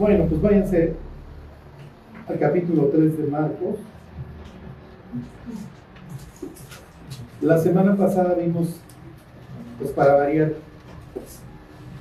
Bueno, 0.00 0.24
pues 0.24 0.40
váyanse 0.40 0.94
al 2.26 2.38
capítulo 2.38 2.84
3 2.84 3.18
de 3.18 3.24
Marcos. 3.24 3.76
La 7.42 7.58
semana 7.58 7.94
pasada 7.94 8.32
vimos, 8.32 8.80
pues 9.78 9.90
para 9.90 10.14
variar, 10.14 10.54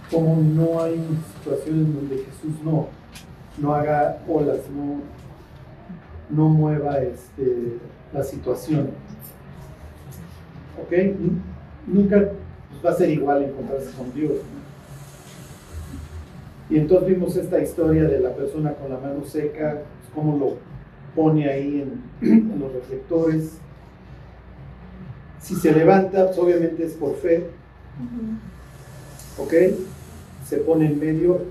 como 0.09 0.37
no 0.37 0.81
hay 0.81 1.05
situaciones 1.35 1.93
donde 1.93 2.17
Jesús 2.19 2.63
no, 2.63 2.87
no 3.57 3.75
haga 3.75 4.19
olas, 4.29 4.59
no, 4.73 5.01
no 6.29 6.47
mueva 6.47 6.99
este, 6.99 7.79
la 8.13 8.23
situación. 8.23 8.91
¿Ok? 10.81 10.93
Nunca 11.85 12.29
pues, 12.69 12.85
va 12.85 12.91
a 12.91 12.97
ser 12.97 13.09
igual 13.09 13.43
encontrarse 13.43 13.91
con 13.91 14.13
Dios. 14.13 14.37
Y 16.69 16.77
entonces 16.77 17.09
vimos 17.09 17.35
esta 17.35 17.59
historia 17.59 18.03
de 18.03 18.19
la 18.19 18.35
persona 18.35 18.73
con 18.73 18.91
la 18.91 18.99
mano 18.99 19.23
seca, 19.25 19.81
pues, 19.81 20.13
cómo 20.13 20.37
lo 20.37 20.57
pone 21.15 21.49
ahí 21.49 21.81
en, 22.21 22.59
los 22.59 22.71
reflectores. 22.71 23.57
Si 25.41 25.55
se 25.55 25.71
levanta, 25.71 26.27
pues 26.27 26.37
obviamente 26.37 26.85
es 26.85 26.93
por 26.93 27.15
fe. 27.15 27.45
¿Ok? 29.37 29.53
Se 30.45 30.57
pone 30.57 30.87
en 30.87 30.99
medio, 30.99 31.41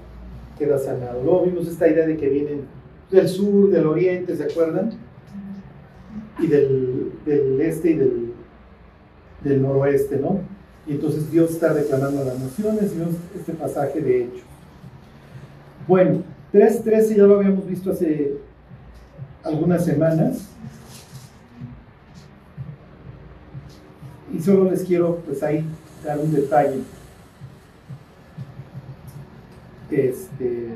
queda 0.57 0.79
sanado. 0.79 1.23
Luego 1.25 1.47
vimos 1.47 1.67
esta 1.67 1.89
idea 1.89 2.07
de 2.07 2.17
que 2.17 2.29
vienen 2.29 2.63
del 3.11 3.29
sur, 3.29 3.71
del 3.71 3.87
oriente, 3.87 4.37
¿se 4.37 4.45
acuerdan? 4.45 4.93
Y 6.39 6.47
del, 6.47 7.13
este 7.61 7.91
y 7.91 7.95
del, 7.95 8.33
del, 9.43 9.63
noroeste, 9.63 10.19
¿no? 10.19 10.41
Y 10.87 10.93
entonces 10.93 11.31
Dios 11.31 11.51
está 11.51 11.73
reclamando 11.73 12.23
a 12.23 12.25
las 12.27 12.39
naciones, 12.39 12.93
y 12.95 13.39
este 13.39 13.53
pasaje 13.55 14.01
de 14.01 14.25
Hechos. 14.25 14.48
Bueno, 15.89 16.23
3.13 16.53 17.17
ya 17.17 17.23
lo 17.23 17.37
habíamos 17.37 17.67
visto 17.67 17.91
hace 17.91 18.35
algunas 19.43 19.87
semanas. 19.87 20.51
Y 24.31 24.39
solo 24.39 24.71
les 24.71 24.85
quiero, 24.85 25.17
pues 25.25 25.43
ahí, 25.43 25.65
dar 26.05 26.19
un 26.19 26.31
detalle. 26.31 26.83
Este. 29.91 30.69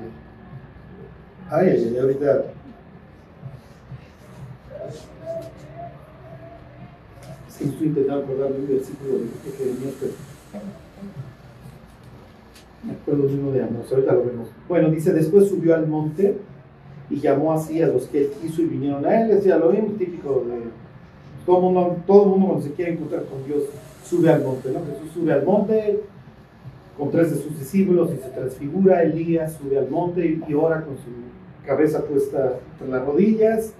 Ay, 1.50 1.68
ay, 1.68 1.98
ahorita. 1.98 2.44
Sí, 7.50 7.64
estoy 7.64 7.88
intentando 7.88 8.24
acordarme 8.24 8.56
un 8.56 8.68
versículo 8.68 9.18
de 9.18 9.52
Jeremías, 9.58 9.92
pero. 10.00 10.12
Me 12.84 12.92
acuerdo 12.92 13.26
de 13.26 13.34
uno 13.34 13.52
de 13.52 13.62
Amos, 13.62 13.90
ahorita 13.90 14.12
lo 14.12 14.24
vemos. 14.24 14.48
Bueno, 14.68 14.90
dice: 14.90 15.12
Después 15.12 15.48
subió 15.48 15.74
al 15.74 15.86
monte 15.86 16.36
y 17.10 17.20
llamó 17.20 17.52
así 17.52 17.80
a 17.80 17.86
los 17.86 18.06
que 18.06 18.22
él 18.22 18.30
quiso 18.40 18.62
y 18.62 18.66
vinieron 18.66 19.04
a 19.06 19.20
él. 19.20 19.28
Decía 19.28 19.56
lo 19.56 19.70
mismo 19.70 19.90
típico 19.98 20.44
de 20.48 20.62
todo 21.46 21.60
mundo, 21.60 21.96
todo 22.06 22.24
mundo 22.26 22.46
cuando 22.46 22.64
se 22.64 22.72
quiere 22.72 22.92
encontrar 22.92 23.24
con 23.24 23.44
Dios 23.44 23.64
sube 24.04 24.30
al 24.30 24.42
monte, 24.42 24.70
¿no? 24.70 24.80
Jesús 24.80 25.12
sube 25.14 25.32
al 25.32 25.44
monte 25.44 26.00
con 26.96 27.10
tres 27.10 27.30
de 27.30 27.36
sus 27.36 27.58
discípulos 27.58 28.10
y 28.12 28.22
se 28.22 28.28
transfigura. 28.30 29.02
Elías 29.02 29.54
sube 29.54 29.78
al 29.78 29.88
monte 29.88 30.40
y 30.46 30.54
ora 30.54 30.84
con 30.84 30.96
su 30.96 31.66
cabeza 31.66 32.04
puesta 32.04 32.58
entre 32.72 32.88
las 32.88 33.06
rodillas. 33.06 33.72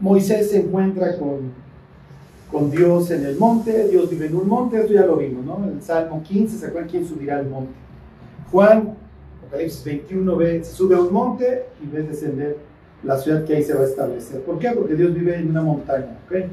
Moisés 0.00 0.50
se 0.50 0.60
encuentra 0.60 1.16
con, 1.16 1.52
con 2.50 2.70
Dios 2.70 3.10
en 3.10 3.24
el 3.24 3.36
monte, 3.36 3.88
Dios 3.88 4.10
vive 4.10 4.26
en 4.26 4.36
un 4.36 4.48
monte, 4.48 4.80
esto 4.80 4.92
ya 4.92 5.06
lo 5.06 5.16
vimos, 5.16 5.44
¿no? 5.44 5.64
En 5.64 5.76
el 5.76 5.82
Salmo 5.82 6.22
15, 6.22 6.58
¿se 6.58 6.66
acuerdan 6.66 6.90
quién 6.90 7.06
subirá 7.06 7.38
al 7.38 7.48
monte? 7.48 7.72
Juan 8.52 8.94
Apocalipsis 9.38 9.82
21 9.82 10.36
ve, 10.36 10.62
se 10.62 10.72
sube 10.72 10.94
a 10.94 11.00
un 11.00 11.12
monte 11.12 11.64
y 11.82 11.86
ve 11.86 12.02
descender 12.02 12.58
la 13.02 13.16
ciudad 13.16 13.44
que 13.44 13.56
ahí 13.56 13.64
se 13.64 13.72
va 13.72 13.80
a 13.80 13.86
establecer. 13.86 14.42
¿Por 14.42 14.58
qué? 14.58 14.70
Porque 14.70 14.94
Dios 14.94 15.14
vive 15.14 15.36
en 15.36 15.48
una 15.48 15.62
montaña, 15.62 16.18
¿ok? 16.26 16.44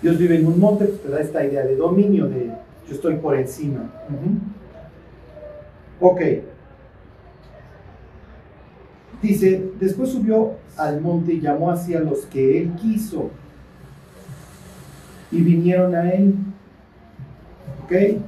Dios 0.00 0.18
vive 0.18 0.36
en 0.36 0.46
un 0.46 0.58
monte, 0.58 0.86
pues 0.86 1.02
te 1.02 1.08
da 1.10 1.20
esta 1.20 1.44
idea 1.44 1.62
de 1.62 1.76
dominio, 1.76 2.26
de 2.26 2.50
yo 2.88 2.94
estoy 2.94 3.16
por 3.16 3.36
encima. 3.36 3.90
Ok. 6.00 6.20
Dice, 9.22 9.70
después 9.78 10.10
subió 10.10 10.52
al 10.78 11.02
monte 11.02 11.34
y 11.34 11.40
llamó 11.40 11.70
así 11.70 11.94
a 11.94 12.00
los 12.00 12.20
que 12.26 12.62
él 12.62 12.72
quiso. 12.80 13.30
Y 15.30 15.42
vinieron 15.42 15.94
a 15.94 16.10
él. 16.10 16.34
¿Ok? 17.84 18.22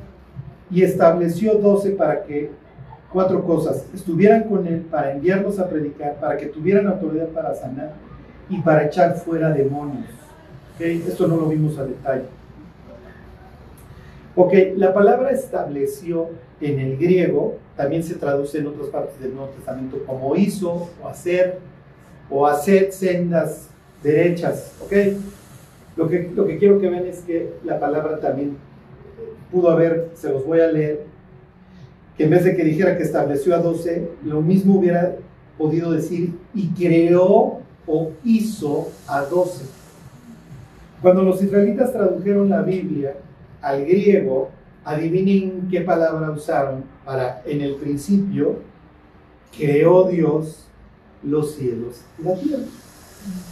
Y 0.71 0.83
estableció 0.83 1.55
doce 1.55 1.91
para 1.91 2.23
que 2.25 2.51
cuatro 3.13 3.45
cosas. 3.45 3.87
Estuvieran 3.95 4.45
con 4.45 4.67
Él 4.67 4.81
para 4.91 5.13
enviarlos 5.13 5.59
a 5.59 5.69
predicar, 5.69 6.17
para 6.21 6.37
que 6.37 6.47
tuvieran 6.47 6.87
autoridad 6.87 7.29
para 7.29 7.55
sanar 7.55 7.93
y 8.49 8.61
para 8.61 8.87
echar 8.87 9.17
fuera 9.17 9.51
demonios. 9.51 10.09
¿Okay? 10.75 11.05
Esto 11.07 11.27
no 11.27 11.37
lo 11.37 11.49
vimos 11.49 11.79
a 11.79 11.85
detalle. 11.85 12.25
Ok, 14.35 14.55
la 14.77 14.95
palabra 14.95 15.31
estableció 15.31 16.31
en 16.61 16.79
el 16.79 16.97
griego 16.97 17.59
también 17.77 18.03
se 18.03 18.15
traduce 18.15 18.59
en 18.59 18.67
otras 18.67 18.89
partes 18.89 19.19
del 19.21 19.35
Nuevo 19.35 19.51
Testamento 19.51 19.99
como 20.07 20.37
hizo 20.37 20.89
o 21.03 21.09
hacer 21.09 21.59
o 22.31 22.47
hacer 22.47 22.93
sendas 22.93 23.69
derechas. 24.03 24.73
Ok, 24.83 24.93
lo 25.97 26.09
que, 26.09 26.31
lo 26.35 26.47
que 26.47 26.59
quiero 26.59 26.81
que 26.81 26.89
vean 26.89 27.07
es 27.07 27.21
que 27.21 27.55
la 27.65 27.79
palabra 27.79 28.21
también 28.21 28.57
pudo 29.51 29.71
haber, 29.71 30.11
se 30.15 30.31
los 30.31 30.47
voy 30.47 30.61
a 30.61 30.69
leer, 30.69 31.05
que 32.17 32.25
en 32.25 32.31
vez 32.31 32.45
de 32.45 32.57
que 32.57 32.65
dijera 32.65 32.97
que 32.97 33.05
estableció 33.05 33.55
a 33.55 33.59
12, 33.59 34.09
lo 34.25 34.41
mismo 34.41 34.79
hubiera 34.79 35.17
podido 35.57 35.93
decir 35.93 36.35
y 36.55 36.69
creó 36.69 37.61
o 37.87 38.11
hizo 38.25 38.91
a 39.07 39.23
12. 39.23 39.65
Cuando 41.01 41.23
los 41.23 41.43
israelitas 41.43 41.93
tradujeron 41.93 42.49
la 42.49 42.63
Biblia 42.63 43.15
al 43.61 43.85
griego, 43.85 44.51
adivinen 44.85 45.69
qué 45.71 45.81
palabra 45.81 46.31
usaron 46.31 46.85
para 47.05 47.43
en 47.45 47.61
el 47.61 47.77
principio 47.77 48.57
creó 49.57 50.09
Dios 50.09 50.67
los 51.23 51.55
cielos 51.55 52.03
y 52.19 52.23
la 52.23 52.35
tierra. 52.35 52.65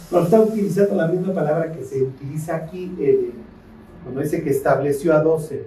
Cuando 0.09 0.27
está 0.27 0.41
utilizando 0.41 0.95
la 0.95 1.07
misma 1.07 1.33
palabra 1.33 1.71
que 1.71 1.83
se 1.83 2.01
utiliza 2.01 2.55
aquí, 2.55 2.93
eh, 2.99 3.31
cuando 4.03 4.21
dice 4.21 4.43
que 4.43 4.49
estableció 4.49 5.13
a 5.13 5.21
12. 5.21 5.65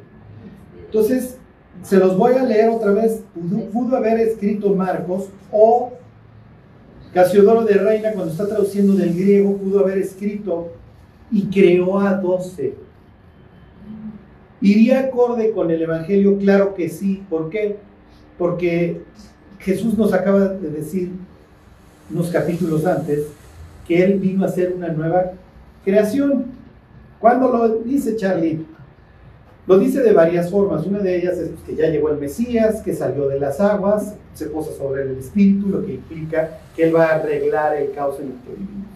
Entonces, 0.86 1.38
se 1.84 1.98
los 1.98 2.16
voy 2.16 2.34
a 2.34 2.42
leer 2.42 2.70
otra 2.70 2.92
vez. 2.92 3.22
Pudo, 3.72 3.96
haber 3.96 4.18
escrito 4.18 4.74
Marcos 4.74 5.28
o 5.52 5.92
Casiodoro 7.12 7.64
de 7.64 7.74
Reina, 7.74 8.12
cuando 8.12 8.32
está 8.32 8.48
traduciendo 8.48 8.94
del 8.94 9.14
griego, 9.14 9.56
pudo 9.56 9.80
haber 9.80 9.98
escrito 9.98 10.72
y 11.30 11.44
creó 11.46 12.00
a 12.00 12.14
doce. 12.14 12.74
¿Iría 14.60 15.00
acorde 15.00 15.52
con 15.52 15.70
el 15.70 15.82
Evangelio? 15.82 16.38
Claro 16.38 16.74
que 16.74 16.88
sí. 16.88 17.22
¿Por 17.28 17.50
qué? 17.50 17.76
Porque 18.38 19.02
Jesús 19.58 19.96
nos 19.96 20.12
acaba 20.12 20.48
de 20.48 20.70
decir 20.70 21.12
unos 22.10 22.30
capítulos 22.30 22.86
antes 22.86 23.26
que 23.86 24.02
Él 24.02 24.18
vino 24.18 24.42
a 24.42 24.48
hacer 24.48 24.72
una 24.74 24.88
nueva 24.88 25.32
creación. 25.84 26.46
¿Cuándo 27.20 27.52
lo 27.52 27.68
dice 27.80 28.16
Charlie? 28.16 28.64
Lo 29.66 29.78
dice 29.78 30.02
de 30.02 30.12
varias 30.12 30.50
formas. 30.50 30.86
Una 30.86 30.98
de 30.98 31.16
ellas 31.16 31.38
es 31.38 31.50
que 31.66 31.74
ya 31.74 31.88
llegó 31.88 32.10
el 32.10 32.18
Mesías, 32.18 32.82
que 32.82 32.94
salió 32.94 33.28
de 33.28 33.40
las 33.40 33.60
aguas, 33.60 34.14
se 34.34 34.46
posa 34.46 34.72
sobre 34.72 35.02
el 35.02 35.18
Espíritu, 35.18 35.68
lo 35.68 35.84
que 35.84 35.94
implica 35.94 36.58
que 36.76 36.84
Él 36.84 36.94
va 36.94 37.06
a 37.06 37.14
arreglar 37.16 37.76
el 37.76 37.92
caos 37.92 38.20
en 38.20 38.26
el 38.26 38.32
que 38.32 38.50
vivimos. 38.50 38.88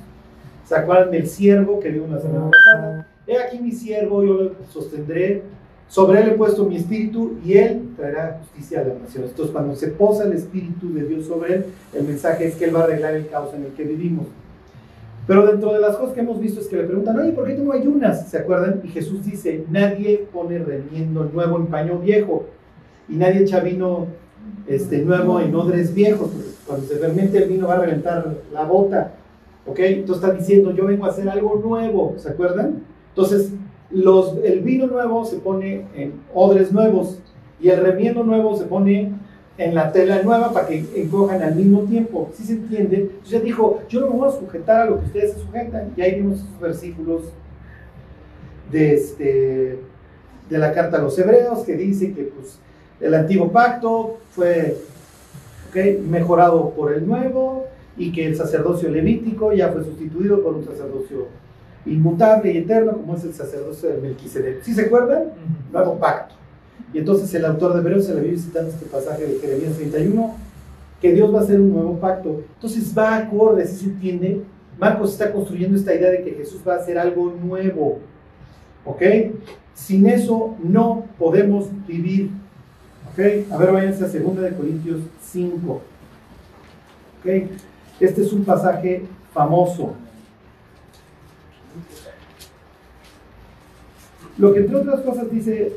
¿Se 0.67 0.77
acuerdan 0.77 1.11
del 1.11 1.27
siervo 1.27 1.81
que 1.81 1.89
vimos 1.89 2.11
la 2.11 2.21
semana 2.21 2.51
pasada? 2.51 3.07
He 3.27 3.39
aquí 3.39 3.59
mi 3.59 3.73
siervo, 3.73 4.23
yo 4.23 4.35
lo 4.35 4.53
sostendré, 4.71 5.43
sobre 5.89 6.21
él 6.21 6.29
he 6.29 6.33
puesto 6.33 6.67
mi 6.67 6.77
espíritu 6.77 7.39
y 7.43 7.55
él 7.55 7.95
traerá 7.97 8.41
justicia 8.43 8.81
a 8.81 8.85
las 8.85 9.01
naciones. 9.01 9.31
Entonces, 9.31 9.53
cuando 9.53 9.75
se 9.75 9.89
posa 9.89 10.25
el 10.25 10.35
espíritu 10.35 10.93
de 10.93 11.05
Dios 11.05 11.27
sobre 11.27 11.55
él, 11.55 11.65
el 11.95 12.05
mensaje 12.05 12.47
es 12.47 12.57
que 12.57 12.67
él 12.67 12.77
va 12.77 12.81
a 12.81 12.85
arreglar 12.85 13.15
el 13.15 13.29
caos 13.29 13.55
en 13.55 13.65
el 13.65 13.73
que 13.73 13.85
vivimos. 13.85 14.27
Pero 15.29 15.47
dentro 15.47 15.75
de 15.75 15.81
las 15.81 15.95
cosas 15.97 16.15
que 16.15 16.21
hemos 16.21 16.41
visto 16.41 16.59
es 16.59 16.69
que 16.69 16.77
le 16.77 16.85
preguntan, 16.85 17.19
oye, 17.19 17.33
¿por 17.33 17.47
qué 17.47 17.53
tú 17.53 17.63
no 17.63 17.73
ayunas? 17.73 18.31
¿Se 18.31 18.39
acuerdan? 18.39 18.81
Y 18.83 18.89
Jesús 18.89 19.23
dice, 19.23 19.63
nadie 19.71 20.27
pone 20.33 20.59
remiendo 20.59 21.25
nuevo 21.25 21.59
en 21.59 21.67
paño 21.67 21.99
viejo 21.99 22.47
y 23.11 23.17
nadie 23.17 23.43
echa 23.43 23.61
vino 23.61 24.07
este, 24.67 25.03
nuevo 25.03 25.39
en 25.39 25.55
odres 25.55 25.93
viejos, 25.95 26.31
cuando 26.67 26.87
se 26.87 26.97
fermente 26.97 27.37
el 27.37 27.51
vino 27.51 27.69
va 27.69 27.75
a 27.75 27.81
reventar 27.81 28.37
la 28.55 28.65
bota. 28.65 29.13
¿Ok? 29.67 29.79
Entonces 29.81 30.25
está 30.25 30.35
diciendo, 30.35 30.75
yo 30.75 30.87
vengo 30.87 31.05
a 31.05 31.11
hacer 31.11 31.29
algo 31.29 31.61
nuevo, 31.63 32.15
¿se 32.17 32.31
acuerdan? 32.31 32.85
Entonces, 33.11 33.53
los, 33.91 34.35
el 34.43 34.61
vino 34.61 34.87
nuevo 34.87 35.27
se 35.27 35.37
pone 35.37 35.85
en 35.95 36.15
odres 36.33 36.73
nuevos 36.73 37.21
y 37.61 37.69
el 37.69 37.81
remiendo 37.81 38.25
nuevo 38.25 38.57
se 38.57 38.65
pone 38.65 39.13
en 39.59 39.75
la 39.75 39.91
tela 39.91 40.23
nueva 40.23 40.53
para 40.53 40.69
que 40.69 40.85
encojan 40.95 41.43
al 41.43 41.57
mismo 41.57 41.83
tiempo. 41.83 42.31
¿Sí 42.35 42.45
se 42.45 42.53
entiende? 42.53 42.97
Entonces 42.97 43.31
ya 43.31 43.41
dijo, 43.41 43.83
yo 43.89 44.01
no 44.01 44.07
me 44.07 44.17
voy 44.17 44.29
a 44.29 44.33
sujetar 44.33 44.83
a 44.83 44.85
lo 44.87 45.01
que 45.01 45.07
ustedes 45.07 45.33
se 45.33 45.41
sujetan. 45.41 45.93
Y 45.97 46.01
ahí 46.01 46.15
vimos 46.15 46.39
esos 46.39 46.61
versículos 46.61 47.23
de, 48.71 48.95
este, 48.95 49.79
de 50.49 50.59
la 50.59 50.73
carta 50.73 50.99
a 50.99 51.03
los 51.03 51.19
hebreos 51.19 51.65
que 51.65 51.77
dice 51.77 52.13
que 52.13 52.23
pues, 52.23 52.61
el 53.01 53.15
antiguo 53.15 53.51
pacto 53.51 54.19
fue 54.31 54.77
¿okay? 55.69 55.99
mejorado 55.99 56.71
por 56.71 56.93
el 56.93 57.07
nuevo 57.07 57.67
y 57.97 58.13
que 58.13 58.27
el 58.27 58.37
sacerdocio 58.37 58.89
levítico 58.89 59.53
ya 59.53 59.71
fue 59.71 59.83
sustituido 59.83 60.41
por 60.41 60.55
un 60.55 60.65
sacerdocio 60.65 61.27
inmutable 61.85 62.53
y 62.53 62.59
eterno 62.59 62.93
como 62.93 63.17
es 63.17 63.25
el 63.25 63.35
sacerdocio 63.35 63.89
de 63.89 64.01
Melquisedec. 64.01 64.63
¿Sí 64.63 64.73
se 64.73 64.83
acuerdan? 64.83 65.33
Nuevo 65.73 65.99
pacto. 65.99 66.38
Y 66.93 66.99
entonces 66.99 67.33
el 67.35 67.45
autor 67.45 67.75
de 67.75 67.81
Hebreos 67.81 68.07
se 68.07 68.15
le 68.15 68.23
vive 68.23 68.39
citando 68.39 68.71
este 68.71 68.87
pasaje 68.87 69.27
de 69.27 69.39
Jeremías 69.39 69.77
31, 69.77 70.35
que 71.01 71.13
Dios 71.13 71.33
va 71.35 71.41
a 71.41 71.43
hacer 71.43 71.61
un 71.61 71.73
nuevo 71.73 71.99
pacto. 71.99 72.43
Entonces 72.55 72.97
va 72.97 73.17
acorde, 73.17 73.67
si 73.67 73.77
se 73.77 73.85
entiende. 73.87 74.43
Marcos 74.79 75.13
está 75.13 75.33
construyendo 75.33 75.77
esta 75.77 75.95
idea 75.95 76.11
de 76.11 76.23
que 76.23 76.33
Jesús 76.33 76.61
va 76.67 76.75
a 76.75 76.79
hacer 76.79 76.99
algo 76.99 77.33
nuevo. 77.43 77.99
¿Ok? 78.85 79.03
Sin 79.75 80.07
eso 80.07 80.57
no 80.63 81.05
podemos 81.19 81.69
vivir. 81.87 82.31
¿Ok? 83.13 83.53
A 83.53 83.57
ver, 83.59 83.73
váyanse 83.73 84.05
a 84.05 84.09
2 84.09 84.41
de 84.41 84.55
Corintios 84.55 85.01
5. 85.23 85.73
¿Ok? 87.21 87.27
Este 88.01 88.23
es 88.23 88.33
un 88.33 88.45
pasaje 88.45 89.03
famoso. 89.35 89.95
Lo 94.39 94.55
que 94.55 94.61
entre 94.61 94.77
otras 94.77 95.01
cosas 95.01 95.31
dice 95.31 95.73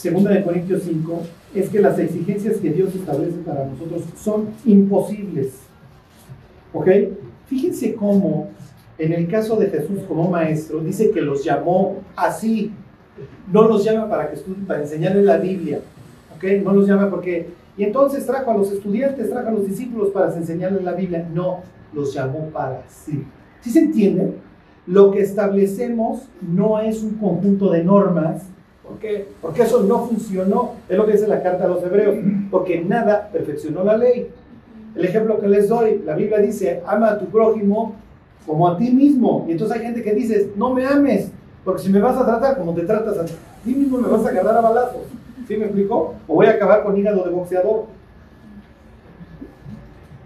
Segunda 0.00 0.30
de 0.30 0.42
Corintios 0.42 0.84
5 0.84 1.22
es 1.54 1.68
que 1.68 1.78
las 1.78 1.98
exigencias 1.98 2.56
que 2.56 2.70
Dios 2.70 2.94
establece 2.94 3.36
para 3.44 3.66
nosotros 3.66 4.02
son 4.16 4.48
imposibles. 4.64 5.58
¿Ok? 6.72 6.88
Fíjense 7.44 7.94
cómo 7.94 8.48
en 8.96 9.12
el 9.12 9.28
caso 9.28 9.56
de 9.56 9.66
Jesús 9.66 9.98
como 10.08 10.30
maestro 10.30 10.80
dice 10.80 11.10
que 11.10 11.20
los 11.20 11.44
llamó 11.44 11.98
así. 12.16 12.72
No 13.52 13.68
los 13.68 13.84
llama 13.84 14.08
para 14.08 14.30
que 14.30 14.36
estudien, 14.36 14.64
para 14.64 14.80
enseñarles 14.80 15.22
la 15.22 15.36
Biblia. 15.36 15.80
¿Ok? 16.34 16.44
No 16.64 16.72
los 16.72 16.88
llama 16.88 17.10
porque... 17.10 17.50
Y 17.76 17.84
entonces 17.84 18.24
trajo 18.24 18.52
a 18.52 18.56
los 18.56 18.72
estudiantes, 18.72 19.28
trajo 19.28 19.48
a 19.48 19.52
los 19.52 19.66
discípulos 19.66 20.08
para 20.14 20.34
enseñarles 20.34 20.82
la 20.82 20.94
Biblia. 20.94 21.28
No, 21.34 21.60
los 21.92 22.14
llamó 22.14 22.46
para 22.46 22.84
sí. 22.88 23.22
¿Sí 23.60 23.68
se 23.68 23.80
entiende? 23.80 24.32
Lo 24.86 25.10
que 25.10 25.20
establecemos 25.20 26.22
no 26.40 26.80
es 26.80 27.02
un 27.02 27.16
conjunto 27.16 27.70
de 27.70 27.84
normas, 27.84 28.46
¿Por 28.90 28.98
qué? 28.98 29.28
Porque 29.40 29.62
eso 29.62 29.82
no 29.84 30.06
funcionó. 30.06 30.72
Es 30.88 30.96
lo 30.96 31.06
que 31.06 31.12
dice 31.12 31.28
la 31.28 31.42
carta 31.42 31.64
a 31.64 31.68
los 31.68 31.82
hebreos. 31.82 32.16
Porque 32.50 32.80
nada 32.80 33.28
perfeccionó 33.32 33.84
la 33.84 33.96
ley. 33.96 34.28
El 34.96 35.04
ejemplo 35.04 35.38
que 35.38 35.46
les 35.46 35.68
doy, 35.68 36.02
la 36.04 36.16
Biblia 36.16 36.38
dice, 36.38 36.82
ama 36.84 37.10
a 37.10 37.18
tu 37.18 37.26
prójimo 37.26 37.94
como 38.44 38.66
a 38.66 38.76
ti 38.76 38.90
mismo. 38.90 39.44
Y 39.48 39.52
entonces 39.52 39.76
hay 39.76 39.84
gente 39.84 40.02
que 40.02 40.12
dice, 40.12 40.50
no 40.56 40.74
me 40.74 40.84
ames, 40.84 41.30
porque 41.64 41.82
si 41.82 41.90
me 41.90 42.00
vas 42.00 42.16
a 42.16 42.24
tratar 42.24 42.58
como 42.58 42.74
te 42.74 42.82
tratas 42.82 43.16
a 43.16 43.24
ti 43.24 43.74
mismo, 43.74 43.98
me 43.98 44.08
vas 44.08 44.26
a 44.26 44.30
agarrar 44.30 44.56
a 44.56 44.60
balazos. 44.60 45.02
¿Sí 45.46 45.56
me 45.56 45.66
explicó? 45.66 46.14
O 46.26 46.34
voy 46.34 46.46
a 46.46 46.50
acabar 46.50 46.82
con 46.82 46.96
hígado 46.96 47.24
de 47.24 47.30
boxeador. 47.30 47.84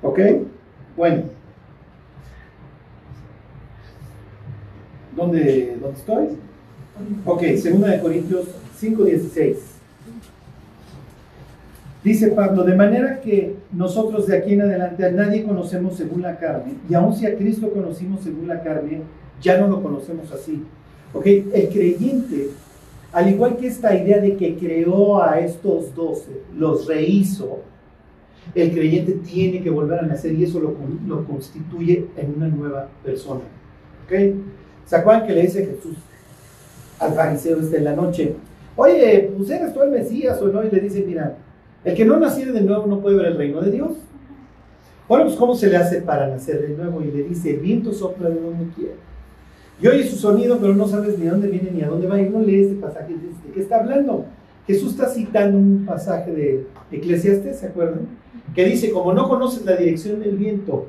¿Ok? 0.03 0.21
Bueno. 0.97 1.25
¿Dónde, 5.15 5.77
dónde 5.81 5.99
estoy? 5.99 6.39
Ok, 7.25 7.43
segunda 7.56 7.88
de 7.88 8.00
Corintios 8.00 8.46
5:16. 8.79 9.56
Dice 12.05 12.29
Pablo, 12.29 12.64
de 12.64 12.76
manera 12.76 13.20
que 13.20 13.56
nosotros 13.73 14.26
de 14.26 14.37
aquí 14.37 14.52
en 14.52 14.61
adelante 14.61 15.05
a 15.06 15.11
nadie 15.11 15.43
conocemos 15.43 15.96
según 15.96 16.23
la 16.23 16.38
carne, 16.38 16.75
y 16.88 16.94
aun 16.94 17.14
si 17.14 17.26
a 17.26 17.35
Cristo 17.37 17.70
conocimos 17.70 18.23
según 18.23 18.46
la 18.46 18.62
carne, 18.62 19.00
ya 19.41 19.58
no 19.58 19.69
lo 19.69 19.82
conocemos 19.82 20.31
así. 20.31 20.62
Ok, 21.14 21.26
el 21.26 21.69
creyente, 21.70 22.50
al 23.11 23.31
igual 23.31 23.56
que 23.56 23.69
esta 23.69 23.94
idea 23.94 24.20
de 24.20 24.37
que 24.37 24.56
creó 24.56 25.23
a 25.23 25.41
estos 25.41 25.94
doce, 25.94 26.43
los 26.55 26.87
rehizo, 26.87 27.61
el 28.55 28.70
creyente 28.73 29.12
tiene 29.12 29.62
que 29.62 29.70
volver 29.70 30.00
a 30.00 30.02
nacer 30.02 30.35
y 30.35 30.44
eso 30.44 30.61
lo, 30.61 30.76
lo 31.06 31.25
constituye 31.25 32.06
en 32.19 32.35
una 32.37 32.49
nueva 32.49 32.88
persona. 33.02 33.41
¿Ok? 34.05 34.12
¿Se 34.85 34.96
acuerdan 34.96 35.26
que 35.26 35.32
le 35.32 35.43
dice 35.43 35.64
Jesús? 35.64 35.96
Al 37.05 37.15
fariseo 37.15 37.61
este 37.61 37.81
la 37.81 37.95
noche, 37.95 38.35
oye, 38.77 39.33
pues 39.37 39.51
eres 39.51 39.73
tú 39.73 39.83
el 39.83 39.91
Mesías 39.91 40.41
o 40.41 40.49
no, 40.49 40.65
y 40.65 40.71
le 40.71 40.81
dice, 40.81 41.05
mira, 41.06 41.37
el 41.85 41.95
que 41.95 42.05
no 42.05 42.19
naciera 42.19 42.53
de 42.53 42.62
nuevo 42.62 42.87
no 42.87 43.01
puede 43.01 43.17
ver 43.17 43.27
el 43.27 43.37
reino 43.37 43.61
de 43.61 43.71
Dios. 43.71 43.93
Bueno, 45.09 45.27
pues 45.27 45.37
¿cómo 45.37 45.55
se 45.55 45.69
le 45.69 45.77
hace 45.77 46.01
para 46.01 46.29
nacer 46.29 46.62
de 46.62 46.75
nuevo? 46.75 47.03
Y 47.03 47.11
le 47.11 47.25
dice, 47.25 47.51
el 47.51 47.61
viento 47.61 47.93
sopla 47.93 48.31
de 48.31 48.41
donde 48.41 48.73
quiere. 48.75 48.95
Y 49.83 49.87
oye 49.87 50.06
su 50.06 50.17
sonido, 50.17 50.59
pero 50.59 50.75
no 50.75 50.89
sabes 50.89 51.19
ni 51.19 51.27
a 51.27 51.33
dónde 51.33 51.49
viene 51.49 51.71
ni 51.71 51.83
a 51.83 51.89
dónde 51.89 52.06
va. 52.06 52.21
Y 52.21 52.29
no 52.29 52.41
lees 52.41 52.69
este 52.69 52.81
pasaje, 52.81 53.12
¿de 53.12 53.53
qué 53.53 53.61
está 53.61 53.81
hablando? 53.81 54.25
Jesús 54.67 54.93
está 54.93 55.09
citando 55.09 55.59
un 55.59 55.85
pasaje 55.85 56.33
de 56.33 56.67
Eclesiastes, 56.91 57.59
¿se 57.59 57.67
acuerdan? 57.67 58.09
Que 58.55 58.65
dice, 58.65 58.91
como 58.93 59.12
no 59.12 59.29
conoces 59.29 59.65
la 59.67 59.77
dirección 59.77 60.21
del 60.21 60.37
viento, 60.37 60.87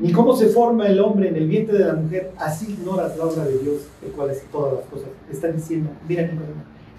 ni 0.00 0.12
cómo 0.12 0.36
se 0.36 0.48
forma 0.48 0.86
el 0.86 1.00
hombre 1.00 1.28
en 1.28 1.36
el 1.36 1.48
vientre 1.48 1.78
de 1.78 1.84
la 1.84 1.94
mujer, 1.94 2.30
así 2.38 2.72
ignoras 2.72 3.16
la 3.16 3.24
obra 3.24 3.44
de 3.44 3.58
Dios, 3.58 3.88
el 4.04 4.12
cual 4.12 4.30
es 4.30 4.42
todas 4.52 4.74
las 4.74 4.84
cosas. 4.84 5.08
Están 5.30 5.56
diciendo, 5.56 5.90
mira, 6.08 6.30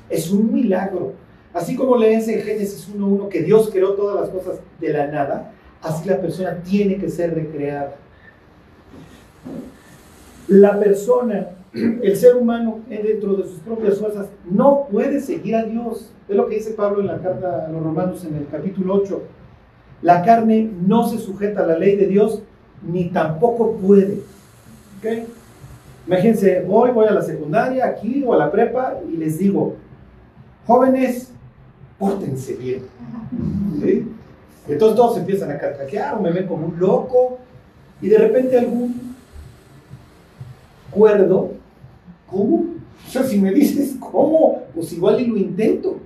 es 0.10 0.30
un 0.32 0.52
milagro. 0.52 1.14
Así 1.54 1.76
como 1.76 1.98
lees 1.98 2.28
en 2.28 2.42
Génesis 2.42 2.90
1.1 2.94 3.30
que 3.30 3.42
Dios 3.42 3.70
creó 3.72 3.94
todas 3.94 4.22
las 4.22 4.30
cosas 4.30 4.60
de 4.80 4.90
la 4.94 5.08
nada, 5.08 5.52
así 5.82 6.08
la 6.08 6.20
persona 6.20 6.62
tiene 6.64 6.98
que 6.98 7.10
ser 7.10 7.34
recreada. 7.34 7.96
La 10.48 10.78
persona, 10.80 11.50
el 11.74 12.16
ser 12.18 12.36
humano, 12.36 12.80
dentro 12.88 13.36
de 13.36 13.44
sus 13.44 13.60
propias 13.60 13.98
fuerzas, 13.98 14.28
no 14.50 14.88
puede 14.92 15.22
seguir 15.22 15.56
a 15.56 15.64
Dios. 15.64 16.12
Es 16.28 16.36
lo 16.36 16.48
que 16.48 16.56
dice 16.56 16.72
Pablo 16.72 17.00
en 17.00 17.08
la 17.08 17.20
carta 17.20 17.66
a 17.66 17.70
los 17.70 17.82
romanos 17.82 18.26
en 18.26 18.36
el 18.36 18.48
capítulo 18.48 18.96
8. 18.96 19.22
La 20.02 20.24
carne 20.24 20.70
no 20.86 21.08
se 21.08 21.18
sujeta 21.18 21.64
a 21.64 21.68
la 21.68 21.78
ley 21.78 21.96
de 21.96 22.08
Dios, 22.08 22.42
ni 22.82 23.10
tampoco 23.10 23.74
puede. 23.78 24.22
¿Ok? 25.00 25.28
Imagínense, 26.08 26.62
voy, 26.62 26.92
voy 26.92 27.08
a 27.08 27.12
la 27.12 27.22
secundaria, 27.22 27.86
aquí 27.86 28.24
o 28.26 28.34
a 28.34 28.38
la 28.38 28.52
prepa 28.52 28.96
y 29.12 29.18
les 29.18 29.38
digo, 29.38 29.76
jóvenes, 30.66 31.32
pórtense 31.98 32.56
bien. 32.56 32.82
¿Sí? 33.82 34.08
Entonces 34.68 34.96
todos 34.96 35.18
empiezan 35.18 35.52
a 35.52 35.58
carcajear 35.58 36.16
o 36.16 36.22
me 36.22 36.32
ven 36.32 36.48
como 36.48 36.68
un 36.68 36.80
loco 36.80 37.40
y 38.02 38.08
de 38.08 38.18
repente 38.18 38.58
algún 38.58 39.16
cuerdo, 40.92 41.52
¿cómo? 42.30 42.66
O 43.08 43.12
sea, 43.12 43.24
si 43.24 43.40
me 43.40 43.52
dices 43.52 43.96
cómo, 44.00 44.64
pues 44.74 44.94
igual 44.94 45.20
y 45.20 45.28
lo 45.28 45.38
intento. 45.38 45.98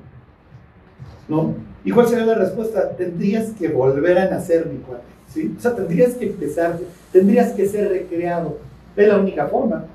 ¿No? 1.28 1.54
¿Y 1.86 1.92
cuál 1.92 2.08
sería 2.08 2.26
la 2.26 2.36
respuesta? 2.36 2.96
Tendrías 2.96 3.52
que 3.52 3.68
volver 3.70 4.18
a 4.18 4.30
nacer, 4.30 4.66
mi 4.66 4.78
cuate. 4.80 5.13
O 5.58 5.62
sea, 5.62 5.76
tendrías 5.76 6.14
que 6.14 6.28
empezar, 6.28 6.80
tendrías 7.12 7.54
que 7.54 7.68
ser 7.68 7.90
recreado. 7.90 8.58
Es 8.96 9.08
la 9.08 9.18
única 9.18 9.48
forma. 9.48 9.86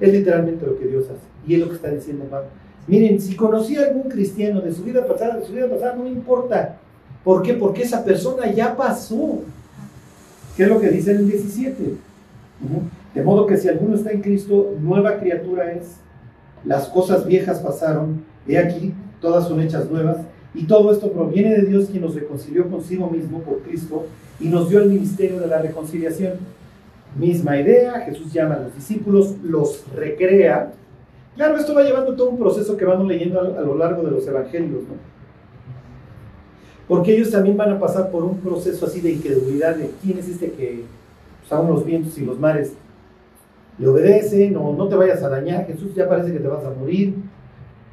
Es 0.00 0.12
literalmente 0.12 0.66
lo 0.66 0.78
que 0.78 0.86
Dios 0.86 1.04
hace. 1.04 1.20
Y 1.46 1.54
es 1.54 1.60
lo 1.60 1.68
que 1.68 1.76
está 1.76 1.90
diciendo 1.90 2.24
Pablo. 2.24 2.48
Miren, 2.86 3.20
si 3.20 3.36
conocí 3.36 3.76
a 3.76 3.84
algún 3.84 4.10
cristiano 4.10 4.60
de 4.60 4.72
su 4.72 4.82
vida 4.82 5.06
pasada, 5.06 5.36
de 5.36 5.46
su 5.46 5.52
vida 5.52 5.68
pasada, 5.68 5.94
no 5.96 6.06
importa. 6.06 6.76
¿Por 7.22 7.42
qué? 7.42 7.54
Porque 7.54 7.82
esa 7.82 8.04
persona 8.04 8.50
ya 8.52 8.76
pasó. 8.76 9.40
¿Qué 10.56 10.64
es 10.64 10.68
lo 10.68 10.80
que 10.80 10.90
dice 10.90 11.12
el 11.12 11.26
17? 11.26 11.82
De 13.14 13.22
modo 13.22 13.46
que 13.46 13.56
si 13.56 13.68
alguno 13.68 13.96
está 13.96 14.10
en 14.10 14.20
Cristo, 14.20 14.74
nueva 14.80 15.18
criatura 15.18 15.72
es. 15.72 15.96
Las 16.64 16.88
cosas 16.88 17.26
viejas 17.26 17.60
pasaron. 17.60 18.24
He 18.46 18.58
aquí, 18.58 18.92
todas 19.20 19.48
son 19.48 19.60
hechas 19.60 19.90
nuevas. 19.90 20.18
Y 20.54 20.64
todo 20.66 20.92
esto 20.92 21.10
proviene 21.10 21.54
de 21.54 21.66
Dios 21.66 21.86
quien 21.90 22.02
nos 22.02 22.14
reconcilió 22.14 22.68
consigo 22.68 23.08
mismo 23.08 23.40
por 23.40 23.60
Cristo 23.60 24.06
y 24.40 24.48
nos 24.48 24.68
dio 24.68 24.80
el 24.80 24.88
ministerio 24.88 25.40
de 25.40 25.46
la 25.46 25.60
reconciliación. 25.60 26.34
Misma 27.16 27.60
idea, 27.60 28.00
Jesús 28.00 28.32
llama 28.32 28.56
a 28.56 28.60
los 28.60 28.74
discípulos, 28.74 29.36
los 29.42 29.84
recrea. 29.94 30.72
Claro, 31.36 31.56
esto 31.56 31.74
va 31.74 31.82
llevando 31.82 32.14
todo 32.14 32.30
un 32.30 32.38
proceso 32.38 32.76
que 32.76 32.84
vamos 32.84 33.06
leyendo 33.06 33.40
a, 33.40 33.60
lo 33.60 33.76
largo 33.76 34.02
de 34.02 34.10
los 34.10 34.26
evangelios, 34.26 34.82
¿no? 34.82 35.14
Porque 36.88 37.14
ellos 37.14 37.30
también 37.30 37.56
van 37.56 37.72
a 37.72 37.80
pasar 37.80 38.10
por 38.10 38.24
un 38.24 38.38
proceso 38.38 38.86
así 38.86 39.00
de 39.00 39.12
incredulidad 39.12 39.76
de 39.76 39.90
quién 40.02 40.18
es 40.18 40.28
este 40.28 40.50
que 40.50 40.84
pues, 41.40 41.52
aún 41.52 41.70
los 41.70 41.84
vientos 41.84 42.18
y 42.18 42.24
los 42.24 42.38
mares 42.38 42.74
le 43.78 43.88
obedecen 43.88 44.56
o 44.56 44.72
no 44.74 44.88
te 44.88 44.94
vayas 44.94 45.22
a 45.22 45.28
dañar, 45.28 45.66
Jesús 45.66 45.94
ya 45.94 46.08
parece 46.08 46.32
que 46.32 46.38
te 46.38 46.48
vas 46.48 46.64
a 46.64 46.70
morir, 46.70 47.14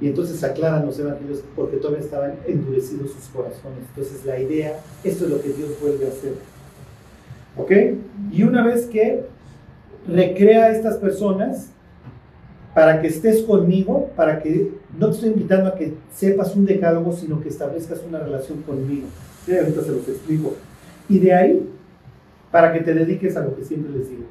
y 0.01 0.07
entonces 0.07 0.43
aclaran 0.43 0.85
los 0.85 0.97
evangelios 0.99 1.43
porque 1.55 1.77
todavía 1.77 2.03
estaban 2.03 2.33
endurecidos 2.47 3.11
sus 3.11 3.25
corazones. 3.25 3.79
Entonces 3.89 4.25
la 4.25 4.39
idea, 4.39 4.79
esto 5.03 5.25
es 5.25 5.31
lo 5.31 5.41
que 5.41 5.49
Dios 5.49 5.69
vuelve 5.79 6.05
a 6.05 6.09
hacer. 6.09 6.33
¿Ok? 7.55 7.71
Y 8.31 8.43
una 8.43 8.65
vez 8.65 8.87
que 8.87 9.25
recrea 10.07 10.65
a 10.65 10.71
estas 10.71 10.97
personas, 10.97 11.67
para 12.73 13.01
que 13.01 13.07
estés 13.07 13.43
conmigo, 13.43 14.09
para 14.15 14.41
que 14.41 14.71
no 14.97 15.09
te 15.09 15.15
estoy 15.15 15.29
invitando 15.29 15.69
a 15.69 15.75
que 15.75 15.93
sepas 16.11 16.55
un 16.55 16.65
decálogo, 16.65 17.13
sino 17.13 17.41
que 17.41 17.49
establezcas 17.49 18.01
una 18.07 18.19
relación 18.19 18.61
conmigo. 18.63 19.07
¿Sí? 19.45 19.55
Ahorita 19.55 19.81
se 19.81 19.91
los 19.91 20.07
explico. 20.07 20.55
Y 21.09 21.19
de 21.19 21.33
ahí, 21.33 21.69
para 22.49 22.73
que 22.73 22.79
te 22.79 22.93
dediques 22.93 23.35
a 23.35 23.41
lo 23.41 23.55
que 23.55 23.65
siempre 23.65 23.91
les 23.91 24.09
digo, 24.09 24.23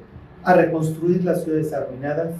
a 0.43 0.53
reconstruir 0.53 1.23
las 1.23 1.43
ciudades 1.43 1.71
arruinadas, 1.71 2.31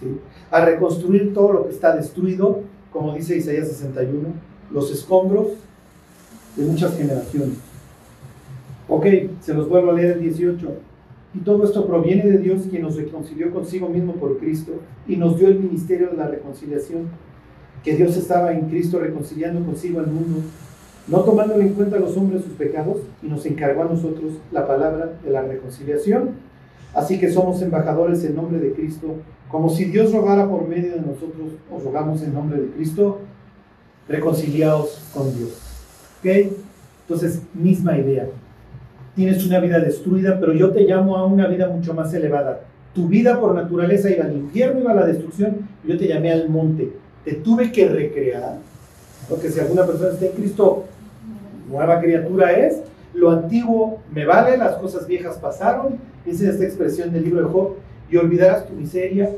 ¿sí? 0.00 0.18
a 0.50 0.64
reconstruir 0.64 1.32
todo 1.32 1.52
lo 1.52 1.66
que 1.66 1.70
está 1.70 1.94
destruido 1.94 2.62
como 2.94 3.12
dice 3.12 3.36
Isaías 3.36 3.66
61, 3.68 4.28
los 4.70 4.90
escombros 4.92 5.48
de 6.56 6.64
muchas 6.64 6.96
generaciones. 6.96 7.58
Ok, 8.88 9.06
se 9.40 9.52
los 9.52 9.68
vuelvo 9.68 9.90
a 9.90 9.94
leer 9.94 10.12
el 10.12 10.20
18. 10.20 10.68
Y 11.34 11.40
todo 11.40 11.64
esto 11.64 11.84
proviene 11.88 12.24
de 12.30 12.38
Dios, 12.38 12.62
quien 12.70 12.82
nos 12.82 12.94
reconcilió 12.94 13.52
consigo 13.52 13.88
mismo 13.88 14.12
por 14.12 14.38
Cristo 14.38 14.74
y 15.08 15.16
nos 15.16 15.36
dio 15.36 15.48
el 15.48 15.58
ministerio 15.58 16.08
de 16.10 16.16
la 16.16 16.28
reconciliación, 16.28 17.08
que 17.82 17.96
Dios 17.96 18.16
estaba 18.16 18.52
en 18.52 18.68
Cristo 18.68 19.00
reconciliando 19.00 19.66
consigo 19.66 19.98
al 19.98 20.06
mundo, 20.06 20.42
no 21.08 21.20
tomando 21.22 21.54
en 21.56 21.70
cuenta 21.70 21.96
a 21.96 22.00
los 22.00 22.16
hombres 22.16 22.44
sus 22.44 22.52
pecados, 22.52 22.98
y 23.24 23.26
nos 23.26 23.44
encargó 23.44 23.82
a 23.82 23.86
nosotros 23.86 24.34
la 24.52 24.68
palabra 24.68 25.18
de 25.24 25.30
la 25.30 25.42
reconciliación. 25.42 26.30
Así 26.94 27.18
que 27.18 27.30
somos 27.30 27.60
embajadores 27.62 28.24
en 28.24 28.36
nombre 28.36 28.58
de 28.58 28.72
Cristo, 28.72 29.16
como 29.50 29.68
si 29.68 29.86
Dios 29.86 30.12
rogara 30.12 30.48
por 30.48 30.66
medio 30.68 30.92
de 30.92 31.00
nosotros, 31.00 31.52
os 31.70 31.82
rogamos 31.82 32.22
en 32.22 32.34
nombre 32.34 32.60
de 32.60 32.68
Cristo, 32.68 33.20
reconciliados 34.08 35.02
con 35.12 35.34
Dios. 35.36 35.50
¿Ok? 36.20 36.54
Entonces, 37.06 37.42
misma 37.54 37.96
idea 37.98 38.26
tienes 39.14 39.44
una 39.46 39.60
vida 39.60 39.78
destruida, 39.78 40.38
pero 40.40 40.52
yo 40.52 40.70
te 40.70 40.82
llamo 40.82 41.16
a 41.16 41.24
una 41.24 41.46
vida 41.46 41.68
mucho 41.68 41.94
más 41.94 42.12
elevada. 42.14 42.60
Tu 42.94 43.08
vida 43.08 43.40
por 43.40 43.54
naturaleza 43.54 44.10
iba 44.10 44.24
al 44.24 44.36
infierno, 44.36 44.80
iba 44.80 44.92
a 44.92 44.96
la 44.96 45.06
destrucción, 45.06 45.68
yo 45.84 45.96
te 45.96 46.06
llamé 46.06 46.32
al 46.32 46.48
monte. 46.48 46.92
Te 47.24 47.34
tuve 47.34 47.72
que 47.72 47.88
recrear, 47.88 48.58
porque 49.28 49.50
si 49.50 49.60
alguna 49.60 49.86
persona 49.86 50.10
está 50.10 50.26
en 50.26 50.32
Cristo, 50.32 50.84
nueva 51.70 52.00
criatura 52.00 52.52
es, 52.52 52.82
lo 53.14 53.30
antiguo 53.30 54.00
me 54.12 54.24
vale, 54.26 54.56
las 54.56 54.76
cosas 54.76 55.06
viejas 55.06 55.38
pasaron, 55.38 55.96
dice 56.24 56.48
esta 56.48 56.64
expresión 56.64 57.12
del 57.12 57.24
libro 57.24 57.40
de 57.40 57.52
Job, 57.52 57.74
y 58.10 58.16
olvidarás 58.16 58.66
tu 58.66 58.74
miseria, 58.74 59.30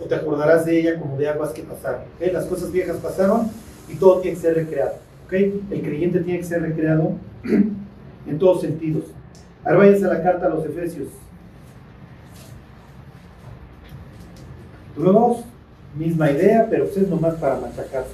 o 0.00 0.04
te 0.04 0.14
acordarás 0.14 0.64
de 0.64 0.78
ella 0.78 0.98
como 0.98 1.16
de 1.16 1.28
aguas 1.28 1.50
que 1.50 1.62
pasaron. 1.62 2.02
Las 2.32 2.46
cosas 2.46 2.70
viejas 2.70 2.96
pasaron 2.98 3.50
y 3.88 3.96
todo 3.96 4.20
tiene 4.20 4.36
que 4.36 4.42
ser 4.42 4.54
recreado. 4.54 4.94
El 5.30 5.82
creyente 5.82 6.20
tiene 6.20 6.38
que 6.38 6.44
ser 6.44 6.62
recreado 6.62 7.12
en 7.44 8.38
todos 8.38 8.60
sentidos. 8.60 9.04
Ahora 9.64 9.78
váyanse 9.78 10.04
a 10.04 10.08
la 10.08 10.22
carta 10.22 10.46
a 10.46 10.48
los 10.50 10.64
Efesios. 10.64 11.08
Capítulo 14.98 15.38
misma 15.96 16.30
idea, 16.30 16.66
pero 16.68 16.84
es 16.84 17.08
nomás 17.08 17.34
para 17.36 17.56
machacarse. 17.56 18.10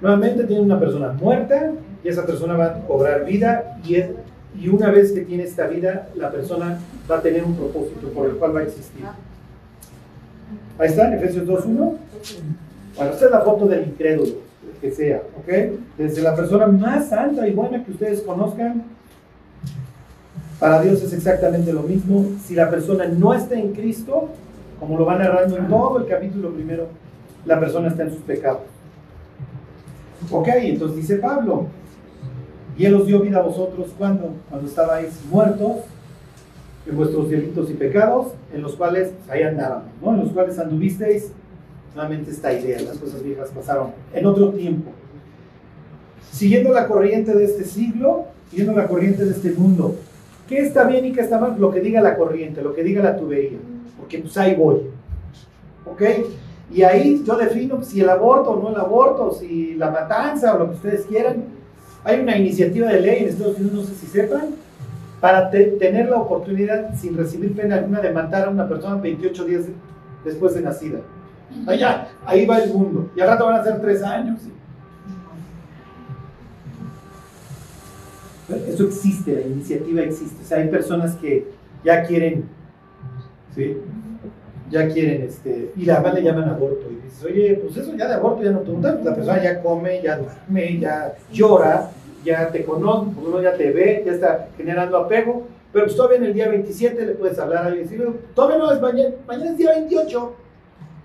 Nuevamente 0.00 0.44
tiene 0.44 0.62
una 0.62 0.78
persona 0.78 1.12
muerta 1.12 1.72
y 2.04 2.08
esa 2.08 2.24
persona 2.24 2.54
va 2.54 2.66
a 2.66 2.86
cobrar 2.86 3.24
vida 3.24 3.78
y, 3.84 3.96
y 4.60 4.68
una 4.68 4.90
vez 4.90 5.12
que 5.12 5.22
tiene 5.22 5.44
esta 5.44 5.66
vida, 5.66 6.08
la 6.14 6.30
persona 6.30 6.78
va 7.10 7.18
a 7.18 7.22
tener 7.22 7.44
un 7.44 7.54
propósito 7.54 8.08
por 8.08 8.26
el 8.26 8.36
cual 8.36 8.54
va 8.54 8.60
a 8.60 8.64
existir. 8.64 9.04
Ahí 10.78 10.88
está, 10.88 11.14
Efesios 11.14 11.46
2.1. 11.46 11.96
Bueno, 12.96 13.12
esta 13.12 13.24
es 13.24 13.30
la 13.30 13.40
foto 13.40 13.66
del 13.66 13.88
incrédulo, 13.88 14.34
que 14.80 14.90
sea, 14.90 15.22
¿ok? 15.38 15.78
Desde 15.96 16.22
la 16.22 16.34
persona 16.34 16.66
más 16.66 17.08
santa 17.08 17.46
y 17.48 17.52
buena 17.52 17.84
que 17.84 17.90
ustedes 17.90 18.22
conozcan, 18.22 18.84
para 20.60 20.82
Dios 20.82 21.02
es 21.02 21.12
exactamente 21.12 21.72
lo 21.72 21.82
mismo. 21.82 22.26
Si 22.44 22.54
la 22.54 22.68
persona 22.70 23.06
no 23.06 23.34
está 23.34 23.54
en 23.54 23.72
Cristo, 23.72 24.28
como 24.80 24.98
lo 24.98 25.04
va 25.04 25.16
narrando 25.16 25.56
en 25.56 25.68
todo 25.68 25.98
el 25.98 26.06
capítulo 26.06 26.50
primero, 26.50 26.88
la 27.44 27.58
persona 27.60 27.88
está 27.88 28.04
en 28.04 28.10
sus 28.10 28.22
pecados. 28.22 28.62
Ok, 30.30 30.48
entonces 30.48 30.96
dice 30.98 31.16
Pablo, 31.16 31.66
y 32.76 32.84
Él 32.84 32.94
os 32.94 33.06
dio 33.06 33.20
vida 33.20 33.38
a 33.38 33.42
vosotros 33.42 33.88
cuando, 33.96 34.34
cuando 34.48 34.68
estabais 34.68 35.20
muertos 35.30 35.78
en 36.86 36.96
vuestros 36.96 37.28
delitos 37.28 37.70
y 37.70 37.74
pecados, 37.74 38.28
en 38.52 38.62
los 38.62 38.76
cuales 38.76 39.12
ahí 39.28 39.42
andábamos, 39.42 39.88
¿no? 40.02 40.14
En 40.14 40.20
los 40.20 40.30
cuales 40.30 40.58
anduvisteis 40.58 41.32
nuevamente 41.94 42.30
esta 42.30 42.52
idea, 42.52 42.80
las 42.80 42.98
cosas 42.98 43.22
viejas 43.22 43.50
pasaron 43.50 43.88
en 44.14 44.26
otro 44.26 44.50
tiempo. 44.50 44.90
Siguiendo 46.30 46.72
la 46.72 46.86
corriente 46.86 47.34
de 47.34 47.44
este 47.44 47.64
siglo, 47.64 48.26
siguiendo 48.50 48.74
la 48.74 48.86
corriente 48.86 49.24
de 49.24 49.32
este 49.32 49.50
mundo. 49.52 49.96
¿Qué 50.48 50.60
está 50.60 50.84
bien 50.84 51.04
y 51.04 51.12
qué 51.12 51.22
está 51.22 51.38
mal? 51.38 51.56
Lo 51.58 51.70
que 51.70 51.80
diga 51.80 52.00
la 52.00 52.16
corriente, 52.16 52.62
lo 52.62 52.74
que 52.74 52.82
diga 52.82 53.02
la 53.02 53.16
tubería. 53.16 53.58
Porque 53.98 54.18
pues 54.18 54.36
ahí 54.36 54.54
voy. 54.54 54.82
¿Ok? 55.84 56.02
Y 56.70 56.82
ahí 56.82 57.22
yo 57.24 57.36
defino 57.36 57.82
si 57.82 58.00
el 58.00 58.10
aborto 58.10 58.50
o 58.50 58.62
no 58.62 58.68
el 58.70 58.80
aborto, 58.80 59.32
si 59.32 59.74
la 59.74 59.90
matanza 59.90 60.54
o 60.54 60.58
lo 60.58 60.68
que 60.70 60.76
ustedes 60.76 61.06
quieran. 61.06 61.44
Hay 62.04 62.20
una 62.20 62.36
iniciativa 62.36 62.88
de 62.88 63.00
ley 63.00 63.22
en 63.22 63.28
Estados 63.30 63.58
Unidos, 63.58 63.74
no 63.74 63.82
sé 63.82 63.94
si 63.94 64.06
sepan, 64.06 64.50
para 65.20 65.50
tener 65.50 66.08
la 66.08 66.16
oportunidad, 66.16 66.94
sin 66.94 67.16
recibir 67.16 67.54
pena 67.56 67.76
alguna, 67.76 68.00
de 68.00 68.12
matar 68.12 68.46
a 68.46 68.50
una 68.50 68.68
persona 68.68 68.96
28 68.96 69.44
días 69.44 69.64
después 70.24 70.54
de 70.54 70.62
nacida. 70.62 71.00
Allá, 71.66 72.08
ahí 72.24 72.46
va 72.46 72.58
el 72.58 72.72
mundo. 72.72 73.10
Y 73.16 73.20
al 73.20 73.28
rato 73.28 73.46
van 73.46 73.60
a 73.60 73.64
ser 73.64 73.80
tres 73.80 74.02
años. 74.02 74.40
Eso 78.68 78.84
existe, 78.84 79.34
la 79.34 79.40
iniciativa 79.40 80.02
existe. 80.02 80.42
O 80.42 80.46
sea, 80.46 80.58
hay 80.58 80.68
personas 80.68 81.14
que 81.16 81.50
ya 81.84 82.02
quieren, 82.04 82.44
¿sí? 83.54 83.76
Ya 84.70 84.88
quieren, 84.88 85.22
este, 85.22 85.72
y 85.76 85.84
la 85.84 86.00
le 86.12 86.22
llaman 86.22 86.48
aborto. 86.48 86.86
Y 86.90 87.04
dices, 87.06 87.24
oye, 87.24 87.60
pues 87.62 87.76
eso 87.76 87.94
ya 87.96 88.06
de 88.06 88.14
aborto 88.14 88.42
ya 88.42 88.50
no 88.50 88.60
te 88.60 88.70
gusta. 88.70 89.00
La 89.02 89.14
persona 89.14 89.42
ya 89.42 89.62
come, 89.62 90.02
ya 90.02 90.18
duerme, 90.18 90.78
ya 90.78 91.14
llora, 91.32 91.90
ya 92.24 92.48
te 92.50 92.64
conoce, 92.64 93.10
uno 93.24 93.40
ya 93.40 93.54
te 93.54 93.70
ve, 93.70 94.02
ya 94.04 94.12
está 94.12 94.48
generando 94.56 94.98
apego. 94.98 95.46
Pero 95.72 95.86
pues 95.86 95.96
todavía 95.96 96.18
en 96.18 96.24
el 96.24 96.34
día 96.34 96.48
27 96.48 97.06
le 97.06 97.12
puedes 97.12 97.38
hablar 97.38 97.64
a 97.64 97.66
alguien 97.66 97.86
y 97.86 97.88
decir, 97.88 98.20
todavía 98.34 98.58
no 98.58 98.72
es 98.72 98.80
mañana, 98.80 99.14
mañana 99.26 99.50
es 99.50 99.56
día 99.58 99.70
28 99.72 100.34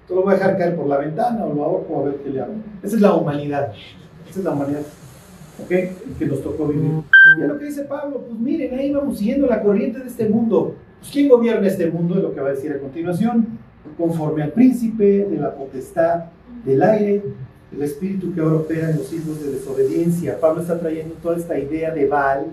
lo 0.09 0.23
voy 0.23 0.33
a 0.33 0.37
dejar 0.37 0.57
caer 0.57 0.75
por 0.75 0.87
la 0.87 0.97
ventana 0.97 1.45
o 1.45 1.53
lo 1.53 1.63
hago 1.63 2.01
a 2.01 2.03
ver 2.05 2.15
qué 2.17 2.29
le 2.29 2.41
hago. 2.41 2.53
Esa 2.81 2.95
es 2.95 3.01
la 3.01 3.13
humanidad. 3.13 3.73
Esa 4.29 4.39
es 4.39 4.45
la 4.45 4.51
humanidad. 4.51 4.81
¿Ok? 5.61 5.69
Que 6.19 6.25
nos 6.25 6.41
tocó 6.41 6.67
vivir. 6.67 7.03
Y 7.37 7.41
es 7.41 7.47
lo 7.47 7.57
que 7.57 7.65
dice 7.65 7.83
Pablo, 7.83 8.21
pues 8.27 8.39
miren, 8.39 8.77
ahí 8.77 8.91
vamos 8.91 9.17
siguiendo 9.17 9.47
la 9.47 9.61
corriente 9.61 9.99
de 9.99 10.07
este 10.07 10.27
mundo. 10.27 10.75
Pues 11.03 11.11
¿quién 11.11 11.27
gobierna 11.27 11.67
este 11.67 11.91
mundo? 11.91 12.15
Es 12.15 12.23
lo 12.23 12.33
que 12.33 12.39
va 12.39 12.47
a 12.47 12.53
decir 12.53 12.71
a 12.71 12.79
continuación. 12.79 13.59
Conforme 13.97 14.41
al 14.41 14.53
príncipe 14.53 15.25
de 15.25 15.37
la 15.37 15.53
potestad 15.53 16.27
del 16.63 16.81
aire, 16.81 17.21
el 17.73 17.81
espíritu 17.81 18.33
que 18.33 18.39
ahora 18.39 18.55
opera 18.55 18.89
en 18.89 18.95
los 18.99 19.11
hijos 19.11 19.43
de 19.43 19.51
desobediencia. 19.51 20.39
Pablo 20.39 20.61
está 20.61 20.79
trayendo 20.79 21.15
toda 21.15 21.35
esta 21.35 21.59
idea 21.59 21.91
de 21.91 22.07
Baal, 22.07 22.45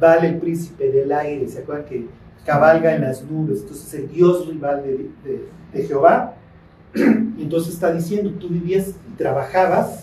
Baal 0.00 0.24
el 0.24 0.38
príncipe 0.38 0.90
del 0.90 1.12
aire, 1.12 1.46
¿se 1.46 1.58
acuerdan 1.58 1.84
que 1.84 2.06
cabalga 2.46 2.94
en 2.94 3.02
las 3.02 3.22
nubes? 3.22 3.60
Entonces 3.60 3.92
el 3.92 4.08
dios 4.08 4.48
rival 4.48 4.82
de, 4.82 5.10
de 5.74 5.86
Jehová 5.86 6.36
y 6.94 7.42
entonces 7.42 7.74
está 7.74 7.92
diciendo, 7.92 8.30
tú 8.40 8.48
vivías 8.48 8.94
y 9.12 9.16
trabajabas 9.18 10.02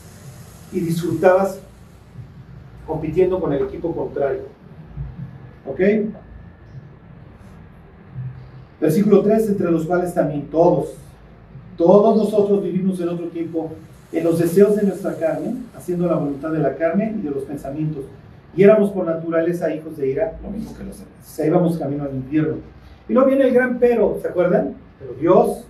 y 0.71 0.81
disfrutabas 0.81 1.59
compitiendo 2.85 3.39
con 3.41 3.51
el 3.53 3.63
equipo 3.63 3.91
contrario. 3.95 4.43
¿Ok? 5.65 5.79
Versículo 8.81 9.21
3, 9.21 9.49
entre 9.49 9.71
los 9.71 9.85
cuales 9.85 10.13
también 10.13 10.47
todos, 10.47 10.95
todos 11.77 12.17
nosotros 12.17 12.63
vivimos 12.63 12.99
en 12.99 13.09
otro 13.09 13.27
tiempo 13.27 13.71
en 14.11 14.23
los 14.23 14.39
deseos 14.39 14.75
de 14.75 14.83
nuestra 14.83 15.15
carne, 15.15 15.55
haciendo 15.77 16.07
la 16.07 16.15
voluntad 16.15 16.51
de 16.51 16.59
la 16.59 16.75
carne 16.75 17.15
y 17.17 17.21
de 17.21 17.29
los 17.29 17.43
pensamientos. 17.43 18.03
Y 18.55 18.63
éramos 18.63 18.89
por 18.89 19.05
naturaleza 19.05 19.73
hijos 19.73 19.95
de 19.95 20.09
ira, 20.09 20.37
lo 20.43 20.49
mismo 20.49 20.75
que 20.75 20.83
los 20.83 20.97
demás. 20.97 21.13
O 21.21 21.29
sea, 21.29 21.45
íbamos 21.45 21.77
camino 21.77 22.03
al 22.03 22.15
infierno. 22.15 22.55
Y 23.07 23.13
luego 23.13 23.29
viene 23.29 23.45
el 23.45 23.53
gran 23.53 23.79
pero, 23.79 24.17
¿se 24.21 24.27
acuerdan? 24.27 24.73
Pero 24.99 25.13
Dios, 25.13 25.65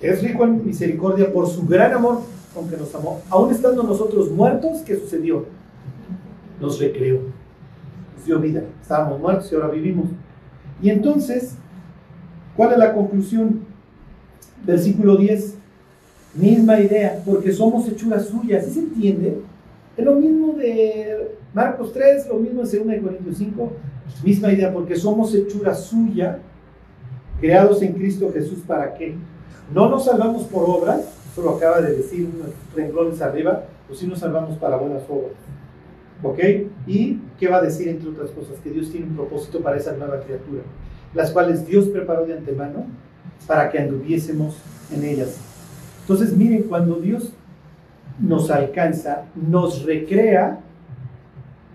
es 0.00 0.22
rico 0.22 0.44
en 0.44 0.64
misericordia 0.64 1.32
por 1.32 1.48
su 1.48 1.66
gran 1.66 1.92
amor 1.92 2.20
con 2.54 2.68
que 2.68 2.76
nos 2.76 2.94
amó. 2.94 3.20
Aún 3.30 3.50
estando 3.50 3.82
nosotros 3.82 4.30
muertos, 4.30 4.82
¿qué 4.84 4.96
sucedió? 4.96 5.46
Nos 6.60 6.78
recreó, 6.78 7.20
nos 8.16 8.26
dio 8.26 8.38
vida. 8.38 8.62
Estábamos 8.80 9.18
muertos 9.20 9.50
y 9.50 9.54
ahora 9.54 9.68
vivimos. 9.68 10.06
Y 10.80 10.90
entonces, 10.90 11.56
¿cuál 12.56 12.72
es 12.72 12.78
la 12.78 12.94
conclusión? 12.94 13.60
Versículo 14.64 15.16
10. 15.16 15.54
Misma 16.34 16.80
idea, 16.80 17.22
porque 17.24 17.52
somos 17.52 17.86
hechuras 17.88 18.26
suyas. 18.26 18.64
¿Sí 18.66 18.72
se 18.72 18.80
entiende? 18.80 19.40
Es 19.96 20.04
lo 20.04 20.14
mismo 20.14 20.54
de 20.54 21.36
Marcos 21.52 21.92
3, 21.92 22.28
lo 22.28 22.36
mismo 22.36 22.62
de 22.62 22.78
2 22.78 23.02
Corintios 23.02 23.36
5. 23.36 23.72
Misma 24.24 24.52
idea, 24.52 24.72
porque 24.72 24.96
somos 24.96 25.34
hechura 25.34 25.74
suya, 25.74 26.38
creados 27.40 27.82
en 27.82 27.92
Cristo 27.92 28.30
Jesús, 28.32 28.60
¿para 28.66 28.94
qué? 28.94 29.14
No 29.74 29.88
nos 29.88 30.04
salvamos 30.04 30.44
por 30.44 30.64
obras, 30.68 31.00
eso 31.32 31.42
lo 31.42 31.56
acaba 31.56 31.80
de 31.80 31.96
decir 31.96 32.28
unos 32.32 32.50
renglones 32.76 33.20
arriba, 33.20 33.64
pues 33.88 33.98
sí 33.98 34.06
nos 34.06 34.20
salvamos 34.20 34.56
para 34.58 34.76
buenas 34.76 35.02
obras. 35.08 35.32
¿Ok? 36.22 36.38
¿Y 36.86 37.18
qué 37.38 37.48
va 37.48 37.56
a 37.56 37.62
decir 37.62 37.88
entre 37.88 38.10
otras 38.10 38.30
cosas? 38.30 38.58
Que 38.62 38.70
Dios 38.70 38.90
tiene 38.90 39.06
un 39.06 39.16
propósito 39.16 39.60
para 39.60 39.76
esa 39.76 39.92
nueva 39.92 40.20
criatura, 40.20 40.62
las 41.14 41.30
cuales 41.30 41.66
Dios 41.66 41.86
preparó 41.86 42.26
de 42.26 42.34
antemano 42.34 42.86
para 43.46 43.70
que 43.70 43.78
anduviésemos 43.78 44.56
en 44.94 45.04
ellas. 45.04 45.36
Entonces, 46.00 46.36
miren, 46.36 46.64
cuando 46.64 46.96
Dios 46.96 47.32
nos 48.18 48.50
alcanza, 48.50 49.24
nos 49.34 49.84
recrea 49.84 50.60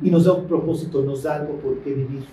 y 0.01 0.11
nos 0.11 0.25
da 0.25 0.33
un 0.33 0.47
propósito, 0.47 1.03
nos 1.03 1.23
da 1.23 1.35
algo 1.35 1.53
por 1.55 1.77
qué 1.79 1.93
vivir. 1.93 2.25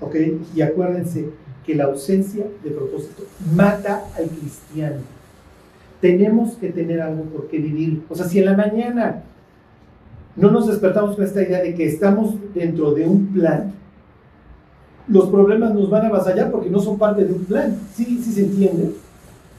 ¿Ok? 0.00 0.16
Y 0.54 0.62
acuérdense, 0.62 1.28
que 1.68 1.74
la 1.74 1.84
ausencia 1.84 2.46
de 2.64 2.70
propósito 2.70 3.24
mata 3.54 4.02
al 4.16 4.26
cristiano. 4.30 5.02
tenemos 6.00 6.54
que 6.54 6.70
tener 6.70 7.02
algo 7.02 7.24
por 7.24 7.48
qué 7.48 7.58
vivir. 7.58 8.02
O 8.08 8.14
sea, 8.14 8.26
si 8.26 8.38
en 8.38 8.46
la 8.46 8.56
mañana 8.56 9.22
no 10.34 10.50
nos 10.50 10.66
despertamos 10.68 11.16
con 11.16 11.24
esta 11.24 11.42
idea 11.42 11.60
de 11.60 11.74
que 11.74 11.84
estamos 11.84 12.36
dentro 12.54 12.92
de 12.94 13.06
un 13.06 13.26
plan, 13.26 13.74
los 15.08 15.28
problemas 15.28 15.74
nos 15.74 15.88
van 15.90 16.04
a 16.04 16.08
avasallar 16.08 16.50
porque 16.50 16.70
no 16.70 16.80
son 16.80 16.98
parte 16.98 17.24
de 17.24 17.32
un 17.32 17.44
plan. 17.44 17.76
¿Sí, 17.94 18.04
sí 18.22 18.32
se 18.32 18.44
entiende? 18.44 18.92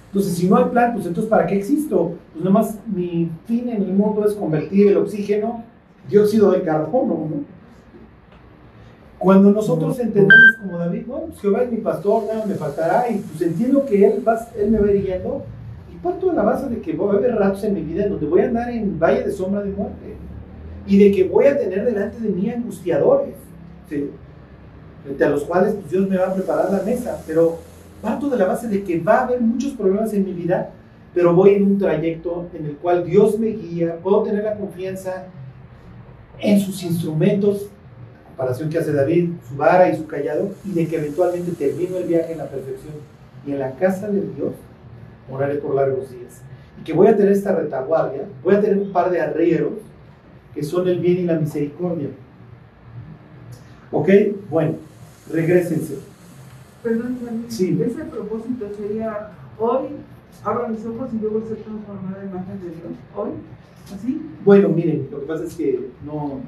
Entonces, 0.08 0.34
si 0.34 0.48
no 0.48 0.58
hay 0.58 0.66
plan, 0.66 0.94
pues 0.94 1.06
entonces 1.06 1.30
¿para 1.30 1.46
qué 1.46 1.58
existo? 1.58 2.14
Pues 2.34 2.44
nada 2.44 2.52
más 2.52 2.80
mi 2.88 3.30
fin 3.46 3.70
en 3.70 3.84
el 3.84 3.94
mundo 3.94 4.26
es 4.26 4.34
convertir 4.34 4.88
el 4.88 4.98
oxígeno 4.98 5.64
dióxido 6.10 6.52
de 6.52 6.62
carbono, 6.64 7.14
¿no? 7.30 7.60
Cuando 9.20 9.52
nosotros 9.52 10.00
entendemos 10.00 10.56
como 10.62 10.78
David, 10.78 11.04
bueno, 11.06 11.26
pues 11.26 11.42
Jehová 11.42 11.64
es 11.64 11.72
mi 11.72 11.78
pastor, 11.80 12.24
nada 12.26 12.46
me 12.46 12.56
faltará, 12.56 13.12
y 13.12 13.18
pues 13.18 13.42
entiendo 13.42 13.86
que 13.86 14.08
él, 14.08 14.24
va, 14.26 14.40
él 14.58 14.72
me 14.72 14.80
va 14.80 14.88
guiando, 14.88 15.44
y 15.94 15.98
parto 15.98 16.30
de 16.30 16.36
la 16.36 16.44
base 16.44 16.70
de 16.70 16.80
que 16.80 16.94
va 16.94 17.12
a 17.12 17.18
haber 17.18 17.36
ratos 17.36 17.64
en 17.66 17.74
mi 17.74 17.82
vida 17.82 18.06
en 18.06 18.12
donde 18.12 18.26
voy 18.26 18.42
a 18.42 18.46
andar 18.46 18.70
en 18.70 18.98
valle 18.98 19.26
de 19.26 19.32
sombra 19.32 19.62
de 19.62 19.72
muerte, 19.72 20.16
y 20.88 20.98
de 20.98 21.12
que 21.12 21.26
voy 21.26 21.46
a 21.46 21.58
tener 21.58 21.84
delante 21.84 22.18
de 22.18 22.30
mí 22.30 22.50
angustiadores, 22.50 23.36
¿sí? 23.90 24.10
Frente 25.04 25.24
a 25.24 25.30
los 25.30 25.44
cuales 25.44 25.74
pues, 25.74 25.92
Dios 25.92 26.10
me 26.10 26.18
va 26.18 26.28
a 26.28 26.34
preparar 26.34 26.72
la 26.72 26.84
mesa, 26.84 27.22
pero 27.26 27.60
parto 28.02 28.30
de 28.30 28.38
la 28.38 28.46
base 28.46 28.68
de 28.68 28.84
que 28.84 29.00
va 29.00 29.20
a 29.20 29.24
haber 29.26 29.42
muchos 29.42 29.74
problemas 29.74 30.14
en 30.14 30.26
mi 30.26 30.34
vida, 30.34 30.72
pero 31.14 31.34
voy 31.34 31.56
en 31.56 31.64
un 31.64 31.78
trayecto 31.78 32.48
en 32.54 32.66
el 32.66 32.78
cual 32.78 33.06
Dios 33.06 33.38
me 33.38 33.48
guía, 33.48 33.98
puedo 34.02 34.24
tener 34.24 34.44
la 34.44 34.56
confianza 34.56 35.26
en 36.40 36.60
sus 36.60 36.84
instrumentos, 36.84 37.68
comparación 38.28 38.70
que 38.70 38.78
hace 38.78 38.94
David, 38.94 39.32
su 39.48 39.56
vara 39.56 39.90
y 39.90 39.98
su 39.98 40.08
callado, 40.08 40.52
y 40.64 40.72
de 40.72 40.88
que 40.88 40.98
eventualmente 40.98 41.52
termino 41.52 41.98
el 41.98 42.08
viaje 42.08 42.32
en 42.32 42.38
la 42.38 42.50
perfección 42.50 42.94
y 43.46 43.52
en 43.52 43.60
la 43.60 43.72
casa 43.72 44.08
de 44.08 44.22
Dios 44.22 44.54
moraré 45.30 45.56
por 45.56 45.76
largos 45.76 46.10
días. 46.12 46.42
Y 46.80 46.84
que 46.84 46.94
voy 46.94 47.08
a 47.08 47.18
tener 47.18 47.34
esta 47.34 47.54
retaguardia, 47.54 48.24
voy 48.44 48.56
a 48.56 48.62
tener 48.62 48.78
un 48.78 48.92
par 48.92 49.10
de 49.10 49.20
arrieros 49.20 49.74
que 50.54 50.64
son 50.64 50.88
el 50.88 51.00
bien 51.00 51.20
y 51.20 51.24
la 51.24 51.40
misericordia. 51.40 52.10
¿Ok? 53.92 54.10
Bueno, 54.50 54.76
regresense. 55.32 55.96
Perdón, 56.84 57.18
sí. 57.50 57.78
ese 57.86 58.06
propósito 58.06 58.68
sería 58.78 59.32
hoy, 59.58 59.88
abro 60.44 60.70
mis 60.70 60.86
ojos 60.86 61.10
y 61.14 61.22
yo 61.22 61.32
voy 61.32 61.44
a 61.44 61.48
ser 61.48 61.58
transformada 61.58 62.24
en 62.24 62.30
imagen 62.30 62.62
de 62.62 62.68
Dios. 62.68 62.94
Hoy, 63.16 63.32
así. 63.94 64.22
Bueno, 64.46 64.70
miren, 64.70 65.08
lo 65.12 65.20
que 65.20 65.26
pasa 65.26 65.44
es 65.44 65.56
que 65.56 65.90
no, 66.06 66.40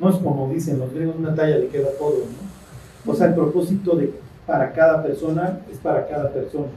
no 0.00 0.08
es 0.08 0.16
como 0.16 0.50
dicen 0.52 0.78
los 0.78 0.92
griegos, 0.92 1.16
una 1.18 1.34
talla 1.34 1.58
le 1.58 1.68
queda 1.68 1.90
todo, 1.98 2.18
¿no? 2.20 3.12
O 3.12 3.14
sea, 3.14 3.26
el 3.26 3.34
propósito 3.34 3.96
de 3.96 4.12
para 4.46 4.72
cada 4.72 5.02
persona 5.02 5.60
es 5.70 5.78
para 5.78 6.06
cada 6.06 6.32
persona. 6.32 6.68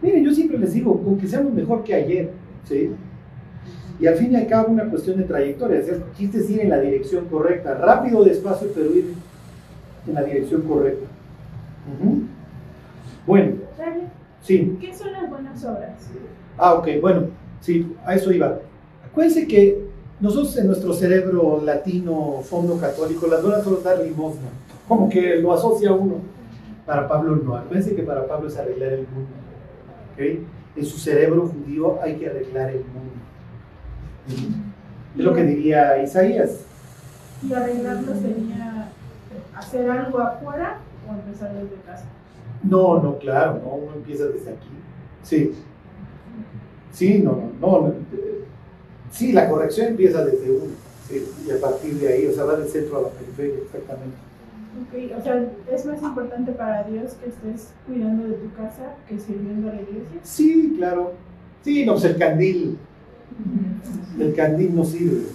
Miren, 0.00 0.24
yo 0.24 0.32
siempre 0.32 0.58
les 0.58 0.72
digo, 0.72 1.02
con 1.02 1.18
que 1.18 1.26
seamos 1.26 1.52
mejor 1.52 1.84
que 1.84 1.94
ayer, 1.94 2.30
¿sí? 2.68 2.90
Y 4.00 4.06
al 4.06 4.16
fin 4.16 4.32
y 4.32 4.36
al 4.36 4.46
cabo 4.46 4.72
una 4.72 4.84
cuestión 4.86 5.18
de 5.18 5.24
trayectoria, 5.24 5.78
es 5.78 5.90
quiste 6.16 6.38
ir 6.52 6.60
en 6.60 6.70
la 6.70 6.80
dirección 6.80 7.26
correcta, 7.26 7.74
rápido, 7.74 8.24
despacio, 8.24 8.68
pero 8.74 8.94
ir 8.94 9.14
en 10.06 10.14
la 10.14 10.22
dirección 10.22 10.62
correcta. 10.62 11.06
Bueno, 13.26 13.56
sí. 14.42 14.76
¿Qué 14.80 14.94
son 14.94 15.12
las 15.12 15.28
buenas 15.28 15.64
obras? 15.64 16.08
Ah, 16.58 16.74
ok, 16.74 16.88
bueno, 17.00 17.28
sí, 17.60 17.94
a 18.04 18.14
eso 18.14 18.32
iba. 18.32 18.58
Acuérdense 19.06 19.46
que 19.46 19.84
nosotros 20.20 20.56
en 20.56 20.66
nuestro 20.68 20.92
cerebro 20.92 21.60
latino, 21.64 22.40
fondo 22.42 22.78
católico, 22.78 23.26
las 23.26 23.42
buenas 23.42 23.64
son 23.64 23.82
dar 23.82 23.98
limosna, 23.98 24.48
como 24.86 25.08
que 25.08 25.36
lo 25.36 25.52
asocia 25.52 25.92
uno. 25.92 26.16
Para 26.86 27.08
Pablo 27.08 27.36
no, 27.36 27.56
acuérdense 27.56 27.96
que 27.96 28.02
para 28.02 28.26
Pablo 28.26 28.48
es 28.48 28.56
arreglar 28.56 28.92
el 28.92 29.06
mundo. 29.08 29.30
¿okay? 30.12 30.46
En 30.76 30.84
su 30.84 30.98
cerebro 30.98 31.48
judío 31.48 31.98
hay 32.02 32.16
que 32.16 32.28
arreglar 32.28 32.70
el 32.70 32.84
mundo. 32.84 33.14
Es 35.16 35.24
lo 35.24 35.32
que 35.32 35.44
diría 35.44 36.02
Isaías. 36.02 36.60
¿Y 37.42 37.52
arreglarlo 37.52 38.14
sería 38.14 38.90
hacer 39.56 39.90
algo 39.90 40.18
afuera 40.18 40.78
o 41.08 41.12
empezar 41.14 41.52
desde 41.54 41.76
casa? 41.86 42.04
No, 42.62 43.02
no, 43.02 43.18
claro, 43.18 43.60
no, 43.62 43.74
uno 43.74 43.94
empieza 43.96 44.24
desde 44.26 44.50
aquí. 44.52 44.68
Sí. 45.22 45.54
Sí, 46.92 47.18
no, 47.18 47.50
no, 47.60 47.80
no. 47.80 47.94
Sí, 49.10 49.32
la 49.32 49.48
corrección 49.48 49.88
empieza 49.88 50.24
desde 50.24 50.50
uno, 50.50 50.72
y 51.46 51.50
a 51.50 51.60
partir 51.60 51.94
de 51.94 52.08
ahí, 52.08 52.26
o 52.26 52.32
sea, 52.32 52.44
va 52.44 52.56
del 52.56 52.68
centro 52.68 52.98
a 52.98 53.02
la 53.02 53.08
periferia, 53.08 53.62
exactamente. 53.64 54.16
Ok, 54.82 55.18
o 55.18 55.22
sea, 55.22 55.46
¿es 55.70 55.86
más 55.86 56.02
importante 56.02 56.52
para 56.52 56.82
Dios 56.84 57.12
que 57.14 57.28
estés 57.28 57.68
cuidando 57.86 58.26
de 58.26 58.34
tu 58.34 58.52
casa 58.54 58.94
que 59.08 59.18
sirviendo 59.20 59.70
a 59.70 59.74
la 59.74 59.82
iglesia? 59.82 60.20
Sí, 60.22 60.74
claro. 60.76 61.12
Sí, 61.62 61.86
no, 61.86 61.92
pues 61.92 62.04
el 62.04 62.16
candil, 62.16 62.78
el 64.18 64.34
candil 64.34 64.74
no 64.74 64.84
sirve. 64.84 65.26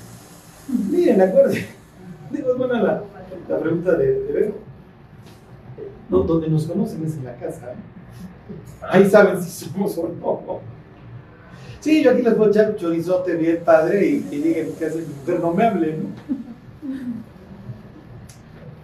Miren, 0.89 1.21
acuérdense, 1.21 1.67
digo, 2.31 2.51
es 2.51 2.57
buena 2.57 2.81
la, 2.81 3.03
la 3.47 3.59
pregunta 3.59 3.95
de, 3.95 4.23
de 4.23 4.33
Vero. 4.33 4.53
No, 6.09 6.19
donde 6.19 6.49
nos 6.49 6.65
conocen 6.65 7.05
es 7.05 7.17
en 7.17 7.25
la 7.25 7.35
casa. 7.35 7.73
Ahí 8.81 9.09
saben 9.09 9.41
si 9.41 9.65
somos 9.65 9.97
o 9.97 10.09
no. 10.09 10.59
Sí, 11.79 12.03
yo 12.03 12.11
aquí 12.11 12.21
les 12.21 12.37
voy 12.37 12.47
a 12.47 12.49
echar 12.49 12.71
un 12.71 12.75
chorizote 12.75 13.35
bien 13.35 13.61
padre 13.63 14.05
y 14.05 14.21
que 14.21 14.37
lleguen 14.37 14.73
que 14.73 14.85
hace 14.85 14.97
mi 14.97 15.13
mujer 15.13 15.39
no 15.39 15.53
me 15.53 15.63
hable, 15.63 15.97
¿no? 15.97 16.09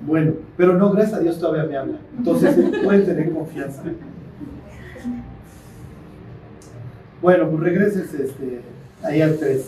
Bueno, 0.01 0.34
pero 0.55 0.73
no, 0.73 0.91
gracias 0.91 1.17
a 1.17 1.19
Dios 1.19 1.39
todavía 1.39 1.63
me 1.63 1.77
habla. 1.77 1.97
Entonces 2.17 2.55
pueden 2.84 3.05
tener 3.05 3.34
confianza. 3.34 3.81
Bueno, 7.21 7.49
pues 7.49 7.63
regreses 7.63 8.13
este, 8.13 8.62
ahí 9.03 9.21
al 9.21 9.38
3. 9.38 9.65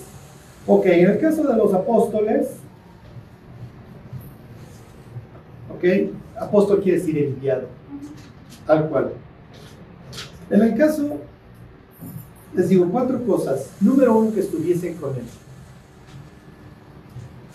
Ok, 0.68 0.86
en 0.86 1.10
el 1.10 1.20
caso 1.20 1.44
de 1.44 1.56
los 1.56 1.74
apóstoles, 1.74 2.60
ok, 5.78 6.12
apóstol 6.40 6.82
quiere 6.82 7.00
decir 7.00 7.18
enviado, 7.18 7.68
tal 8.66 8.90
cual. 8.90 9.14
En 10.50 10.62
el 10.62 10.76
caso 10.76 11.18
les 12.58 12.70
digo 12.70 12.90
cuatro 12.90 13.24
cosas. 13.24 13.70
Número 13.80 14.18
uno, 14.18 14.34
que 14.34 14.40
estuviesen 14.40 14.96
con 14.96 15.12
Él. 15.16 15.24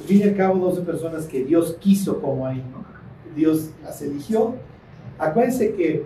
Al 0.01 0.07
fin 0.07 0.19
y 0.21 0.23
al 0.23 0.37
cabo, 0.37 0.59
12 0.59 0.83
personas 0.83 1.27
que 1.27 1.45
Dios 1.45 1.77
quiso 1.81 2.21
como 2.21 2.47
ahí. 2.47 2.63
Dios 3.35 3.71
las 3.83 4.01
eligió. 4.03 4.55
Acuérdense 5.19 5.75
que 5.75 6.05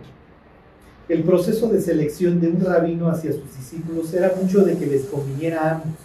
el 1.09 1.23
proceso 1.23 1.69
de 1.69 1.81
selección 1.81 2.41
de 2.41 2.49
un 2.49 2.61
rabino 2.61 3.09
hacia 3.09 3.33
sus 3.33 3.57
discípulos 3.57 4.13
era 4.15 4.33
mucho 4.41 4.65
de 4.65 4.77
que 4.77 4.87
les 4.87 5.05
conviniera 5.05 5.63
a 5.63 5.75
ambos, 5.77 5.99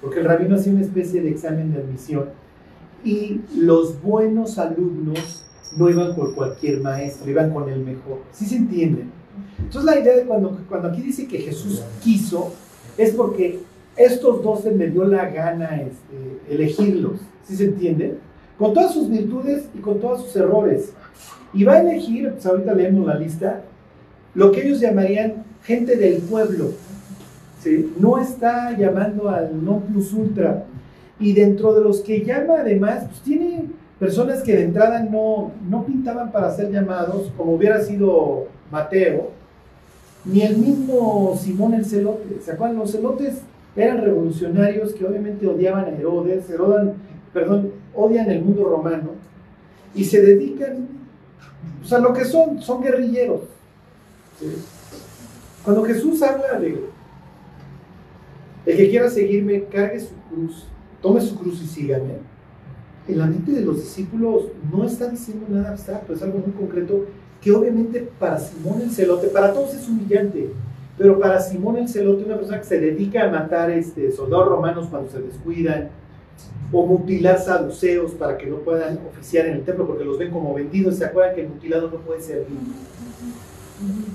porque 0.00 0.20
el 0.20 0.26
rabino 0.26 0.56
hacía 0.56 0.72
una 0.72 0.82
especie 0.82 1.22
de 1.22 1.30
examen 1.30 1.72
de 1.72 1.80
admisión 1.80 2.26
y 3.04 3.40
los 3.56 4.00
buenos 4.00 4.58
alumnos 4.58 5.43
no 5.76 5.90
iban 5.90 6.14
por 6.14 6.34
cualquier 6.34 6.80
maestro, 6.80 7.30
iban 7.30 7.52
con 7.52 7.68
el 7.68 7.80
mejor. 7.80 8.20
¿Sí 8.32 8.46
se 8.46 8.56
entienden? 8.56 9.10
Entonces 9.58 9.84
la 9.84 9.98
idea 9.98 10.16
de 10.16 10.24
cuando, 10.24 10.58
cuando 10.68 10.88
aquí 10.88 11.02
dice 11.02 11.26
que 11.26 11.38
Jesús 11.38 11.82
quiso, 12.02 12.52
es 12.96 13.12
porque 13.12 13.60
estos 13.96 14.42
dos 14.42 14.64
me 14.64 14.88
dio 14.88 15.04
la 15.04 15.28
gana 15.30 15.80
este, 15.82 16.54
elegirlos, 16.54 17.20
¿sí 17.44 17.56
se 17.56 17.64
entiende? 17.64 18.18
Con 18.58 18.72
todas 18.72 18.94
sus 18.94 19.10
virtudes 19.10 19.64
y 19.74 19.78
con 19.78 20.00
todos 20.00 20.24
sus 20.24 20.36
errores. 20.36 20.92
Y 21.52 21.64
va 21.64 21.74
a 21.74 21.80
elegir, 21.80 22.30
pues 22.32 22.46
ahorita 22.46 22.74
leemos 22.74 23.06
la 23.06 23.16
lista, 23.16 23.62
lo 24.34 24.50
que 24.50 24.66
ellos 24.66 24.80
llamarían 24.80 25.44
gente 25.62 25.96
del 25.96 26.22
pueblo. 26.22 26.72
¿sí? 27.62 27.92
No 27.98 28.18
está 28.18 28.76
llamando 28.76 29.28
al 29.28 29.64
non 29.64 29.82
plus 29.82 30.12
ultra. 30.12 30.64
Y 31.20 31.32
dentro 31.32 31.72
de 31.74 31.80
los 31.82 32.00
que 32.00 32.24
llama 32.24 32.60
además, 32.60 33.04
pues 33.08 33.20
tiene 33.20 33.66
personas 33.98 34.42
que 34.42 34.54
de 34.54 34.64
entrada 34.64 35.00
no, 35.00 35.52
no 35.68 35.84
pintaban 35.84 36.32
para 36.32 36.50
ser 36.50 36.70
llamados, 36.70 37.30
como 37.36 37.54
hubiera 37.54 37.80
sido 37.80 38.48
Mateo, 38.70 39.30
ni 40.24 40.42
el 40.42 40.56
mismo 40.56 41.38
Simón 41.40 41.74
el 41.74 41.84
Celote. 41.84 42.40
¿Se 42.42 42.52
acuerdan? 42.52 42.78
Los 42.78 42.92
celotes 42.92 43.42
eran 43.76 44.00
revolucionarios 44.02 44.94
que 44.94 45.04
obviamente 45.04 45.46
odiaban 45.46 45.84
a 45.84 45.88
Herodes, 45.88 46.48
Herodan, 46.48 46.94
perdón, 47.32 47.72
odian 47.94 48.30
el 48.30 48.42
mundo 48.42 48.64
romano 48.64 49.10
y 49.94 50.04
se 50.04 50.22
dedican, 50.22 50.88
o 51.82 51.86
sea, 51.86 51.98
lo 51.98 52.12
que 52.12 52.24
son, 52.24 52.60
son 52.60 52.82
guerrilleros. 52.82 53.42
Cuando 55.62 55.84
Jesús 55.84 56.22
habla 56.22 56.58
de 56.58 56.84
el 58.66 58.76
que 58.76 58.88
quiera 58.88 59.10
seguirme, 59.10 59.64
cargue 59.64 60.00
su 60.00 60.14
cruz, 60.30 60.66
tome 61.02 61.20
su 61.20 61.38
cruz 61.38 61.60
y 61.62 61.66
sígame. 61.66 62.33
En 63.06 63.18
la 63.18 63.26
mente 63.26 63.52
de 63.52 63.60
los 63.60 63.76
discípulos 63.76 64.44
no 64.72 64.84
está 64.84 65.08
diciendo 65.08 65.46
nada 65.48 65.70
abstracto, 65.70 66.14
es 66.14 66.22
algo 66.22 66.38
muy 66.38 66.52
concreto 66.52 67.04
que 67.40 67.52
obviamente 67.52 68.08
para 68.18 68.38
Simón 68.38 68.80
el 68.80 68.90
Celote, 68.90 69.28
para 69.28 69.52
todos 69.52 69.74
es 69.74 69.86
humillante, 69.86 70.50
pero 70.96 71.18
para 71.18 71.38
Simón 71.40 71.76
el 71.76 71.88
Celote, 71.88 72.24
una 72.24 72.36
persona 72.36 72.58
que 72.58 72.64
se 72.64 72.80
dedica 72.80 73.24
a 73.24 73.30
matar 73.30 73.70
este, 73.70 74.10
soldados 74.10 74.48
romanos 74.48 74.86
cuando 74.88 75.10
se 75.10 75.20
descuidan, 75.20 75.90
o 76.72 76.86
mutilar 76.86 77.38
saduceos 77.38 78.12
para 78.12 78.36
que 78.36 78.46
no 78.46 78.56
puedan 78.56 78.98
oficiar 79.08 79.46
en 79.46 79.54
el 79.54 79.64
templo 79.64 79.86
porque 79.86 80.04
los 80.04 80.18
ven 80.18 80.30
como 80.30 80.54
vendidos, 80.54 80.96
¿se 80.96 81.04
acuerdan 81.04 81.34
que 81.34 81.42
el 81.42 81.48
mutilado 81.48 81.90
no 81.90 81.98
puede 81.98 82.20
servir? 82.20 82.58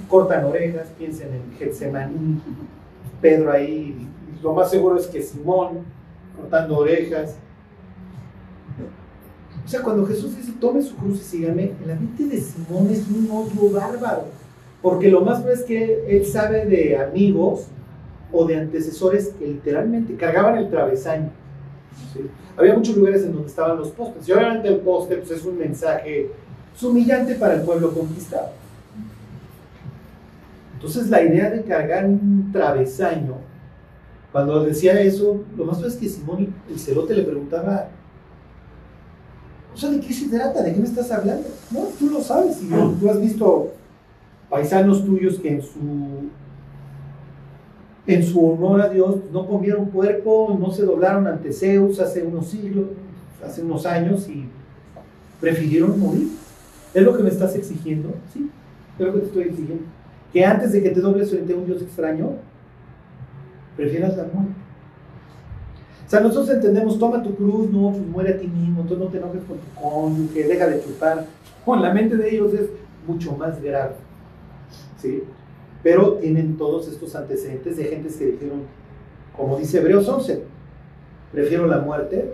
Cortan 0.08 0.45
orejas, 0.45 0.88
piensen 0.97 1.30
en 1.34 1.58
Getsemaní, 1.58 2.41
Pedro 3.21 3.52
ahí, 3.52 4.08
lo 4.41 4.54
más 4.54 4.69
seguro 4.71 4.97
es 4.97 5.08
que 5.08 5.21
Simón 5.21 5.80
cortando 6.36 6.78
orejas. 6.78 7.36
O 9.69 9.71
sea, 9.71 9.84
cuando 9.84 10.03
Jesús 10.08 10.36
dice, 10.36 10.51
tome 10.60 10.82
su 10.82 10.95
cruz 10.95 11.19
y 11.19 11.23
sígame, 11.23 11.73
la 11.86 11.93
mente 11.93 12.23
de 12.25 12.41
Simón 12.41 12.89
es 12.89 13.05
un 13.08 13.29
odio 13.29 13.71
bárbaro, 13.71 14.23
porque 14.82 15.12
lo 15.12 15.21
más 15.21 15.45
es 15.45 15.62
que 15.62 16.05
él 16.08 16.25
sabe 16.25 16.65
de 16.65 16.97
amigos 16.97 17.67
o 18.34 18.47
de 18.47 18.58
antecesores 18.58 19.27
que 19.38 19.45
literalmente 19.45 20.15
cargaban 20.15 20.58
el 20.58 20.71
travesaño. 20.71 21.29
Había 22.58 22.73
muchos 22.73 22.97
lugares 22.97 23.21
en 23.21 23.34
donde 23.34 23.47
estaban 23.47 23.77
los 23.77 23.89
postes, 23.89 24.27
y 24.27 24.32
obviamente 24.32 24.69
el 24.69 24.77
poste 24.77 25.17
pues, 25.17 25.29
es 25.29 25.45
un 25.45 25.60
mensaje 25.60 26.32
humillante 26.82 27.36
para 27.36 27.53
el 27.53 27.62
pueblo 27.62 27.93
conquistado. 27.93 28.49
Entonces 30.73 31.12
la 31.12 31.21
idea 31.21 31.51
de 31.51 31.62
cargar 31.62 32.05
un 32.05 32.49
travesaño, 32.51 33.36
cuando 34.32 34.63
decía 34.63 34.99
eso, 34.99 35.43
lo 35.55 35.65
más 35.65 35.79
es 35.84 35.95
que 35.95 36.10
Simón 36.10 36.55
el 36.67 36.79
celote 36.79 37.13
le 37.13 37.21
preguntaba, 37.21 37.89
o 39.79 39.81
sea, 39.81 39.91
¿de 39.91 40.01
qué 40.01 40.13
se 40.13 40.27
trata? 40.27 40.61
¿De 40.61 40.73
qué 40.73 40.79
me 40.81 40.85
estás 40.85 41.09
hablando? 41.09 41.47
No, 41.71 41.83
tú 41.97 42.09
lo 42.09 42.19
sabes, 42.19 42.57
tú 42.99 43.09
has 43.09 43.21
visto 43.21 43.71
paisanos 44.49 45.05
tuyos 45.05 45.39
que 45.39 45.53
en 45.53 45.61
su 45.61 46.29
en 48.05 48.23
su 48.23 48.45
honor 48.45 48.81
a 48.81 48.89
Dios 48.89 49.19
no 49.31 49.47
comieron 49.47 49.87
puerco, 49.87 50.57
no 50.59 50.69
se 50.71 50.83
doblaron 50.83 51.27
ante 51.27 51.53
Zeus 51.53 52.01
hace 52.01 52.23
unos 52.23 52.47
siglos, 52.47 52.87
hace 53.45 53.61
unos 53.61 53.85
años 53.85 54.27
y 54.27 54.49
prefirieron 55.39 55.97
morir. 55.97 56.27
¿Es 56.93 57.01
lo 57.01 57.15
que 57.15 57.23
me 57.23 57.29
estás 57.29 57.55
exigiendo? 57.55 58.09
Sí, 58.33 58.49
es 58.97 59.05
lo 59.05 59.13
que 59.13 59.19
te 59.19 59.25
estoy 59.27 59.43
exigiendo. 59.43 59.83
Que 60.33 60.43
antes 60.43 60.73
de 60.73 60.83
que 60.83 60.89
te 60.89 60.99
dobles 60.99 61.29
frente 61.29 61.53
a 61.53 61.55
un 61.55 61.65
Dios 61.65 61.81
extraño, 61.81 62.31
prefieras 63.77 64.17
la 64.17 64.23
muerte. 64.23 64.51
O 66.10 66.12
sea, 66.12 66.22
nosotros 66.22 66.50
entendemos, 66.50 66.98
toma 66.98 67.22
tu 67.22 67.36
cruz, 67.36 67.69
no, 67.69 67.91
pues 67.91 68.08
muere 68.08 68.34
a 68.34 68.39
ti 68.39 68.48
mismo, 68.48 68.82
entonces 68.82 69.06
no 69.06 69.12
te 69.12 69.19
enojes 69.19 69.43
con 69.43 69.60
tu 69.60 69.80
cónyuge, 69.80 70.48
deja 70.48 70.65
de 70.65 70.82
chupar. 70.82 71.28
Con 71.63 71.84
la 71.84 71.93
mente 71.93 72.17
de 72.17 72.32
ellos 72.32 72.52
es 72.56 72.67
mucho 73.06 73.34
más 73.34 73.62
grave. 73.62 73.93
¿Sí? 75.00 75.22
Pero 75.84 76.13
tienen 76.13 76.58
todos 76.58 76.88
estos 76.88 77.15
antecedentes 77.15 77.78
de 77.78 77.84
gentes 77.84 78.15
que 78.15 78.26
dijeron, 78.26 78.62
como 79.38 79.60
dice 79.60 79.78
Hebreos 79.78 80.10
11, 80.10 80.41
prefiero 81.32 81.67
la 81.67 81.78
muerte 81.78 82.34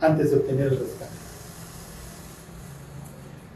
antes 0.00 0.32
de 0.32 0.38
obtener 0.38 0.64
el 0.64 0.78
rescate. 0.80 1.12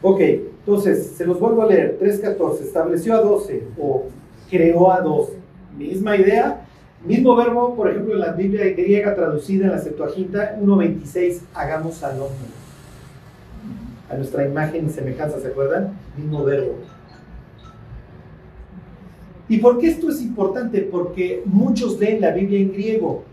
Ok, 0.01 0.19
entonces, 0.21 1.11
se 1.17 1.25
los 1.25 1.41
vuelvo 1.41 1.63
a 1.63 1.65
leer. 1.65 1.99
3.14, 1.99 2.61
estableció 2.61 3.13
a 3.13 3.19
12 3.19 3.67
o 3.77 4.05
creó 4.49 4.93
a 4.93 5.01
12. 5.01 5.33
Misma 5.77 6.15
idea, 6.15 6.64
mismo 7.03 7.35
verbo, 7.35 7.75
por 7.75 7.89
ejemplo, 7.89 8.13
en 8.13 8.19
la 8.19 8.31
Biblia 8.31 8.63
griega 8.73 9.15
traducida 9.15 9.65
en 9.65 9.71
la 9.71 9.79
Septuaginta, 9.79 10.57
1.26, 10.61 11.41
hagamos 11.53 12.03
al 12.03 12.21
hombre. 12.21 12.49
A 14.09 14.15
nuestra 14.15 14.45
imagen 14.45 14.85
y 14.85 14.89
semejanza, 14.89 15.39
¿se 15.39 15.47
acuerdan? 15.47 15.97
Mismo 16.17 16.43
verbo. 16.43 16.75
¿Y 19.47 19.57
por 19.59 19.77
qué 19.77 19.87
esto 19.87 20.09
es 20.09 20.21
importante? 20.21 20.81
Porque 20.81 21.43
muchos 21.45 21.99
leen 21.99 22.21
la 22.21 22.31
Biblia 22.31 22.59
en 22.59 22.71
griego. 22.71 23.23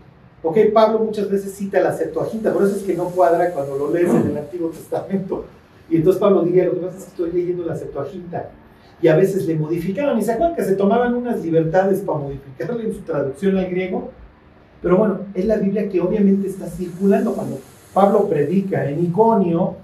Ok, 0.43 0.57
Pablo 0.73 0.99
muchas 0.99 1.29
veces 1.29 1.53
cita 1.53 1.79
la 1.79 1.93
Septuaginta, 1.93 2.53
por 2.53 2.63
eso 2.63 2.75
es 2.75 2.83
que 2.83 2.95
no 2.95 3.05
cuadra 3.05 3.51
cuando 3.51 3.77
lo 3.77 3.91
lees 3.91 4.09
en 4.09 4.27
el 4.27 4.37
Antiguo 4.37 4.69
Testamento. 4.69 5.45
Y 5.89 5.97
entonces 5.97 6.19
Pablo 6.19 6.43
diría, 6.43 6.65
lo 6.65 6.73
que 6.73 6.79
pasa 6.81 6.97
es 6.97 7.03
que 7.05 7.09
estoy 7.09 7.31
leyendo 7.31 7.65
la 7.65 7.75
Septuaginta. 7.75 8.49
Y 9.03 9.07
a 9.09 9.15
veces 9.15 9.45
le 9.45 9.55
modificaban, 9.55 10.17
y 10.17 10.23
se 10.23 10.31
acuerdan 10.31 10.55
que 10.55 10.63
se 10.63 10.75
tomaban 10.75 11.13
unas 11.13 11.43
libertades 11.43 11.99
para 11.99 12.19
modificarle 12.19 12.85
en 12.85 12.93
su 12.93 13.01
traducción 13.01 13.57
al 13.57 13.69
griego. 13.69 14.09
Pero 14.81 14.97
bueno, 14.97 15.19
es 15.35 15.45
la 15.45 15.57
Biblia 15.57 15.87
que 15.89 16.01
obviamente 16.01 16.47
está 16.47 16.65
circulando 16.67 17.33
cuando 17.33 17.59
Pablo 17.93 18.27
predica 18.27 18.89
en 18.89 19.03
Iconio, 19.03 19.75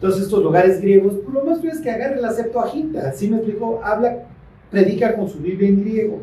todos 0.00 0.20
estos 0.20 0.42
lugares 0.42 0.80
griegos, 0.80 1.14
pues 1.24 1.34
lo 1.34 1.44
más 1.44 1.64
es 1.64 1.80
que 1.80 1.90
agarre 1.90 2.20
la 2.20 2.32
Septuaginta, 2.32 3.08
así 3.08 3.28
me 3.28 3.36
explico, 3.36 3.80
habla 3.82 4.24
predica 4.70 5.14
con 5.14 5.28
su 5.28 5.38
Biblia 5.38 5.68
en 5.68 5.80
griego. 5.80 6.20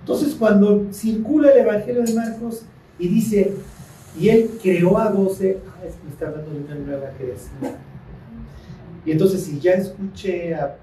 Entonces, 0.00 0.34
cuando 0.34 0.86
circula 0.92 1.50
el 1.50 1.60
Evangelio 1.60 2.02
de 2.02 2.14
Marcos 2.14 2.62
y 2.98 3.08
dice, 3.08 3.52
y 4.18 4.28
él 4.28 4.50
creó 4.62 4.98
a 4.98 5.10
doce, 5.10 5.58
ah, 5.66 5.84
es 5.86 5.94
que 5.94 6.04
me 6.04 6.10
está 6.10 6.28
hablando 6.28 6.50
de 6.50 6.58
una 6.58 6.74
nueva 6.74 7.10
creación. 7.18 7.72
Y 9.06 9.12
entonces, 9.12 9.42
si 9.42 9.58
ya 9.58 9.72
escuché 9.72 10.54
a, 10.54 10.76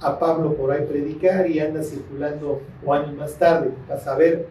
a 0.00 0.18
Pablo 0.18 0.54
por 0.54 0.70
ahí 0.70 0.84
predicar 0.86 1.48
y 1.48 1.60
anda 1.60 1.82
circulando 1.82 2.60
o 2.84 2.92
años 2.92 3.14
más 3.14 3.34
tarde, 3.34 3.70
para 3.88 4.00
saber, 4.00 4.46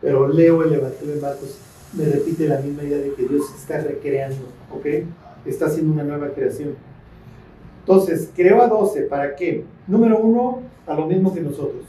pero 0.00 0.28
leo 0.28 0.62
el 0.62 0.74
Evangelio 0.74 1.14
de 1.14 1.20
Marcos, 1.20 1.58
me 1.92 2.04
repite 2.06 2.48
la 2.48 2.58
misma 2.58 2.84
idea 2.84 2.98
de 2.98 3.14
que 3.14 3.24
Dios 3.24 3.44
está 3.56 3.80
recreando, 3.80 4.46
¿ok? 4.74 4.86
Está 5.44 5.66
haciendo 5.66 5.92
una 5.92 6.04
nueva 6.04 6.28
creación. 6.28 6.74
Entonces, 7.80 8.30
creó 8.34 8.62
a 8.62 8.68
doce, 8.68 9.02
¿para 9.02 9.34
qué? 9.34 9.64
Número 9.86 10.18
uno, 10.18 10.62
a 10.86 10.94
lo 10.94 11.06
mismo 11.06 11.34
que 11.34 11.40
nosotros. 11.40 11.84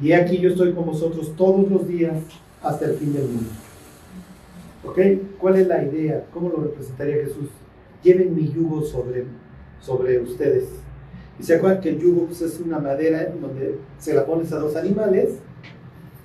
Y 0.00 0.12
aquí 0.12 0.38
yo 0.38 0.50
estoy 0.50 0.72
con 0.72 0.86
vosotros 0.86 1.34
todos 1.36 1.70
los 1.70 1.86
días 1.86 2.16
hasta 2.62 2.86
el 2.86 2.94
fin 2.94 3.12
del 3.12 3.24
mundo. 3.24 3.50
¿Ok? 4.84 4.98
¿Cuál 5.38 5.56
es 5.56 5.66
la 5.66 5.82
idea? 5.82 6.24
¿Cómo 6.32 6.48
lo 6.48 6.62
representaría 6.62 7.16
Jesús? 7.16 7.48
Lleven 8.02 8.34
mi 8.34 8.50
yugo 8.50 8.82
sobre, 8.82 9.24
sobre 9.80 10.20
ustedes. 10.20 10.68
Y 11.40 11.42
se 11.42 11.54
acuerdan 11.54 11.80
que 11.80 11.88
el 11.88 11.98
yugo 11.98 12.26
pues, 12.26 12.42
es 12.42 12.60
una 12.60 12.78
madera 12.78 13.32
donde 13.40 13.78
se 13.98 14.14
la 14.14 14.26
pones 14.26 14.52
a 14.52 14.58
dos 14.58 14.76
animales. 14.76 15.36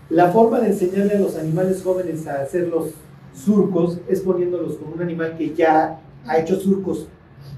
La 0.10 0.32
forma 0.32 0.60
de 0.60 0.68
enseñarle 0.68 1.16
a 1.16 1.20
los 1.20 1.38
animales 1.38 1.82
jóvenes 1.82 2.28
a 2.28 2.42
hacer 2.42 2.68
los 2.68 2.92
surcos 3.34 4.00
es 4.08 4.20
poniéndolos 4.22 4.76
con 4.76 4.94
un 4.94 5.02
animal 5.02 5.36
que 5.38 5.54
ya 5.56 6.00
ha 6.28 6.38
hecho 6.38 6.58
surcos 6.58 7.08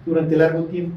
durante 0.06 0.36
largo 0.36 0.64
tiempo 0.66 0.96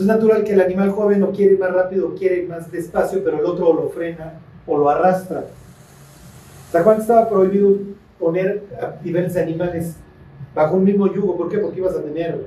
es 0.00 0.06
natural 0.06 0.44
que 0.44 0.52
el 0.52 0.60
animal 0.60 0.90
joven 0.90 1.20
no 1.20 1.32
quiere 1.32 1.54
ir 1.54 1.58
más 1.58 1.72
rápido, 1.72 2.14
quiere 2.14 2.42
ir 2.42 2.48
más 2.48 2.70
despacio, 2.70 3.22
pero 3.24 3.38
el 3.38 3.46
otro 3.46 3.72
lo 3.72 3.88
frena 3.88 4.34
o 4.66 4.76
lo 4.76 4.90
arrastra. 4.90 5.46
¿Hasta 6.66 6.84
cuándo 6.84 7.02
estaba 7.02 7.28
prohibido 7.28 7.78
poner 8.18 8.64
a 8.80 9.02
diferentes 9.02 9.36
animales 9.36 9.96
bajo 10.54 10.76
un 10.76 10.84
mismo 10.84 11.12
yugo? 11.12 11.36
¿Por 11.36 11.48
qué? 11.48 11.58
Porque 11.58 11.78
ibas 11.78 11.94
a 11.94 12.02
tener, 12.02 12.46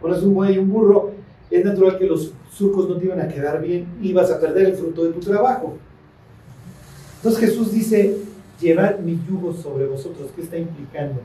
pones 0.00 0.22
un 0.22 0.34
buey 0.34 0.54
y 0.54 0.58
un 0.58 0.70
burro, 0.70 1.12
es 1.50 1.64
natural 1.64 1.98
que 1.98 2.06
los 2.06 2.32
surcos 2.50 2.88
no 2.88 2.96
te 2.96 3.06
iban 3.06 3.20
a 3.20 3.28
quedar 3.28 3.60
bien, 3.60 3.86
ibas 4.02 4.30
a 4.30 4.40
perder 4.40 4.66
el 4.66 4.74
fruto 4.74 5.04
de 5.04 5.12
tu 5.12 5.20
trabajo. 5.20 5.76
Entonces 7.16 7.40
Jesús 7.40 7.72
dice, 7.72 8.16
llevad 8.60 8.98
mi 8.98 9.18
yugo 9.28 9.52
sobre 9.52 9.86
vosotros. 9.86 10.30
¿Qué 10.34 10.42
está 10.42 10.56
implicando? 10.56 11.20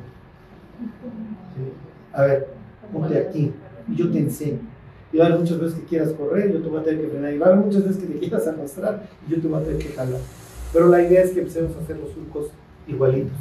A 2.12 2.24
ver, 2.24 2.48
ponte 2.92 3.18
aquí 3.18 3.52
y 3.88 3.96
yo 3.96 4.12
te 4.12 4.20
enseño. 4.20 4.60
Y 5.12 5.18
va 5.18 5.26
a 5.26 5.28
haber 5.28 5.40
muchas 5.40 5.60
veces 5.60 5.80
que 5.80 5.86
quieras 5.86 6.12
correr, 6.14 6.52
yo 6.52 6.62
te 6.62 6.70
voy 6.70 6.80
a 6.80 6.84
tener 6.84 7.02
que 7.02 7.08
frenar. 7.08 7.34
Y 7.34 7.38
va 7.38 7.48
a 7.48 7.50
haber 7.50 7.66
muchas 7.66 7.84
veces 7.84 8.04
que 8.04 8.14
te 8.14 8.20
quieras 8.20 8.48
arrastrar, 8.48 9.08
y 9.28 9.32
yo 9.32 9.40
te 9.40 9.48
voy 9.48 9.62
a 9.62 9.64
tener 9.64 9.78
que 9.78 9.90
jalar. 9.90 10.20
Pero 10.74 10.88
la 10.88 11.04
idea 11.04 11.22
es 11.22 11.32
que 11.32 11.40
empecemos 11.40 11.76
a 11.76 11.82
hacer 11.82 11.98
los 11.98 12.10
surcos 12.12 12.48
igualitos. 12.88 13.38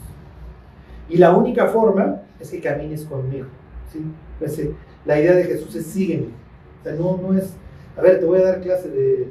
Y 1.09 1.17
la 1.17 1.35
única 1.35 1.69
forma 1.69 2.21
es 2.39 2.51
que 2.51 2.61
camines 2.61 3.05
conmigo. 3.05 3.47
¿sí? 3.91 4.01
Pues, 4.39 4.59
eh, 4.59 4.75
la 5.07 5.19
idea 5.19 5.35
de 5.35 5.45
Jesús 5.45 5.75
es 5.75 5.87
sígueme. 5.87 6.27
O 6.81 6.85
sea, 6.85 6.95
no, 6.95 7.17
no 7.17 7.39
es, 7.39 7.55
a 7.97 8.01
ver, 8.03 8.21
te 8.21 8.27
voy 8.27 8.41
a 8.41 8.45
dar 8.45 8.61
clase 8.61 8.89
de, 8.89 9.29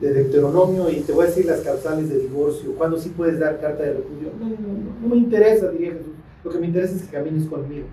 de 0.00 0.12
Deuteronomio 0.12 0.90
y 0.90 1.00
te 1.00 1.12
voy 1.12 1.24
a 1.24 1.28
decir 1.28 1.46
las 1.46 1.60
causales 1.60 2.08
de 2.08 2.18
divorcio, 2.18 2.74
cuándo 2.74 2.98
sí 2.98 3.10
puedes 3.10 3.38
dar 3.38 3.60
carta 3.60 3.82
de 3.82 3.94
repudio. 3.94 4.30
No, 4.38 4.48
no, 4.48 4.56
no, 4.56 5.00
no 5.00 5.08
me 5.08 5.16
interesa, 5.16 5.70
diría 5.70 5.92
Jesús. 5.92 6.12
Lo 6.44 6.50
que 6.50 6.58
me 6.58 6.66
interesa 6.66 6.94
es 6.94 7.02
que 7.02 7.16
camines 7.16 7.46
conmigo. 7.46 7.86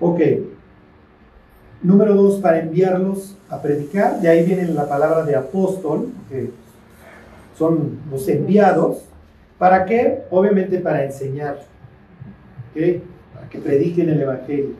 Ok. 0.00 0.20
Número 1.82 2.14
dos, 2.14 2.40
para 2.40 2.60
enviarlos 2.60 3.36
a 3.48 3.60
predicar. 3.60 4.20
De 4.20 4.28
ahí 4.28 4.44
viene 4.44 4.66
la 4.68 4.88
palabra 4.88 5.24
de 5.24 5.34
apóstol, 5.34 6.08
que 6.28 6.50
son 7.56 7.98
los 8.10 8.28
enviados. 8.28 9.04
¿Para 9.58 9.84
qué? 9.84 10.22
Obviamente 10.30 10.78
para 10.78 11.04
enseñar. 11.04 11.62
¿Ok? 12.70 13.02
Para 13.34 13.48
que 13.48 13.58
prediquen 13.58 14.10
el 14.10 14.20
Evangelio. 14.20 14.74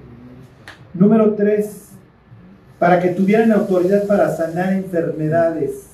Número 0.92 1.34
tres, 1.34 1.89
para 2.80 2.98
que 2.98 3.10
tuvieran 3.10 3.52
autoridad 3.52 4.06
para 4.08 4.34
sanar 4.34 4.72
enfermedades. 4.72 5.90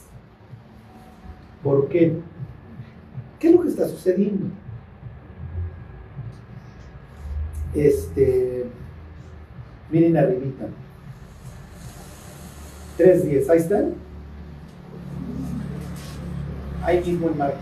¿Por 1.63 1.89
qué? 1.89 2.15
¿Qué 3.41 3.49
es 3.49 3.55
lo 3.55 3.61
que 3.61 3.69
está 3.69 3.87
sucediendo? 3.89 4.47
Este 7.75 8.65
Miren 9.91 10.17
arribita. 10.17 10.67
3.10, 12.99 13.51
ahí 13.51 13.59
están. 13.59 13.95
Ahí 16.83 17.03
mismo 17.05 17.29
en 17.29 17.39
Marcos. 17.39 17.61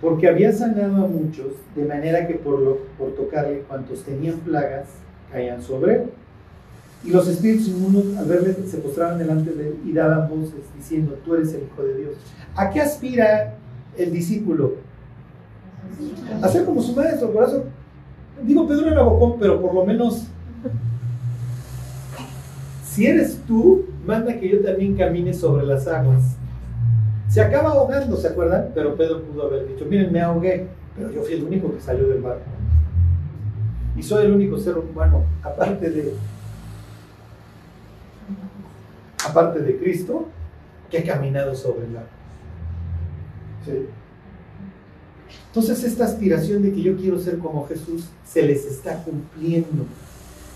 Porque 0.00 0.28
había 0.28 0.52
sanado 0.52 1.04
a 1.04 1.08
muchos, 1.08 1.52
de 1.74 1.84
manera 1.84 2.26
que 2.26 2.34
por, 2.34 2.60
lo, 2.60 2.78
por 2.98 3.14
tocarle 3.14 3.60
cuantos 3.60 4.02
tenían 4.04 4.38
plagas 4.40 4.88
caían 5.30 5.62
sobre 5.62 5.94
él. 5.94 6.10
Y 7.04 7.10
los 7.10 7.28
espíritus 7.28 7.68
inmundos 7.68 8.16
al 8.16 8.26
verle 8.26 8.56
se 8.66 8.78
postraban 8.78 9.18
delante 9.18 9.52
de 9.52 9.68
él 9.68 9.76
y 9.84 9.92
daban 9.92 10.28
voces 10.28 10.54
diciendo, 10.76 11.18
tú 11.24 11.34
eres 11.34 11.52
el 11.54 11.62
Hijo 11.64 11.82
de 11.82 11.96
Dios. 11.96 12.14
¿A 12.56 12.70
qué 12.70 12.80
aspira 12.80 13.54
el 13.96 14.12
discípulo? 14.12 14.74
A 16.42 16.48
ser 16.48 16.64
como 16.64 16.82
su 16.82 16.94
maestro, 16.94 17.30
por 17.32 17.44
eso 17.44 17.64
digo 18.42 18.66
Pedro 18.66 18.88
era 18.90 19.02
bocón, 19.02 19.38
pero 19.38 19.60
por 19.60 19.72
lo 19.72 19.84
menos 19.84 20.26
si 22.96 23.06
eres 23.06 23.38
tú, 23.46 23.84
manda 24.06 24.38
que 24.38 24.48
yo 24.48 24.62
también 24.62 24.96
camine 24.96 25.34
sobre 25.34 25.66
las 25.66 25.86
aguas. 25.86 26.36
Se 27.28 27.42
acaba 27.42 27.72
ahogando, 27.72 28.16
¿se 28.16 28.28
acuerdan? 28.28 28.70
Pero 28.74 28.96
Pedro 28.96 29.20
pudo 29.22 29.48
haber 29.48 29.68
dicho, 29.68 29.84
miren, 29.84 30.10
me 30.10 30.22
ahogué, 30.22 30.66
pero 30.96 31.10
yo 31.10 31.22
fui 31.22 31.34
el 31.34 31.44
único 31.44 31.74
que 31.74 31.80
salió 31.82 32.08
del 32.08 32.22
barco. 32.22 32.44
Y 33.98 34.02
soy 34.02 34.24
el 34.24 34.32
único 34.32 34.56
ser 34.56 34.78
humano, 34.78 35.24
aparte 35.42 35.90
de 35.90 36.14
aparte 39.24 39.60
de 39.60 39.76
Cristo, 39.78 40.26
que 40.90 40.98
ha 40.98 41.04
caminado 41.04 41.54
sobre 41.54 41.86
el 41.86 41.96
agua. 41.96 42.08
Entonces 45.48 45.84
esta 45.84 46.04
aspiración 46.04 46.62
de 46.62 46.72
que 46.72 46.82
yo 46.82 46.96
quiero 46.96 47.18
ser 47.18 47.38
como 47.38 47.66
Jesús 47.66 48.08
se 48.24 48.42
les 48.42 48.64
está 48.66 49.02
cumpliendo. 49.02 49.84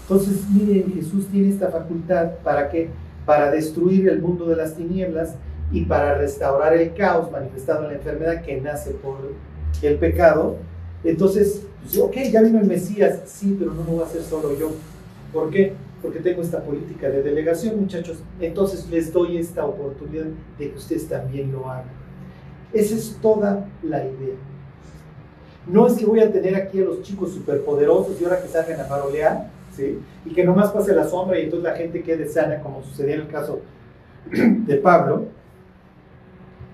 Entonces 0.03 0.49
miren, 0.51 0.93
Jesús 0.95 1.27
tiene 1.29 1.49
esta 1.49 1.69
facultad 1.69 2.33
para 2.45 2.69
que 2.69 2.91
para 3.25 3.51
destruir 3.51 4.09
el 4.09 4.21
mundo 4.21 4.47
de 4.47 4.57
las 4.57 4.75
tinieblas 4.75 5.35
y 5.73 5.85
para 5.85 6.15
restaurar 6.15 6.75
el 6.75 6.95
caos 6.95 7.31
manifestado 7.31 7.85
en 7.85 7.89
la 7.89 7.95
enfermedad 7.95 8.43
que 8.43 8.61
nace 8.61 8.91
por 8.91 9.19
el 9.83 9.97
pecado. 9.97 10.57
Entonces, 11.05 11.63
pues, 11.83 11.99
ok, 11.99 12.17
ya 12.31 12.43
vino 12.43 12.59
el 12.59 12.67
Mesías, 12.67 13.21
sí, 13.27 13.57
pero 13.59 13.73
no 13.73 13.85
lo 13.85 13.93
voy 13.93 14.03
a 14.03 14.07
hacer 14.07 14.23
solo 14.23 14.59
yo. 14.59 14.73
¿Por 15.33 15.51
qué? 15.51 15.75
Porque 16.03 16.21
tengo 16.21 16.43
esta 16.43 16.63
política 16.63 17.09
de 17.09 17.23
delegación, 17.23 17.81
muchachos. 17.81 18.19
Entonces 18.41 18.89
les 18.89 19.13
doy 19.13 19.37
esta 19.39 19.65
oportunidad 19.67 20.27
de 20.59 20.71
que 20.71 20.77
ustedes 20.77 21.09
también 21.09 21.53
lo 21.53 21.69
hagan. 21.69 21.91
Esa 22.73 22.95
es 22.95 23.19
toda 23.21 23.67
la 23.83 23.99
idea. 24.05 24.37
No 25.67 25.87
es 25.87 25.95
que 25.95 26.07
voy 26.07 26.21
a 26.21 26.33
tener 26.33 26.55
aquí 26.55 26.81
a 26.81 26.85
los 26.85 27.03
chicos 27.03 27.33
superpoderosos 27.33 28.21
y 28.21 28.25
ahora 28.25 28.41
que 28.41 28.49
salgan 28.49 28.81
a 28.81 28.85
farolear, 28.85 29.51
¿sí? 29.77 29.99
Y 30.25 30.31
que 30.31 30.45
nomás 30.45 30.71
pase 30.71 30.95
la 30.95 31.07
sombra 31.07 31.39
y 31.39 31.45
entonces 31.45 31.71
la 31.71 31.77
gente 31.77 32.03
quede 32.03 32.27
sana, 32.27 32.61
como 32.63 32.83
sucedía 32.83 33.17
en 33.17 33.21
el 33.23 33.29
caso 33.29 33.61
de 34.31 34.77
Pablo. 34.77 35.27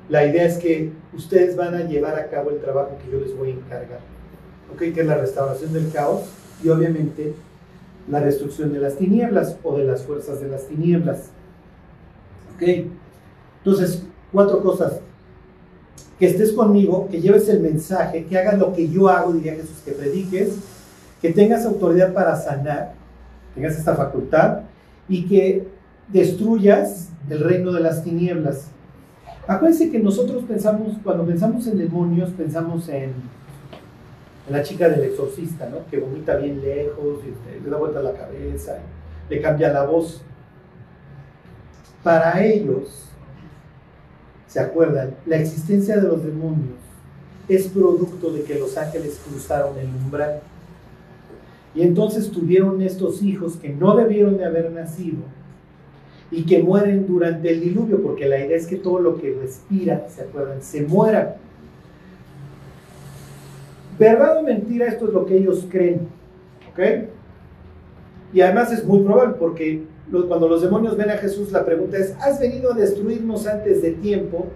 La 0.09 0.25
idea 0.25 0.45
es 0.45 0.57
que 0.59 0.93
ustedes 1.13 1.57
van 1.57 1.75
a 1.75 1.83
llevar 1.83 2.17
a 2.17 2.29
cabo 2.29 2.51
el 2.51 2.61
trabajo 2.61 2.97
que 3.05 3.11
yo 3.11 3.19
les 3.19 3.37
voy 3.37 3.51
a 3.51 3.55
encargar, 3.55 4.01
¿ok? 4.73 4.79
Que 4.79 5.01
es 5.01 5.07
la 5.07 5.17
restauración 5.17 5.73
del 5.73 5.91
caos 5.91 6.23
y 6.63 6.69
obviamente 6.69 7.35
la 8.09 8.21
destrucción 8.21 8.73
de 8.73 8.81
las 8.81 8.97
tinieblas 8.97 9.57
o 9.63 9.77
de 9.77 9.85
las 9.85 10.03
fuerzas 10.03 10.41
de 10.41 10.49
las 10.49 10.67
tinieblas. 10.67 11.31
¿Ok? 12.55 12.87
Entonces, 13.59 14.05
cuatro 14.33 14.63
cosas. 14.63 15.01
Que 16.19 16.27
estés 16.27 16.53
conmigo, 16.53 17.09
que 17.11 17.21
lleves 17.21 17.49
el 17.49 17.61
mensaje, 17.61 18.25
que 18.25 18.39
hagas 18.39 18.59
lo 18.59 18.73
que 18.73 18.89
yo 18.89 19.09
hago, 19.09 19.33
diría 19.33 19.55
Jesús, 19.55 19.83
que 19.85 19.93
prediques, 19.93 20.57
que 21.21 21.33
tengas 21.33 21.67
autoridad 21.67 22.15
para 22.15 22.37
sanar, 22.37 22.95
tengas 23.55 23.77
esta 23.77 23.95
facultad, 23.95 24.61
y 25.09 25.27
que 25.27 25.69
destruyas 26.09 27.11
el 27.29 27.41
reino 27.41 27.73
de 27.73 27.81
las 27.81 28.03
tinieblas. 28.03 28.69
Acuérdense 29.47 29.91
que 29.91 29.99
nosotros 29.99 30.45
pensamos, 30.45 30.97
cuando 31.05 31.25
pensamos 31.27 31.67
en 31.67 31.79
demonios, 31.79 32.31
pensamos 32.31 32.89
en 32.89 33.13
la 34.49 34.63
chica 34.63 34.89
del 34.89 35.05
exorcista, 35.05 35.69
¿no? 35.69 35.87
Que 35.91 35.99
vomita 35.99 36.37
bien 36.37 36.61
lejos, 36.61 37.21
y 37.25 37.31
este, 37.31 37.65
le 37.65 37.71
da 37.71 37.77
vuelta 37.79 38.03
la 38.03 38.13
cabeza, 38.13 38.79
le 39.29 39.41
cambia 39.41 39.73
la 39.73 39.85
voz. 39.85 40.23
Para 42.03 42.45
ellos, 42.45 43.09
¿se 44.47 44.61
acuerdan? 44.61 45.15
La 45.27 45.37
existencia 45.37 45.97
de 45.97 46.09
los 46.09 46.25
demonios 46.25 46.79
es 47.49 47.67
producto 47.69 48.33
de 48.33 48.43
que 48.43 48.59
los 48.59 48.77
ángeles 48.77 49.21
cruzaron 49.29 49.79
el 49.79 49.89
umbral. 49.89 50.41
Y 51.75 51.83
entonces 51.83 52.31
tuvieron 52.31 52.81
estos 52.81 53.23
hijos 53.23 53.57
que 53.57 53.69
no 53.69 53.97
debieron 53.97 54.39
de 54.39 54.45
haber 54.45 54.71
nacido 54.71 55.19
y 56.31 56.45
que 56.45 56.63
mueren 56.63 57.07
durante 57.07 57.51
el 57.51 57.61
diluvio, 57.61 58.03
porque 58.03 58.27
la 58.27 58.39
idea 58.39 58.57
es 58.57 58.67
que 58.67 58.77
todo 58.77 59.01
lo 59.01 59.19
que 59.19 59.37
respira, 59.41 60.09
¿se 60.09 60.23
acuerdan? 60.23 60.63
Se 60.63 60.83
muera. 60.83 61.37
Verdad 63.99 64.39
o 64.39 64.43
mentira, 64.43 64.87
esto 64.87 65.07
es 65.09 65.15
lo 65.15 65.25
que 65.27 65.37
ellos 65.37 65.67
creen. 65.71 66.09
¿Ok? 66.71 67.09
Y 68.33 68.41
además 68.41 68.73
es 68.73 68.85
muy 68.85 69.01
probable 69.01 69.37
porque 69.39 69.85
cuando 70.29 70.49
los 70.49 70.63
demonios 70.63 70.97
ven 70.97 71.11
a 71.11 71.17
Jesús, 71.17 71.51
la 71.53 71.65
pregunta 71.65 71.97
es, 71.97 72.15
¿has 72.21 72.39
venido 72.39 72.73
a 72.73 72.77
destruirnos 72.77 73.47
antes 73.47 73.83
de 73.83 73.93
tiempo? 73.93 74.47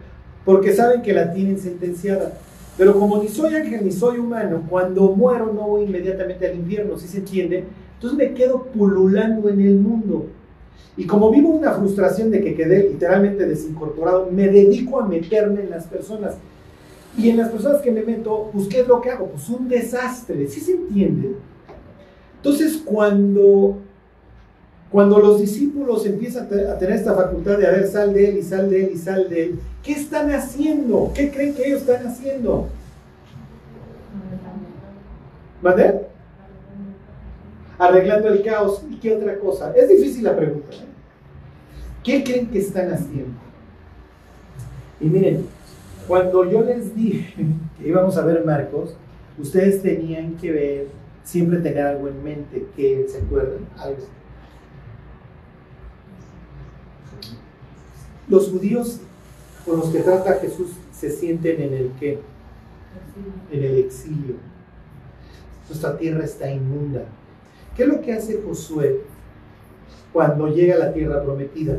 Porque 0.45 0.73
saben 0.73 1.03
que 1.03 1.13
la 1.13 1.33
tienen 1.33 1.59
sentenciada. 1.59 2.33
Pero 2.77 2.99
como 2.99 3.23
ni 3.23 3.29
soy 3.29 3.55
ángel 3.55 3.85
ni 3.85 3.93
soy 3.93 4.19
humano, 4.19 4.65
cuando 4.69 5.13
muero 5.15 5.53
no 5.53 5.69
voy 5.69 5.85
inmediatamente 5.85 6.47
al 6.47 6.57
infierno, 6.57 6.99
¿sí 6.99 7.09
se 7.09 7.19
entiende? 7.19 7.65
Entonces 7.95 8.19
me 8.19 8.33
quedo 8.33 8.65
pululando 8.65 9.49
en 9.49 9.61
el 9.61 9.77
mundo. 9.77 10.27
Y 10.97 11.07
como 11.07 11.31
vivo 11.31 11.51
una 11.51 11.73
frustración 11.73 12.31
de 12.31 12.41
que 12.41 12.55
quedé 12.55 12.89
literalmente 12.91 13.47
desincorporado, 13.47 14.29
me 14.31 14.49
dedico 14.49 15.01
a 15.01 15.07
meterme 15.07 15.63
en 15.63 15.71
las 15.71 15.87
personas. 15.87 16.37
Y 17.17 17.29
en 17.29 17.37
las 17.37 17.51
personas 17.51 17.81
que 17.83 17.91
me 17.91 18.03
meto, 18.03 18.51
pues 18.53 18.69
¿qué 18.69 18.81
es 18.81 18.89
lo 18.89 19.01
que 19.01 19.11
hago? 19.11 19.27
Pues 19.27 19.49
un 19.49 19.69
desastre, 19.69 20.47
¿sí 20.47 20.61
se 20.61 20.73
entiende? 20.73 21.35
Entonces 22.37 22.81
cuando, 22.85 23.79
cuando 24.91 25.19
los 25.19 25.41
discípulos 25.41 26.07
empiezan 26.07 26.47
a 26.47 26.79
tener 26.79 26.97
esta 26.97 27.15
facultad 27.15 27.59
de, 27.59 27.67
a 27.67 27.87
sal 27.87 28.15
de 28.15 28.31
él 28.31 28.39
y 28.39 28.43
sal 28.43 28.71
de 28.71 28.85
él 28.85 28.91
y 28.95 28.99
sal 28.99 29.29
de 29.29 29.43
él, 29.45 29.61
¿qué 29.83 29.93
están 29.93 30.31
haciendo? 30.31 31.11
¿Qué 31.15 31.31
creen 31.31 31.55
que 31.55 31.67
ellos 31.67 31.83
están 31.83 32.07
haciendo? 32.07 32.69
¿Vale? 35.61 36.01
Arreglando 37.79 38.29
el 38.29 38.43
caos. 38.43 38.83
¿Y 38.91 38.97
qué 38.97 39.15
otra 39.15 39.39
cosa? 39.39 39.73
Es 39.75 39.89
difícil 39.89 40.25
la 40.25 40.37
pregunta. 40.37 40.69
¿eh? 40.73 40.87
¿Qué 42.03 42.25
creen 42.25 42.47
que 42.49 42.59
están 42.59 42.91
haciendo? 42.91 43.39
Y 45.01 45.07
miren, 45.07 45.47
cuando 46.07 46.51
yo 46.51 46.63
les 46.63 46.95
dije 46.95 47.35
que 47.79 47.89
íbamos 47.89 48.17
a 48.17 48.25
ver 48.25 48.45
Marcos, 48.45 48.95
ustedes 49.39 49.83
tenían 49.83 50.37
que 50.37 50.53
ver, 50.53 50.87
siempre 51.25 51.59
tener 51.59 51.87
algo 51.87 52.09
en 52.09 52.23
mente, 52.23 52.67
que 52.77 53.07
se 53.09 53.19
acuerdan, 53.19 53.67
algo. 53.77 54.03
Los 58.29 58.49
judíos 58.51 59.01
con 59.65 59.79
los 59.79 59.89
que 59.91 60.01
trata 60.01 60.35
Jesús 60.35 60.71
se 60.93 61.11
sienten 61.11 61.61
en 61.61 61.75
el 61.75 61.91
qué? 61.99 62.19
En 63.51 63.65
el 63.65 63.77
exilio. 63.79 64.37
Nuestra 65.69 65.97
tierra 65.99 66.25
está 66.25 66.51
inmunda. 66.51 67.05
¿Qué 67.77 67.85
es 67.85 67.89
lo 67.89 68.01
que 68.01 68.13
hace 68.13 68.41
Josué 68.43 69.01
cuando 70.13 70.49
llega 70.49 70.75
a 70.75 70.79
la 70.79 70.93
tierra 70.93 71.23
prometida? 71.23 71.79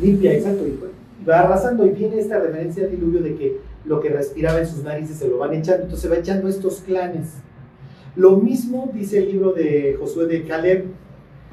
Limpia, 0.00 0.34
exacto. 0.34 0.66
Y 0.66 0.78
va 1.28 1.40
arrasando 1.40 1.86
y 1.86 1.90
viene 1.90 2.18
esta 2.18 2.38
referencia 2.38 2.84
al 2.84 2.90
diluvio 2.90 3.22
de 3.22 3.34
que 3.34 3.60
lo 3.84 4.00
que 4.00 4.08
respiraba 4.08 4.60
en 4.60 4.66
sus 4.66 4.82
narices 4.82 5.16
se 5.16 5.28
lo 5.28 5.38
van 5.38 5.54
echando, 5.54 5.84
entonces 5.84 6.00
se 6.02 6.08
va 6.08 6.20
echando 6.20 6.48
estos 6.48 6.80
clanes. 6.80 7.34
Lo 8.14 8.36
mismo 8.36 8.90
dice 8.92 9.18
el 9.18 9.32
libro 9.32 9.52
de 9.52 9.96
Josué 9.98 10.26
de 10.26 10.44
Caleb, 10.44 10.84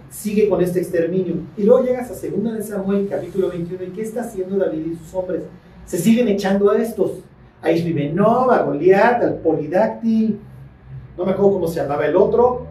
sigue 0.09 0.49
con 0.49 0.61
este 0.61 0.79
exterminio. 0.79 1.35
Y 1.57 1.63
luego 1.63 1.85
llegas 1.85 2.09
a 2.09 2.13
2 2.13 2.57
de 2.57 2.63
Samuel, 2.63 3.07
capítulo 3.09 3.49
21, 3.49 3.83
¿y 3.83 3.87
qué 3.87 4.01
está 4.01 4.21
haciendo 4.21 4.57
David 4.57 4.85
y 4.91 4.95
sus 4.95 5.13
hombres? 5.13 5.43
Se 5.85 5.97
siguen 5.97 6.27
echando 6.27 6.69
a 6.69 6.77
estos. 6.77 7.19
Ahí 7.61 7.81
vive 7.83 8.11
Nova, 8.11 8.61
Goliat, 8.63 9.21
al 9.23 9.35
Polidáctil, 9.35 10.39
no 11.17 11.25
me 11.25 11.31
acuerdo 11.31 11.53
cómo 11.53 11.67
se 11.67 11.81
llamaba 11.81 12.05
el 12.05 12.15
otro. 12.15 12.65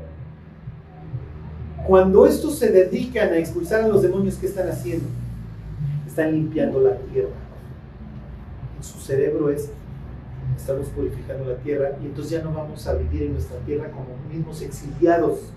Cuando 1.87 2.27
estos 2.27 2.59
se 2.59 2.71
dedican 2.71 3.29
a 3.33 3.39
expulsar 3.39 3.83
a 3.83 3.89
los 3.89 4.03
demonios, 4.03 4.37
¿qué 4.37 4.47
están 4.47 4.69
haciendo? 4.69 5.07
Están 6.19 6.33
limpiando 6.33 6.81
la 6.81 6.97
tierra. 6.97 7.31
En 8.77 8.83
su 8.83 8.99
cerebro 8.99 9.51
es, 9.51 9.71
estamos 10.57 10.89
purificando 10.89 11.49
la 11.49 11.57
tierra 11.59 11.93
y 12.03 12.07
entonces 12.07 12.33
ya 12.33 12.43
no 12.43 12.53
vamos 12.53 12.85
a 12.89 12.95
vivir 12.95 13.23
en 13.23 13.35
nuestra 13.35 13.57
tierra 13.59 13.89
como 13.91 14.09
mismos 14.29 14.61
exiliados. 14.61 15.53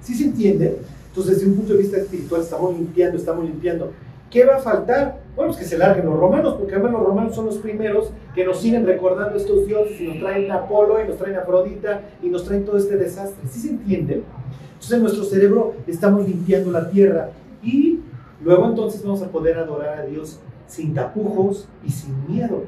¿Sí 0.00 0.14
se 0.14 0.24
entiende? 0.24 0.78
Entonces, 1.08 1.36
desde 1.36 1.50
un 1.50 1.56
punto 1.56 1.74
de 1.74 1.78
vista 1.78 1.98
espiritual, 1.98 2.40
estamos 2.40 2.74
limpiando, 2.74 3.18
estamos 3.18 3.44
limpiando. 3.44 3.92
¿Qué 4.30 4.44
va 4.44 4.56
a 4.56 4.60
faltar? 4.60 5.20
Bueno, 5.36 5.52
pues 5.52 5.62
que 5.62 5.68
se 5.68 5.78
larguen 5.78 6.06
los 6.06 6.18
romanos, 6.18 6.54
porque 6.58 6.74
además 6.74 6.92
los 6.92 7.02
romanos 7.02 7.34
son 7.34 7.46
los 7.46 7.58
primeros 7.58 8.10
que 8.34 8.44
nos 8.44 8.60
siguen 8.60 8.86
recordando 8.86 9.36
estos 9.36 9.66
dioses 9.66 10.00
y 10.00 10.08
nos 10.08 10.18
traen 10.20 10.50
a 10.50 10.56
Apolo 10.56 11.02
y 11.02 11.06
nos 11.06 11.18
traen 11.18 11.36
a 11.36 11.40
Afrodita 11.40 12.00
y 12.22 12.28
nos 12.28 12.44
traen 12.44 12.64
todo 12.64 12.78
este 12.78 12.96
desastre. 12.96 13.46
¿Sí 13.48 13.60
se 13.60 13.68
entiende? 13.68 14.22
Entonces, 14.72 14.92
en 14.92 15.02
nuestro 15.02 15.24
cerebro 15.24 15.74
estamos 15.86 16.26
limpiando 16.26 16.72
la 16.72 16.90
tierra 16.90 17.30
y 17.62 18.00
Luego 18.44 18.66
entonces 18.66 19.02
vamos 19.02 19.22
a 19.22 19.28
poder 19.28 19.58
adorar 19.58 20.00
a 20.00 20.02
Dios 20.02 20.38
sin 20.66 20.92
tapujos 20.92 21.66
y 21.82 21.90
sin 21.90 22.30
miedo. 22.30 22.64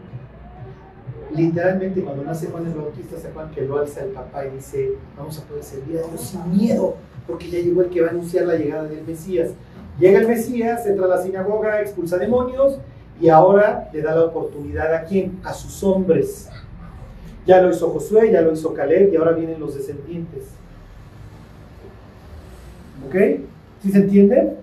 Literalmente 1.34 2.02
cuando 2.02 2.24
nace 2.24 2.46
Juan 2.46 2.66
el 2.66 2.72
Bautista, 2.72 3.18
se 3.18 3.30
Juan 3.30 3.50
que 3.50 3.60
lo 3.62 3.78
alza 3.78 4.04
el 4.04 4.10
papá 4.10 4.46
y 4.46 4.52
dice, 4.52 4.92
vamos 5.18 5.38
a 5.38 5.42
poder 5.42 5.62
servir 5.62 5.98
a 5.98 6.08
Dios 6.08 6.20
sin 6.20 6.56
miedo. 6.56 6.96
porque 7.26 7.50
ya 7.50 7.58
llegó 7.58 7.82
el 7.82 7.90
que 7.90 8.00
va 8.00 8.06
a 8.06 8.10
anunciar 8.10 8.46
la 8.46 8.54
llegada 8.54 8.84
del 8.84 9.04
Mesías. 9.04 9.50
Llega 9.98 10.20
el 10.20 10.28
Mesías, 10.28 10.86
entra 10.86 11.06
a 11.06 11.08
la 11.08 11.22
sinagoga, 11.22 11.80
expulsa 11.80 12.18
demonios 12.18 12.78
y 13.20 13.28
ahora 13.28 13.90
le 13.92 14.00
da 14.00 14.14
la 14.14 14.24
oportunidad 14.24 14.94
a 14.94 15.02
quién? 15.02 15.40
A 15.42 15.52
sus 15.52 15.82
hombres. 15.82 16.48
Ya 17.44 17.60
lo 17.60 17.70
hizo 17.70 17.90
Josué, 17.90 18.30
ya 18.30 18.40
lo 18.42 18.52
hizo 18.52 18.72
Caleb 18.72 19.12
y 19.12 19.16
ahora 19.16 19.32
vienen 19.32 19.58
los 19.58 19.74
descendientes. 19.74 20.44
¿Ok? 23.06 23.16
¿Sí 23.82 23.90
se 23.90 23.98
entiende? 23.98 24.56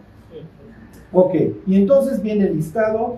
Ok, 1.14 1.36
y 1.68 1.76
entonces 1.76 2.22
viene 2.22 2.48
el 2.48 2.56
listado. 2.56 3.18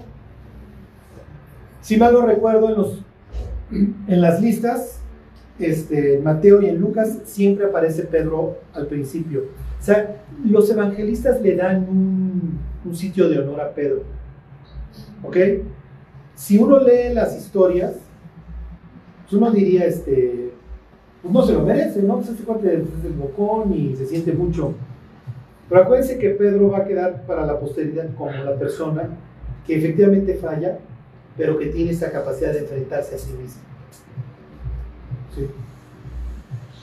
Si 1.82 1.96
mal 1.98 2.14
no 2.14 2.26
recuerdo, 2.26 2.70
en, 2.70 2.76
los, 2.76 3.04
en 3.72 4.22
las 4.22 4.42
listas, 4.42 5.00
este, 5.58 6.20
Mateo 6.20 6.62
y 6.62 6.68
en 6.68 6.80
Lucas 6.80 7.20
siempre 7.24 7.66
aparece 7.66 8.04
Pedro 8.04 8.58
al 8.74 8.88
principio. 8.88 9.44
O 9.80 9.84
sea, 9.84 10.24
los 10.44 10.70
evangelistas 10.70 11.42
le 11.42 11.56
dan 11.56 11.88
un, 11.88 12.60
sitio 12.94 13.30
de 13.30 13.40
honor 13.40 13.62
a 13.62 13.74
Pedro. 13.74 14.04
¿Ok? 15.24 15.38
Si 16.36 16.58
uno 16.58 16.80
lee 16.80 17.14
las 17.14 17.36
historias, 17.36 17.94
pues 19.24 19.34
uno 19.34 19.50
diría, 19.52 19.86
este, 19.86 20.52
pues 21.22 21.34
no 21.34 21.42
se 21.44 21.54
lo 21.54 21.64
merece, 21.64 22.04
¿no? 22.04 22.18
Pues 22.18 22.30
este 22.30 22.44
cuate 22.44 22.74
es 22.74 23.06
el 23.06 23.14
bocón 23.14 23.74
y 23.74 23.96
se 23.96 24.06
siente 24.06 24.34
mucho. 24.34 24.76
Pero 25.68 25.82
acuérdense 25.82 26.20
que 26.20 26.30
Pedro 26.32 26.70
va 26.70 26.80
a 26.80 26.86
quedar 26.86 27.24
para 27.26 27.46
la 27.46 27.60
posteridad 27.60 28.08
como 28.16 28.32
la 28.32 28.56
persona 28.56 29.10
que 29.66 29.78
efectivamente 29.78 30.36
falla, 30.36 30.78
pero 31.38 31.58
que 31.58 31.68
tiene 31.68 31.92
esa 31.92 32.12
capacidad 32.12 32.54
de 32.54 32.60
enfrentarse 32.60 33.16
a 33.16 33.18
sí 33.18 33.32
mismo. 33.34 33.62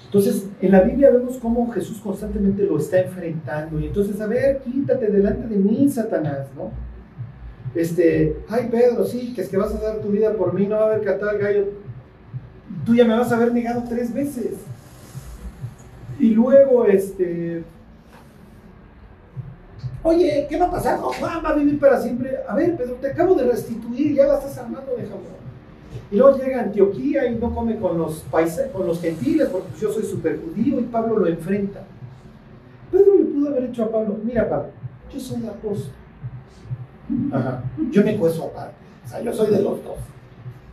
Entonces, 0.07 0.47
en 0.61 0.73
la 0.73 0.83
Biblia 0.83 1.11
vemos 1.11 1.39
cómo 1.39 1.71
Jesús 1.71 1.99
constantemente 1.99 2.65
lo 2.65 2.77
está 2.77 3.01
enfrentando. 3.01 3.81
Y 3.81 3.87
entonces, 3.87 4.21
a 4.21 4.27
ver, 4.27 4.59
quítate 4.59 5.07
delante 5.07 5.47
de 5.47 5.57
mí, 5.57 5.89
Satanás, 5.89 6.49
¿no? 6.55 6.71
Este, 7.75 8.37
ay 8.51 8.69
Pedro, 8.71 9.07
sí, 9.07 9.33
que 9.35 9.41
es 9.41 9.49
que 9.49 9.57
vas 9.57 9.75
a 9.75 9.81
dar 9.81 10.01
tu 10.01 10.09
vida 10.09 10.35
por 10.35 10.53
mí, 10.53 10.67
no 10.67 10.77
va 10.77 10.83
a 10.83 10.87
haber 10.93 11.03
catar 11.03 11.39
gallo. 11.39 11.65
Tú 12.85 12.95
ya 12.95 13.07
me 13.07 13.17
vas 13.17 13.33
a 13.33 13.37
haber 13.37 13.55
negado 13.55 13.85
tres 13.89 14.13
veces. 14.13 14.57
Y 16.19 16.31
luego, 16.31 16.85
este, 16.85 17.63
Oye, 20.05 20.47
¿qué 20.49 20.59
va 20.59 20.67
a 20.67 20.71
pasar? 20.71 20.99
Juan 20.99 21.45
va 21.45 21.51
a 21.51 21.55
vivir 21.55 21.79
para 21.79 22.01
siempre. 22.01 22.39
A 22.49 22.57
ver, 22.57 22.77
Pedro, 22.77 22.95
te 22.95 23.09
acabo 23.09 23.35
de 23.35 23.45
restituir, 23.45 24.15
ya 24.15 24.27
la 24.27 24.35
estás 24.35 24.59
armando 24.59 24.97
de 24.97 25.05
jamón. 25.05 25.43
Y 26.11 26.17
luego 26.17 26.39
llega 26.39 26.61
a 26.61 26.63
Antioquía 26.65 27.27
y 27.27 27.37
no 27.37 27.55
come 27.55 27.79
con 27.79 27.97
los, 27.99 28.21
países, 28.31 28.69
con 28.73 28.87
los 28.87 29.01
gentiles, 29.01 29.49
porque 29.49 29.69
yo 29.81 29.93
soy 29.93 30.03
súper 30.03 30.41
judío 30.41 30.81
y 30.81 30.85
Pablo 30.85 31.19
lo 31.19 31.27
enfrenta. 31.27 31.81
Pedro 32.91 33.17
le 33.17 33.25
pudo 33.25 33.49
haber 33.49 33.65
hecho 33.65 33.85
a 33.85 33.91
Pablo, 33.91 34.19
mira 34.23 34.49
Pablo, 34.49 34.69
yo 35.13 35.21
soy 35.21 35.47
apóstol. 35.47 35.93
Ajá. 37.33 37.63
Yo 37.91 38.05
me 38.05 38.17
cueso 38.17 38.45
aparte. 38.45 38.75
O 39.05 39.09
sea, 39.09 39.23
yo 39.23 39.33
soy 39.33 39.51
de 39.51 39.63
los 39.63 39.83
dos. 39.85 39.97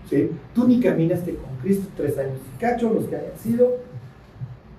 ¿Sí? 0.10 0.32
Tú 0.56 0.68
ni 0.68 0.80
caminaste 0.80 1.36
con 1.36 1.56
Cristo 1.62 1.88
tres 1.96 2.18
años 2.18 2.40
y 2.56 2.60
cacho, 2.60 2.92
los 2.92 3.06
que 3.06 3.16
hayan 3.16 3.38
sido. 3.38 3.78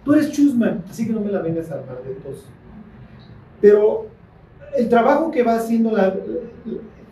Tú 0.04 0.14
eres 0.14 0.32
chusman, 0.32 0.82
así 0.90 1.06
que 1.06 1.12
no 1.12 1.20
me 1.20 1.30
la 1.30 1.40
vengas 1.40 1.70
a 1.70 1.74
armar 1.74 2.02
de 2.02 2.14
tos. 2.14 2.44
Pero 3.60 4.06
el 4.76 4.88
trabajo 4.88 5.30
que 5.30 5.42
va 5.42 5.56
haciendo 5.56 5.90
la, 5.92 6.14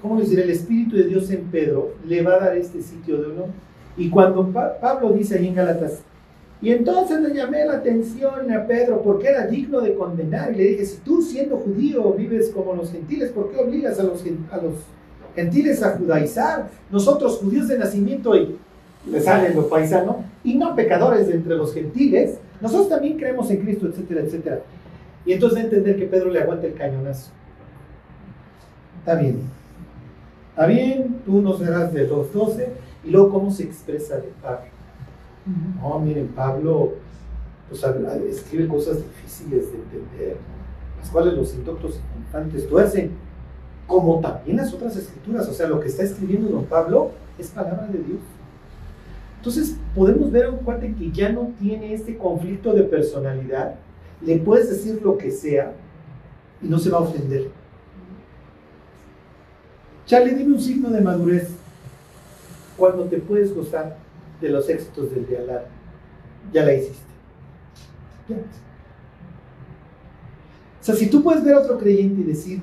¿cómo 0.01 0.21
decir? 0.21 0.39
el 0.41 0.51
Espíritu 0.51 0.97
de 0.97 1.05
Dios 1.05 1.31
en 1.31 1.45
Pedro 1.45 1.95
le 2.07 2.23
va 2.23 2.35
a 2.35 2.41
dar 2.41 2.57
este 2.57 2.83
sitio 2.83 3.19
de 3.19 3.27
honor. 3.27 3.49
Y 3.97 4.11
cuando 4.11 4.49
Pablo 4.81 5.13
dice 5.13 5.39
ahí 5.39 5.49
en 5.49 5.55
Galatas, 5.55 6.03
y 6.61 6.73
entonces 6.73 7.21
le 7.21 7.35
llamé 7.35 7.65
la 7.65 7.75
atención 7.75 8.53
a 8.53 8.67
Pedro 8.67 9.01
porque 9.03 9.29
era 9.29 9.47
digno 9.47 9.81
de 9.81 9.95
condenar. 9.95 10.53
Y 10.53 10.57
le 10.57 10.65
dije, 10.65 10.87
si 10.87 10.99
tú 10.99 11.23
siendo 11.23 11.57
judío 11.59 12.13
vives 12.15 12.51
como 12.51 12.75
los 12.75 12.91
gentiles, 12.91 13.31
¿por 13.31 13.51
qué 13.51 13.59
obligas 13.59 14.01
a 14.01 14.03
los, 14.03 14.25
a 14.51 14.57
los 14.57 14.75
gentiles 15.37 15.83
a 15.85 15.97
judaizar? 15.97 16.69
Nosotros 16.91 17.39
judíos 17.39 17.69
de 17.69 17.79
nacimiento 17.79 18.35
y 18.37 18.57
le 19.09 19.21
salen 19.21 19.55
los 19.55 19.67
paisanos, 19.67 20.17
y 20.43 20.55
no 20.57 20.75
pecadores 20.75 21.29
de 21.29 21.35
entre 21.35 21.55
los 21.55 21.73
gentiles, 21.73 22.39
nosotros 22.61 22.89
también 22.89 23.17
creemos 23.17 23.51
en 23.51 23.59
Cristo, 23.59 23.87
etcétera, 23.87 24.23
etcétera. 24.23 24.61
Y 25.25 25.33
entonces 25.33 25.65
entender 25.65 25.97
que 25.97 26.07
Pedro 26.07 26.31
le 26.31 26.41
aguanta 26.41 26.67
el 26.67 26.75
cañonazo. 26.75 27.31
Está 29.09 29.23
bien. 29.23 29.41
Está 30.51 30.67
bien, 30.67 31.23
tú 31.25 31.41
no 31.41 31.57
serás 31.57 31.95
de 31.95 32.07
los 32.07 32.31
doce. 32.31 32.75
Y 33.03 33.09
luego, 33.09 33.31
¿cómo 33.31 33.51
se 33.51 33.63
expresa 33.63 34.17
de 34.17 34.31
Pablo? 34.43 34.67
Oh, 35.83 35.99
miren, 35.99 36.29
Pablo 36.29 36.93
pues, 37.71 37.83
escribe 38.29 38.69
cosas 38.69 38.99
difíciles 38.99 39.73
de 39.73 39.79
entender, 39.79 40.37
las 41.01 41.09
cuales 41.09 41.33
los 41.33 41.55
indoctos 41.55 41.99
infantes 42.19 42.69
tuercen, 42.69 43.13
como 43.87 44.21
también 44.21 44.59
las 44.59 44.75
otras 44.75 44.95
escrituras. 44.95 45.49
O 45.49 45.55
sea, 45.55 45.69
lo 45.69 45.81
que 45.81 45.89
está 45.89 46.03
escribiendo 46.03 46.51
don 46.51 46.67
Pablo 46.67 47.13
es 47.39 47.49
palabra 47.49 47.87
de 47.87 48.01
Dios. 48.01 48.21
Entonces, 49.39 49.75
podemos 49.95 50.31
ver 50.31 50.45
a 50.45 50.51
un 50.51 50.59
cuate 50.59 50.95
que 50.95 51.11
ya 51.13 51.31
no 51.31 51.53
tiene 51.59 51.95
este 51.95 52.19
conflicto 52.19 52.75
de 52.75 52.83
personalidad, 52.83 53.77
le 54.21 54.37
puedes 54.37 54.69
decir 54.69 55.01
lo 55.03 55.17
que 55.17 55.31
sea 55.31 55.73
y 56.61 56.69
no 56.69 56.79
se 56.79 56.91
va 56.91 56.99
a 56.99 57.03
ofender. 57.03 57.58
Charlie, 60.09 60.35
dime 60.35 60.55
un 60.55 60.61
signo 60.61 60.89
de 60.89 61.03
madurez 61.03 61.51
cuando 62.79 63.05
te 63.05 63.19
puedes 63.19 63.55
gozar 63.55 63.99
de 64.41 64.49
los 64.49 64.67
éxitos 64.71 65.11
del 65.11 65.27
día 65.27 65.43
largo. 65.43 65.67
Ya 66.51 66.65
la 66.65 66.73
hiciste. 66.73 67.13
O 70.81 70.85
sea, 70.85 70.95
si 70.95 71.11
tú 71.11 71.23
puedes 71.23 71.45
ver 71.45 71.57
a 71.57 71.59
otro 71.59 71.77
creyente 71.77 72.23
y 72.23 72.25
decir, 72.25 72.63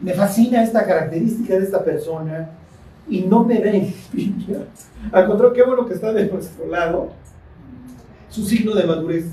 me 0.00 0.12
fascina 0.12 0.64
esta 0.64 0.84
característica 0.84 1.56
de 1.56 1.62
esta 1.62 1.84
persona 1.84 2.50
y 3.08 3.20
no 3.20 3.44
me 3.44 3.60
da. 3.60 3.70
Al 5.12 5.28
contrario, 5.28 5.52
qué 5.52 5.62
bueno 5.62 5.86
que 5.86 5.94
está 5.94 6.12
de 6.12 6.26
nuestro 6.26 6.66
lado. 6.66 7.10
Su 8.28 8.44
signo 8.44 8.74
de 8.74 8.86
madurez. 8.86 9.26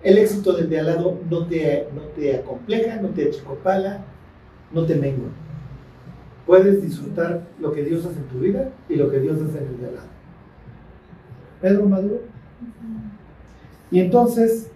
El 0.00 0.18
éxito 0.18 0.52
del 0.52 0.70
de 0.70 0.78
al 0.78 0.86
lado 0.86 1.18
no 1.28 1.44
te, 1.48 1.88
no 1.92 2.02
te 2.02 2.36
acompleja, 2.36 3.02
no 3.02 3.08
te 3.08 3.30
achicopala, 3.30 4.04
no 4.72 4.86
te 4.86 4.94
mengua 4.94 5.30
puedes 6.48 6.80
disfrutar 6.82 7.42
lo 7.60 7.72
que 7.72 7.84
Dios 7.84 8.06
hace 8.06 8.16
en 8.16 8.24
tu 8.24 8.38
vida 8.38 8.70
y 8.88 8.96
lo 8.96 9.10
que 9.10 9.20
Dios 9.20 9.36
hace 9.36 9.58
en 9.58 9.66
el 9.66 9.80
de 9.80 9.86
al 9.88 9.94
lado. 9.96 10.08
Pedro 11.60 11.84
Maduro. 11.84 12.22
Y 13.90 14.00
entonces, 14.00 14.70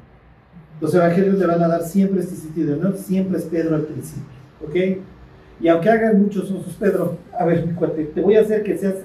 los 0.82 0.94
evangelios 0.94 1.38
le 1.38 1.46
van 1.46 1.62
a 1.62 1.68
dar 1.68 1.82
siempre 1.82 2.20
este 2.20 2.36
sitio 2.36 2.66
de 2.66 2.74
honor, 2.74 2.98
siempre 2.98 3.38
es 3.38 3.44
Pedro 3.46 3.74
al 3.74 3.82
principio. 3.84 4.22
¿Ok? 4.62 4.98
Y 5.60 5.68
aunque 5.68 5.88
hagan 5.88 6.20
muchos 6.20 6.50
usos, 6.50 6.74
Pedro, 6.74 7.16
a 7.38 7.46
ver, 7.46 7.74
te 8.14 8.20
voy 8.20 8.36
a 8.36 8.42
hacer 8.42 8.62
que 8.64 8.76
seas 8.76 8.96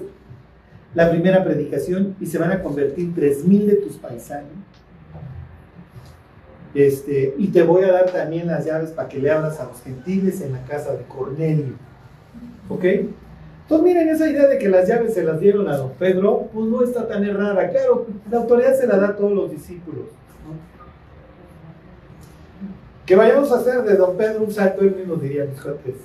la 0.94 1.10
primera 1.10 1.42
predicación 1.42 2.16
y 2.20 2.26
se 2.26 2.36
van 2.36 2.52
a 2.52 2.62
convertir 2.62 3.14
tres 3.14 3.46
mil 3.46 3.66
de 3.66 3.76
tus 3.76 3.96
paisanos. 3.96 4.50
Este, 6.74 7.34
y 7.38 7.48
te 7.48 7.62
voy 7.62 7.84
a 7.84 7.92
dar 7.92 8.10
también 8.10 8.46
las 8.46 8.66
llaves 8.66 8.90
para 8.90 9.08
que 9.08 9.18
le 9.18 9.30
abras 9.30 9.58
a 9.58 9.64
los 9.64 9.80
gentiles 9.80 10.42
en 10.42 10.52
la 10.52 10.62
casa 10.64 10.92
de 10.92 11.04
Cornelio. 11.04 11.87
¿Ok? 12.68 12.84
Entonces 12.84 13.84
miren, 13.84 14.08
esa 14.08 14.28
idea 14.28 14.46
de 14.46 14.58
que 14.58 14.68
las 14.68 14.88
llaves 14.88 15.12
se 15.14 15.22
las 15.22 15.40
dieron 15.40 15.68
a 15.68 15.76
don 15.76 15.90
Pedro, 15.98 16.48
pues 16.52 16.66
no 16.66 16.82
está 16.82 17.06
tan 17.06 17.24
errada. 17.24 17.68
Claro, 17.68 18.06
la 18.30 18.38
autoridad 18.38 18.74
se 18.74 18.86
la 18.86 18.96
da 18.96 19.08
a 19.08 19.16
todos 19.16 19.32
los 19.32 19.50
discípulos. 19.50 20.06
Que 23.04 23.16
vayamos 23.16 23.50
a 23.52 23.56
hacer 23.56 23.82
de 23.84 23.96
don 23.96 24.16
Pedro 24.16 24.44
un 24.44 24.52
salto, 24.52 24.82
él 24.82 24.94
mismo 24.94 25.16
diría, 25.16 25.44
mis 25.44 25.60
cuates, 25.60 25.96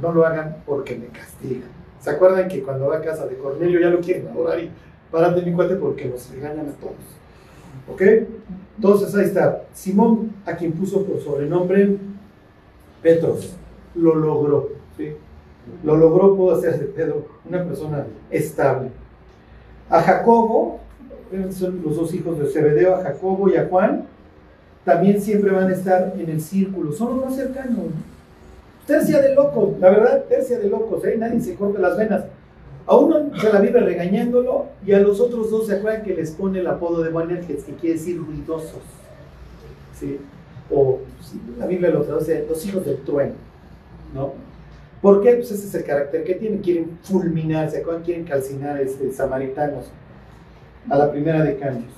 no 0.00 0.12
lo 0.12 0.26
hagan 0.26 0.56
porque 0.66 0.96
me 0.96 1.06
castigan. 1.06 1.68
¿Se 2.00 2.10
acuerdan 2.10 2.48
que 2.48 2.62
cuando 2.62 2.88
va 2.88 2.96
a 2.96 3.02
casa 3.02 3.26
de 3.26 3.36
Cornelio 3.36 3.78
ya 3.78 3.90
lo 3.90 4.00
quieren 4.00 4.28
adorar 4.28 4.58
y 4.60 4.70
paran 5.10 5.34
de 5.34 5.42
mi 5.42 5.52
cuate 5.52 5.76
porque 5.76 6.06
nos 6.06 6.30
regañan 6.30 6.68
a 6.68 6.72
todos? 6.72 6.94
¿Ok? 7.92 8.02
Entonces 8.76 9.14
ahí 9.14 9.24
está. 9.24 9.64
Simón, 9.74 10.32
a 10.46 10.56
quien 10.56 10.72
puso 10.72 11.04
por 11.04 11.20
sobrenombre 11.20 11.96
Petros, 13.02 13.54
lo 13.94 14.14
logró. 14.14 14.79
Lo 15.84 15.96
logró, 15.96 16.36
pudo 16.36 16.56
hacer 16.56 16.78
de 16.78 16.86
Pedro 16.86 17.26
una 17.48 17.64
persona 17.64 18.06
estable. 18.30 18.90
A 19.88 20.00
Jacobo, 20.02 20.80
son 21.52 21.82
los 21.84 21.96
dos 21.96 22.14
hijos 22.14 22.38
de 22.38 22.46
Zebedeo, 22.46 22.94
a 22.94 23.02
Jacobo 23.02 23.48
y 23.48 23.56
a 23.56 23.66
Juan, 23.66 24.04
también 24.84 25.20
siempre 25.20 25.50
van 25.50 25.68
a 25.68 25.72
estar 25.72 26.14
en 26.18 26.28
el 26.28 26.40
círculo, 26.40 26.92
son 26.92 27.16
los 27.16 27.26
más 27.26 27.36
cercanos. 27.36 27.86
Tercia 28.86 29.20
de 29.20 29.34
locos, 29.34 29.78
la 29.78 29.90
verdad, 29.90 30.24
tercia 30.28 30.58
de 30.58 30.68
locos, 30.68 31.04
¿eh? 31.04 31.16
nadie 31.18 31.40
se 31.40 31.54
corta 31.54 31.78
las 31.78 31.96
venas. 31.96 32.24
A 32.86 32.96
uno 32.96 33.30
se 33.38 33.52
la 33.52 33.60
vive 33.60 33.78
regañándolo 33.80 34.66
y 34.84 34.92
a 34.92 34.98
los 34.98 35.20
otros 35.20 35.50
dos 35.50 35.66
se 35.66 35.76
acuerdan 35.76 36.02
que 36.02 36.14
les 36.14 36.32
pone 36.32 36.58
el 36.58 36.66
apodo 36.66 37.02
de 37.02 37.10
Boanerges, 37.10 37.62
que 37.62 37.74
quiere 37.74 37.96
decir 37.96 38.18
ruidosos. 38.18 38.82
¿sí? 39.98 40.18
O 40.72 40.98
la 41.58 41.66
Biblia 41.66 41.90
lo 41.90 42.02
traduce, 42.02 42.46
los 42.48 42.66
hijos 42.66 42.84
del 42.84 42.96
trueno. 43.02 43.34
¿no? 44.14 44.32
¿Por 45.00 45.22
qué? 45.22 45.34
Pues 45.34 45.50
ese 45.50 45.66
es 45.66 45.74
el 45.74 45.84
carácter 45.84 46.24
que 46.24 46.34
tienen. 46.34 46.60
Quieren 46.60 46.98
fulminar, 47.02 47.70
¿se 47.70 47.82
Quieren 48.04 48.24
calcinar 48.24 48.80
este, 48.80 49.12
samaritanos 49.12 49.90
a 50.88 50.96
la 50.96 51.10
primera 51.10 51.42
de 51.42 51.56
cambios. 51.56 51.92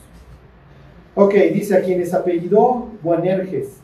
Ok, 1.15 1.35
dice 1.53 1.77
a 1.77 1.83
quienes 1.83 2.15
apellidó 2.15 2.89
Buanerges. 3.03 3.79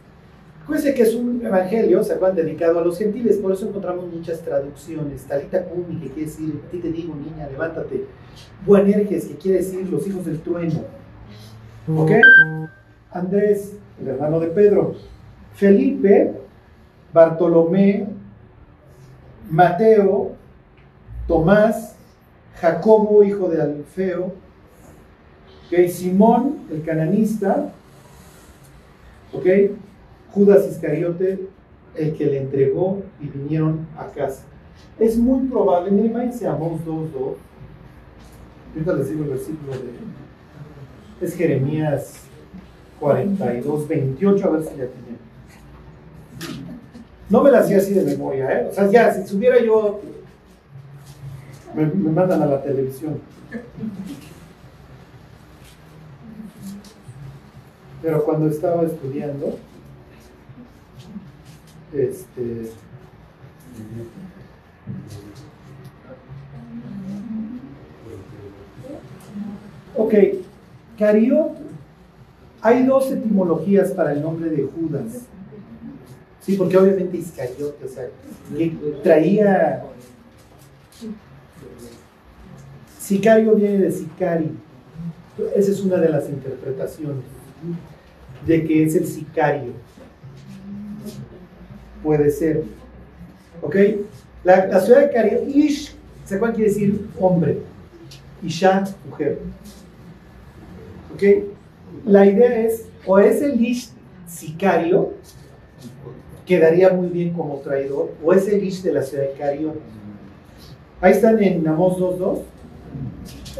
Acuérdense 0.62 0.94
que 0.94 1.02
es 1.02 1.14
un 1.14 1.44
evangelio, 1.44 2.02
se 2.04 2.12
han 2.12 2.34
dedicado 2.34 2.78
a 2.78 2.84
los 2.84 2.98
gentiles, 2.98 3.38
por 3.38 3.52
eso 3.52 3.68
encontramos 3.68 4.12
muchas 4.12 4.40
traducciones. 4.42 5.24
Talita 5.24 5.64
Kumi, 5.64 5.98
que 5.98 6.08
quiere 6.08 6.28
decir, 6.28 6.60
a 6.66 6.70
ti 6.70 6.78
te 6.78 6.92
digo, 6.92 7.14
niña, 7.14 7.48
levántate. 7.50 8.04
Buanerges, 8.66 9.26
que 9.26 9.36
quiere 9.36 9.58
decir 9.58 9.88
los 9.88 10.06
hijos 10.06 10.26
del 10.26 10.40
trueno. 10.40 10.84
¿Ok? 11.96 12.10
Andrés, 13.10 13.76
el 14.00 14.08
hermano 14.08 14.40
de 14.40 14.48
Pedro. 14.48 14.94
Felipe, 15.54 16.34
Bartolomé, 17.14 18.06
Mateo, 19.50 20.32
Tomás, 21.26 21.96
Jacobo, 22.60 23.22
hijo 23.22 23.48
de 23.48 23.62
Alfeo, 23.62 24.32
¿okay? 25.66 25.88
Simón, 25.90 26.60
el 26.70 26.82
cananista, 26.82 27.72
¿ok? 29.32 29.46
Judas 30.32 30.66
Iscariote, 30.68 31.48
el 31.94 32.14
que 32.14 32.26
le 32.26 32.42
entregó 32.42 33.02
y 33.20 33.26
vinieron 33.28 33.86
a 33.96 34.06
casa. 34.06 34.42
Es 34.98 35.16
muy 35.16 35.46
probable, 35.48 35.90
miren, 35.90 36.12
váyanse 36.12 36.46
a 36.46 36.52
Amós 36.52 36.80
2.2. 36.86 37.34
Ahorita 38.74 38.92
les 38.94 39.10
digo 39.10 39.24
el 39.24 39.30
versículo 39.30 39.72
de... 39.72 41.26
Es 41.26 41.34
Jeremías 41.34 42.20
42, 43.00 43.88
28, 43.88 44.46
a 44.46 44.50
ver 44.50 44.62
si 44.62 44.70
ya 44.70 44.86
tiene. 44.86 45.17
No 47.30 47.42
me 47.42 47.50
la 47.50 47.60
hacía 47.60 47.78
así 47.78 47.92
de 47.92 48.02
memoria, 48.02 48.50
¿eh? 48.52 48.68
O 48.70 48.74
sea, 48.74 48.90
ya, 48.90 49.12
si 49.12 49.26
subiera 49.26 49.62
yo, 49.62 50.00
me, 51.74 51.86
me 51.86 52.10
mandan 52.10 52.42
a 52.42 52.46
la 52.46 52.62
televisión. 52.62 53.20
Pero 58.00 58.24
cuando 58.24 58.48
estaba 58.48 58.84
estudiando, 58.84 59.58
este, 61.92 62.70
ok, 69.96 70.14
Cariot, 70.98 71.52
hay 72.60 72.86
dos 72.86 73.10
etimologías 73.10 73.90
para 73.92 74.12
el 74.12 74.22
nombre 74.22 74.50
de 74.50 74.62
Judas. 74.64 75.26
Sí, 76.48 76.56
porque 76.56 76.78
obviamente 76.78 77.18
Iscariote, 77.18 77.84
o 77.84 77.88
sea, 77.90 78.08
traía. 79.02 79.84
Sicario 82.98 83.54
viene 83.54 83.76
de 83.76 83.92
sicari. 83.92 84.52
Esa 85.54 85.70
es 85.70 85.80
una 85.82 85.98
de 85.98 86.08
las 86.08 86.26
interpretaciones 86.30 87.22
de 88.46 88.64
que 88.64 88.82
es 88.82 88.94
el 88.94 89.06
sicario. 89.06 89.72
Puede 92.02 92.30
ser. 92.30 92.64
¿Ok? 93.60 93.76
La, 94.42 94.80
ciudad 94.80 95.00
de 95.02 95.10
Cario, 95.10 95.46
Ish, 95.46 95.94
¿se 96.24 96.38
cuál 96.38 96.54
quiere 96.54 96.70
decir 96.70 97.08
hombre? 97.20 97.58
Isha, 98.42 98.84
mujer. 99.06 99.38
¿Ok? 101.12 101.22
La 102.06 102.24
idea 102.24 102.62
es, 102.62 102.86
o 103.04 103.18
es 103.18 103.42
el 103.42 103.60
Ish 103.60 103.90
sicario, 104.26 105.12
quedaría 106.48 106.90
muy 106.90 107.08
bien 107.08 107.34
como 107.34 107.58
traidor, 107.58 108.10
o 108.24 108.32
es 108.32 108.48
el 108.48 108.64
Ish 108.64 108.82
de 108.82 108.92
la 108.94 109.02
ciudad 109.02 109.24
de 109.24 109.32
Cario. 109.32 109.74
Ahí 111.00 111.12
están 111.12 111.40
en 111.42 111.68
Amos 111.68 111.98
2.2. 111.98 112.40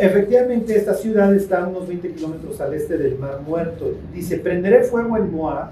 Efectivamente, 0.00 0.74
esta 0.74 0.94
ciudad 0.94 1.34
está 1.34 1.64
a 1.64 1.68
unos 1.68 1.86
20 1.86 2.12
kilómetros 2.12 2.60
al 2.60 2.72
este 2.72 2.96
del 2.96 3.18
Mar 3.18 3.42
Muerto. 3.46 3.94
Dice, 4.14 4.38
prenderé 4.38 4.84
fuego 4.84 5.16
en 5.18 5.30
Moab 5.30 5.70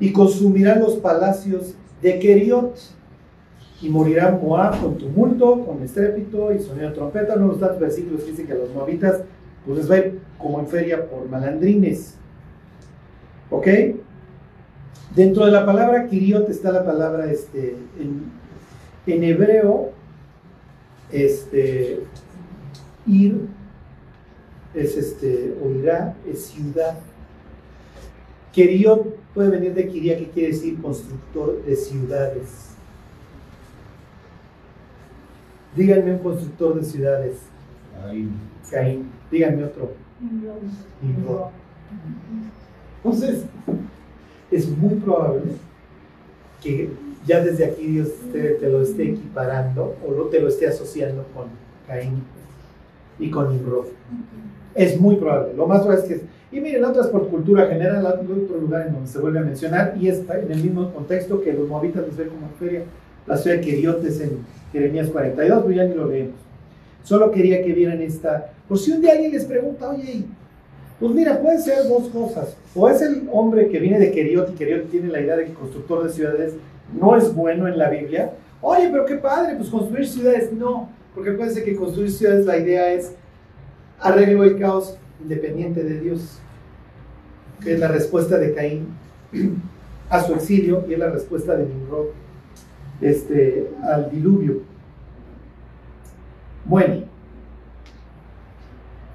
y 0.00 0.12
consumirá 0.12 0.76
los 0.76 0.94
palacios 0.94 1.74
de 2.02 2.18
Keriot 2.18 2.76
y 3.80 3.88
morirá 3.88 4.30
Moab 4.32 4.80
con 4.80 4.98
tumulto, 4.98 5.64
con 5.64 5.82
estrépito 5.82 6.52
y 6.52 6.58
sonido 6.58 6.88
de 6.88 6.94
trompeta. 6.94 7.34
Uno 7.34 7.44
de 7.44 7.50
los 7.52 7.60
tantos 7.60 7.78
versículos 7.78 8.24
que 8.24 8.32
dicen 8.32 8.46
que 8.46 8.52
a 8.54 8.56
los 8.56 8.74
moabitas 8.74 9.22
pues 9.64 9.78
les 9.78 9.90
va 9.90 9.96
como 10.36 10.58
en 10.58 10.66
feria 10.66 11.08
por 11.08 11.28
malandrines. 11.28 12.16
¿Ok? 13.50 13.68
Dentro 15.14 15.46
de 15.46 15.52
la 15.52 15.64
palabra 15.64 16.08
Kiriot 16.08 16.48
está 16.48 16.72
la 16.72 16.84
palabra 16.84 17.30
este, 17.30 17.76
en, 17.98 18.32
en 19.06 19.24
hebreo 19.24 19.92
este, 21.12 22.00
ir 23.06 23.46
es 24.74 24.96
este, 24.96 25.56
o 25.62 25.70
irá, 25.70 26.16
es 26.28 26.46
ciudad. 26.46 26.98
Keriot 28.52 29.16
puede 29.32 29.50
venir 29.50 29.74
de 29.74 29.88
Kiria, 29.88 30.18
que 30.18 30.30
quiere 30.30 30.48
decir 30.48 30.80
constructor 30.80 31.64
de 31.64 31.76
ciudades. 31.76 32.70
Díganme 35.76 36.12
un 36.12 36.18
constructor 36.18 36.74
de 36.76 36.84
ciudades. 36.84 37.36
Caín. 38.70 39.10
Díganme 39.30 39.64
otro. 39.64 39.92
Entonces, 42.96 43.44
es 44.50 44.68
muy 44.68 44.94
probable 44.96 45.52
que 46.62 46.90
ya 47.26 47.42
desde 47.42 47.64
aquí 47.64 47.86
Dios 47.86 48.08
te, 48.32 48.58
lo 48.68 48.82
esté 48.82 49.10
equiparando 49.10 49.96
o 50.06 50.12
no 50.12 50.24
te 50.24 50.40
lo 50.40 50.48
esté 50.48 50.66
asociando 50.66 51.24
con 51.34 51.46
Caín 51.86 52.22
y 53.18 53.30
con 53.30 53.50
Nimrod. 53.50 53.86
Es 54.74 55.00
muy 55.00 55.16
probable. 55.16 55.54
Lo 55.54 55.66
más 55.66 55.82
probable 55.82 56.02
es 56.02 56.08
que... 56.08 56.34
Y 56.56 56.60
miren, 56.60 56.84
otras 56.84 57.08
por 57.08 57.28
cultura 57.28 57.66
general, 57.66 58.06
otro 58.06 58.58
lugar 58.60 58.86
en 58.86 58.94
donde 58.94 59.08
se 59.08 59.18
vuelve 59.18 59.40
a 59.40 59.42
mencionar, 59.42 59.96
y 60.00 60.08
está 60.08 60.38
en 60.38 60.52
el 60.52 60.62
mismo 60.62 60.92
contexto 60.92 61.40
que 61.40 61.52
los 61.52 61.68
moabitas 61.68 62.06
les 62.06 62.16
ven 62.16 62.28
como 62.28 62.48
feria, 62.60 62.82
la 63.26 63.36
ciudad 63.36 63.56
de 63.56 63.62
Queriotes 63.62 64.20
en 64.20 64.38
Jeremías 64.72 65.08
42, 65.08 65.64
pero 65.64 65.74
ya 65.74 65.84
ni 65.84 65.94
lo 65.94 66.06
leemos. 66.06 66.36
Solo 67.02 67.30
quería 67.30 67.62
que 67.62 67.72
vieran 67.72 68.00
esta... 68.02 68.52
Por 68.68 68.78
si 68.78 68.92
un 68.92 69.00
día 69.00 69.12
alguien 69.12 69.32
les 69.32 69.44
pregunta, 69.44 69.90
oye, 69.90 70.24
pues 71.00 71.14
mira, 71.14 71.40
puede 71.40 71.58
ser 71.58 71.88
dos 71.88 72.08
cosas. 72.08 72.56
O 72.74 72.88
es 72.88 73.02
el 73.02 73.28
hombre 73.32 73.68
que 73.68 73.78
viene 73.78 73.98
de 73.98 74.12
Keriot 74.12 74.50
y 74.50 74.88
tiene 74.90 75.08
la 75.08 75.20
idea 75.20 75.36
de 75.36 75.46
que 75.46 75.54
constructor 75.54 76.04
de 76.04 76.10
ciudades 76.10 76.54
no 76.98 77.16
es 77.16 77.34
bueno 77.34 77.66
en 77.66 77.78
la 77.78 77.90
Biblia. 77.90 78.32
Oye, 78.60 78.88
pero 78.90 79.04
qué 79.04 79.16
padre, 79.16 79.56
pues 79.56 79.68
construir 79.68 80.06
ciudades. 80.06 80.52
No, 80.52 80.88
porque 81.14 81.30
acuérdense 81.30 81.64
que 81.64 81.76
construir 81.76 82.10
ciudades 82.10 82.46
la 82.46 82.58
idea 82.58 82.92
es 82.92 83.12
arreglo 84.00 84.44
el 84.44 84.58
caos 84.58 84.96
independiente 85.20 85.82
de 85.82 86.00
Dios, 86.00 86.38
que 87.62 87.74
es 87.74 87.80
la 87.80 87.88
respuesta 87.88 88.38
de 88.38 88.54
Caín 88.54 88.88
a 90.10 90.22
su 90.22 90.34
exilio 90.34 90.84
y 90.88 90.92
es 90.92 90.98
la 90.98 91.10
respuesta 91.10 91.56
de 91.56 91.66
Nimrod 91.66 92.06
este, 93.00 93.70
al 93.82 94.10
diluvio. 94.10 94.62
Bueno, 96.64 97.04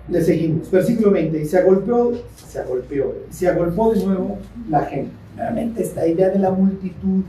le 0.09 0.21
seguimos. 0.21 0.69
Versículo 0.71 1.11
20. 1.11 1.41
Y 1.41 1.45
se 1.45 1.57
agolpeó, 1.57 2.11
se 2.35 2.59
agolpeó, 2.59 3.15
se 3.29 3.47
agolpó 3.47 3.93
de 3.93 4.05
nuevo 4.05 4.37
la 4.69 4.81
gente. 4.81 5.11
Nuevamente 5.35 5.83
esta 5.83 6.05
idea 6.07 6.29
de 6.29 6.39
la 6.39 6.51
multitud 6.51 7.23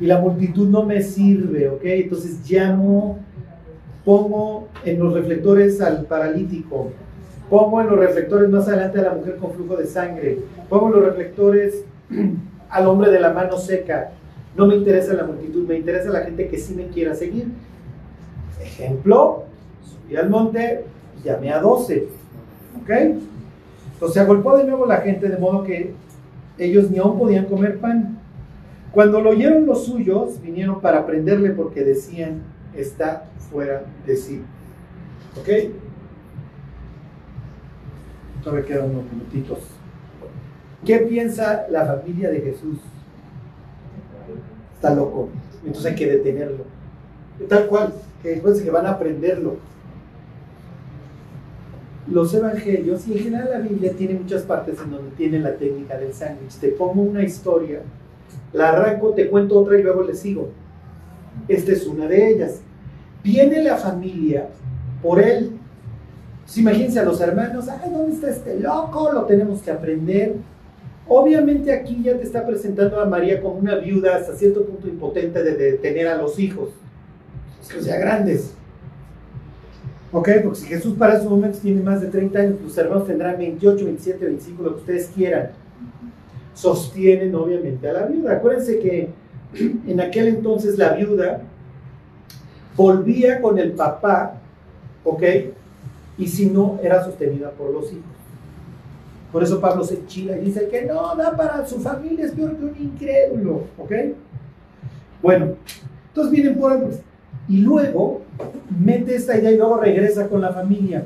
y 0.00 0.06
la 0.06 0.18
multitud 0.18 0.66
no 0.68 0.84
me 0.84 1.02
sirve, 1.02 1.68
¿ok? 1.68 1.82
Entonces 1.84 2.38
llamo, 2.48 3.18
pongo 4.04 4.68
en 4.84 4.98
los 4.98 5.12
reflectores 5.12 5.80
al 5.82 6.06
paralítico, 6.06 6.90
pongo 7.50 7.82
en 7.82 7.88
los 7.88 7.98
reflectores 7.98 8.48
más 8.48 8.66
adelante 8.66 8.98
a 8.98 9.02
la 9.02 9.14
mujer 9.14 9.36
con 9.36 9.52
flujo 9.52 9.76
de 9.76 9.86
sangre, 9.86 10.38
pongo 10.70 10.86
en 10.86 10.92
los 10.94 11.04
reflectores 11.04 11.84
al 12.70 12.86
hombre 12.86 13.10
de 13.10 13.20
la 13.20 13.32
mano 13.32 13.58
seca. 13.58 14.12
No 14.56 14.66
me 14.66 14.74
interesa 14.74 15.12
la 15.12 15.24
multitud, 15.24 15.66
me 15.68 15.76
interesa 15.76 16.10
la 16.10 16.20
gente 16.20 16.48
que 16.48 16.58
sí 16.58 16.74
me 16.74 16.86
quiera 16.86 17.14
seguir. 17.14 17.48
Ejemplo, 18.60 19.44
subí 20.10 20.16
al 20.16 20.28
monte 20.28 20.84
y 21.18 21.26
llamé 21.26 21.52
a 21.52 21.60
12, 21.60 22.08
¿ok? 22.82 22.90
Entonces 22.90 24.14
se 24.14 24.20
agolpó 24.20 24.56
de 24.56 24.64
nuevo 24.64 24.86
la 24.86 24.98
gente 24.98 25.28
de 25.28 25.38
modo 25.38 25.62
que 25.62 25.94
ellos 26.58 26.90
ni 26.90 26.98
aún 26.98 27.18
podían 27.18 27.46
comer 27.46 27.78
pan. 27.78 28.18
Cuando 28.92 29.20
lo 29.20 29.30
oyeron 29.30 29.66
los 29.66 29.84
suyos, 29.84 30.40
vinieron 30.42 30.80
para 30.80 31.06
prenderle 31.06 31.50
porque 31.50 31.84
decían, 31.84 32.42
está 32.74 33.26
fuera 33.50 33.84
de 34.06 34.16
sí. 34.16 34.42
¿Ok? 35.38 35.72
Todavía 38.42 38.64
quedan 38.64 38.90
unos 38.90 39.04
minutitos. 39.12 39.58
¿Qué 40.84 40.98
piensa 40.98 41.66
la 41.70 41.84
familia 41.84 42.30
de 42.30 42.40
Jesús? 42.40 42.78
Está 44.74 44.94
loco. 44.94 45.28
Entonces 45.64 45.92
hay 45.92 45.94
que 45.94 46.06
detenerlo. 46.06 46.64
Tal 47.48 47.66
cual, 47.66 47.92
que 48.22 48.30
después 48.30 48.60
que 48.60 48.70
van 48.70 48.86
a 48.86 48.98
prenderlo. 48.98 49.56
Los 52.10 52.34
evangelios 52.34 53.06
y 53.06 53.12
en 53.12 53.18
general 53.24 53.48
la 53.52 53.58
Biblia 53.60 53.92
tiene 53.96 54.14
muchas 54.14 54.42
partes 54.42 54.78
en 54.84 54.90
donde 54.90 55.10
tiene 55.16 55.38
la 55.38 55.54
técnica 55.54 55.96
del 55.96 56.12
sándwich. 56.12 56.56
Te 56.56 56.68
pongo 56.68 57.02
una 57.02 57.22
historia 57.22 57.80
la 58.52 58.70
arranco, 58.70 59.10
te 59.10 59.28
cuento 59.28 59.58
otra 59.58 59.78
y 59.78 59.82
luego 59.82 60.02
le 60.02 60.14
sigo. 60.14 60.48
Esta 61.48 61.72
es 61.72 61.86
una 61.86 62.06
de 62.06 62.30
ellas. 62.30 62.60
Viene 63.22 63.62
la 63.62 63.76
familia 63.76 64.48
por 65.02 65.20
él. 65.20 65.52
Pues 66.44 66.58
imagínense 66.58 66.98
a 66.98 67.04
los 67.04 67.20
hermanos, 67.20 67.68
ay, 67.68 67.90
¿dónde 67.90 68.14
está 68.14 68.30
este 68.30 68.58
loco? 68.58 69.12
Lo 69.12 69.24
tenemos 69.24 69.62
que 69.62 69.70
aprender. 69.70 70.34
Obviamente 71.06 71.72
aquí 71.72 72.02
ya 72.02 72.16
te 72.16 72.24
está 72.24 72.44
presentando 72.44 73.00
a 73.00 73.04
María 73.04 73.40
como 73.40 73.54
una 73.54 73.76
viuda 73.76 74.16
hasta 74.16 74.34
cierto 74.34 74.64
punto 74.64 74.88
impotente 74.88 75.42
de, 75.42 75.72
tener 75.74 76.08
a 76.08 76.16
los 76.16 76.38
hijos, 76.38 76.70
que 77.72 77.80
sea 77.80 77.98
grandes. 77.98 78.54
¿Ok? 80.12 80.28
Porque 80.42 80.58
si 80.58 80.66
Jesús 80.66 80.94
para 80.98 81.14
esos 81.14 81.30
momentos 81.30 81.60
tiene 81.60 81.82
más 81.82 82.00
de 82.00 82.08
30 82.08 82.38
años, 82.38 82.60
los 82.62 82.76
hermanos 82.76 83.06
tendrán 83.06 83.38
28, 83.38 83.84
27, 83.84 84.24
25, 84.24 84.62
lo 84.62 84.74
que 84.74 84.80
ustedes 84.80 85.10
quieran. 85.14 85.50
Sostienen 86.54 87.34
obviamente 87.34 87.88
a 87.88 87.92
la 87.92 88.06
viuda. 88.06 88.32
Acuérdense 88.32 88.78
que 88.80 89.10
en 89.86 90.00
aquel 90.00 90.28
entonces 90.28 90.76
la 90.78 90.94
viuda 90.94 91.42
volvía 92.76 93.40
con 93.40 93.58
el 93.58 93.72
papá, 93.72 94.34
¿ok? 95.04 95.22
Y 96.18 96.26
si 96.26 96.46
no, 96.46 96.78
era 96.82 97.04
sostenida 97.04 97.50
por 97.50 97.70
los 97.70 97.92
hijos. 97.92 98.04
Por 99.32 99.44
eso 99.44 99.60
Pablo 99.60 99.84
se 99.84 100.04
chila 100.06 100.36
y 100.36 100.46
dice 100.46 100.68
que 100.68 100.86
no, 100.86 101.14
da 101.14 101.36
para 101.36 101.64
su 101.66 101.78
familia, 101.80 102.26
es 102.26 102.32
peor 102.32 102.56
que 102.56 102.64
un 102.64 102.76
incrédulo, 102.76 103.62
¿ok? 103.78 103.92
Bueno, 105.22 105.54
entonces 106.08 106.32
vienen 106.32 106.58
por 106.58 106.72
y 107.50 107.56
luego 107.62 108.22
mete 108.78 109.16
esta 109.16 109.36
idea 109.36 109.50
y 109.50 109.56
luego 109.56 109.78
regresa 109.78 110.28
con 110.28 110.40
la 110.40 110.52
familia. 110.52 111.04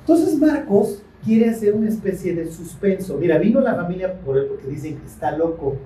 Entonces 0.00 0.36
Marcos 0.36 1.00
quiere 1.24 1.48
hacer 1.48 1.74
una 1.74 1.88
especie 1.88 2.34
de 2.34 2.50
suspenso. 2.50 3.16
Mira, 3.16 3.38
vino 3.38 3.60
la 3.60 3.76
familia 3.76 4.12
por 4.12 4.36
él 4.36 4.46
porque 4.46 4.66
dicen 4.66 4.98
que 4.98 5.06
está 5.06 5.30
loco. 5.30 5.76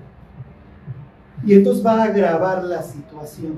Y 1.45 1.53
entonces 1.53 1.85
va 1.85 2.01
a 2.01 2.05
agravar 2.05 2.63
la 2.63 2.81
situación. 2.81 3.53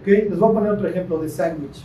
¿Ok? 0.00 0.06
Les 0.06 0.38
voy 0.38 0.50
a 0.50 0.54
poner 0.54 0.70
otro 0.70 0.86
ejemplo 0.86 1.18
de 1.18 1.28
sándwich. 1.28 1.84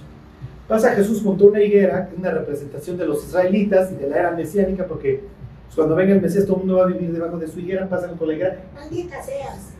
Pasa 0.67 0.91
Jesús 0.91 1.23
junto 1.23 1.47
una 1.47 1.63
higuera, 1.63 2.07
que 2.07 2.13
es 2.13 2.19
una 2.19 2.29
representación 2.29 2.95
de 2.95 3.07
los 3.07 3.25
israelitas 3.25 3.91
y 3.91 3.95
de 3.95 4.07
la 4.07 4.17
era 4.17 4.31
mesiánica, 4.31 4.85
porque 4.85 5.23
pues, 5.65 5.75
cuando 5.75 5.95
venga 5.95 6.13
el 6.13 6.21
Mesías 6.21 6.45
todo 6.45 6.57
el 6.57 6.59
mundo 6.59 6.75
va 6.75 6.83
a 6.83 6.87
vivir 6.87 7.11
debajo 7.11 7.39
de 7.39 7.47
su 7.47 7.59
higuera, 7.59 7.89
pasan 7.89 8.15
con 8.17 8.27
la 8.27 8.35
higuera, 8.35 8.61
maldita 8.75 9.19
seas. 9.23 9.78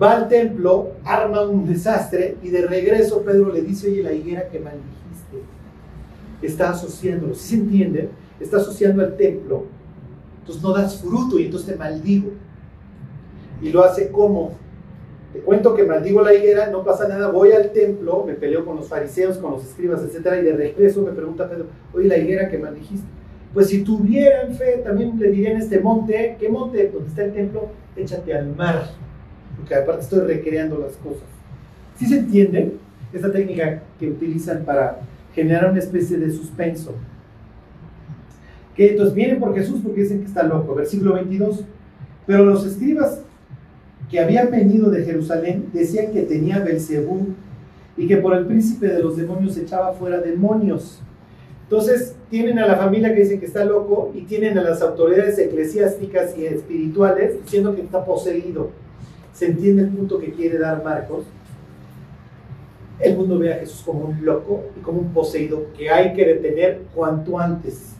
Va 0.00 0.16
al 0.16 0.28
templo, 0.28 0.92
arma 1.04 1.42
un 1.42 1.66
desastre 1.66 2.36
y 2.42 2.48
de 2.48 2.66
regreso 2.66 3.22
Pedro 3.22 3.52
le 3.52 3.60
dice, 3.62 3.88
oye, 3.88 4.02
la 4.02 4.12
higuera 4.12 4.48
que 4.48 4.58
maldijiste, 4.58 5.42
está 6.40 6.70
asociándolo, 6.70 7.34
si 7.34 7.48
se 7.48 7.54
entiende, 7.56 8.08
está 8.38 8.56
asociando 8.56 9.02
al 9.02 9.16
templo, 9.16 9.66
entonces 10.38 10.62
no 10.62 10.72
das 10.72 11.02
fruto 11.02 11.38
y 11.38 11.44
entonces 11.44 11.68
te 11.68 11.76
maldigo. 11.76 12.30
Y 13.60 13.70
lo 13.70 13.84
hace 13.84 14.08
como 14.08 14.52
te 15.34 15.40
cuento 15.40 15.74
que 15.74 15.84
maldigo 15.84 16.22
la 16.22 16.34
higuera, 16.34 16.70
no 16.70 16.82
pasa 16.82 17.06
nada, 17.06 17.30
voy 17.30 17.52
al 17.52 17.70
templo, 17.70 18.24
me 18.26 18.34
peleo 18.34 18.64
con 18.64 18.76
los 18.76 18.88
fariseos, 18.88 19.38
con 19.38 19.52
los 19.52 19.64
escribas, 19.64 20.02
etcétera, 20.02 20.40
y 20.40 20.44
de 20.44 20.52
regreso 20.52 21.02
me 21.02 21.12
pregunta 21.12 21.48
Pedro, 21.48 21.66
oye, 21.92 22.08
la 22.08 22.16
higuera 22.16 22.48
que 22.48 22.58
maldijiste. 22.58 23.06
Pues 23.52 23.68
si 23.68 23.82
tuvieran 23.82 24.54
fe, 24.54 24.80
también 24.82 25.18
le 25.18 25.30
dirían 25.30 25.56
este 25.56 25.78
monte, 25.78 26.36
¿qué 26.38 26.48
monte? 26.48 26.88
Donde 26.88 27.08
está 27.08 27.24
el 27.24 27.32
templo, 27.32 27.68
échate 27.96 28.34
al 28.34 28.54
mar, 28.56 28.90
porque 29.60 29.74
aparte 29.74 30.02
estoy 30.02 30.20
recreando 30.20 30.78
las 30.78 30.92
cosas. 30.96 31.22
¿Sí 31.96 32.06
se 32.06 32.18
entiende 32.18 32.74
esta 33.12 33.30
técnica 33.30 33.82
que 33.98 34.08
utilizan 34.08 34.64
para 34.64 35.00
generar 35.34 35.70
una 35.70 35.78
especie 35.78 36.16
de 36.16 36.30
suspenso? 36.30 36.94
Que 38.74 38.92
entonces 38.92 39.14
vienen 39.14 39.38
por 39.38 39.54
Jesús 39.54 39.80
porque 39.82 40.02
dicen 40.02 40.20
que 40.20 40.26
está 40.26 40.42
loco. 40.42 40.74
Versículo 40.74 41.14
22. 41.14 41.64
Pero 42.26 42.44
los 42.44 42.64
escribas 42.64 43.20
que 44.10 44.20
habían 44.20 44.50
venido 44.50 44.90
de 44.90 45.04
Jerusalén 45.04 45.66
decían 45.72 46.12
que 46.12 46.22
tenía 46.22 46.60
Belcebú 46.60 47.28
y 47.96 48.06
que 48.06 48.16
por 48.16 48.34
el 48.36 48.46
príncipe 48.46 48.88
de 48.88 49.02
los 49.02 49.16
demonios 49.16 49.56
echaba 49.56 49.92
fuera 49.92 50.18
demonios. 50.20 51.02
Entonces, 51.64 52.16
tienen 52.30 52.58
a 52.58 52.66
la 52.66 52.76
familia 52.76 53.14
que 53.14 53.20
dicen 53.20 53.38
que 53.38 53.46
está 53.46 53.64
loco 53.64 54.10
y 54.14 54.22
tienen 54.22 54.58
a 54.58 54.62
las 54.62 54.82
autoridades 54.82 55.38
eclesiásticas 55.38 56.36
y 56.36 56.46
espirituales 56.46 57.40
diciendo 57.42 57.74
que 57.76 57.82
está 57.82 58.04
poseído. 58.04 58.70
¿Se 59.40 59.46
entiende 59.46 59.84
el 59.84 59.88
punto 59.88 60.18
que 60.18 60.34
quiere 60.34 60.58
dar 60.58 60.84
Marcos? 60.84 61.24
El 62.98 63.16
mundo 63.16 63.38
ve 63.38 63.54
a 63.54 63.56
Jesús 63.56 63.80
como 63.86 64.00
un 64.00 64.22
loco 64.22 64.64
y 64.78 64.80
como 64.80 65.00
un 65.00 65.14
poseído 65.14 65.72
que 65.74 65.88
hay 65.88 66.12
que 66.12 66.26
detener 66.26 66.82
cuanto 66.94 67.38
antes. 67.38 67.94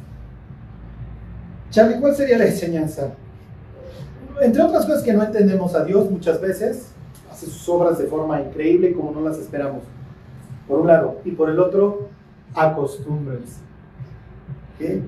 Charlie, 1.70 1.99
¿cuál 1.99 2.14
sería 2.14 2.36
la 2.36 2.45
enseñanza? 2.45 3.14
entre 4.43 4.62
otras 4.62 4.84
cosas 4.84 5.03
que 5.03 5.14
no 5.14 5.22
entendemos 5.22 5.74
a 5.74 5.82
Dios 5.82 6.11
muchas 6.11 6.43
veces, 6.43 6.93
hace 7.32 7.47
sus 7.47 7.66
obras 7.70 7.97
de 7.97 8.05
forma 8.05 8.43
increíble 8.43 8.93
como 8.93 9.11
no 9.11 9.22
las 9.26 9.38
esperamos. 9.38 9.82
Por 10.68 10.80
un 10.80 10.88
lado. 10.88 11.22
Y 11.24 11.30
por 11.30 11.49
el 11.49 11.59
otro, 11.59 12.11
acostumbres. 12.55 13.61
¿Qué? 14.78 15.01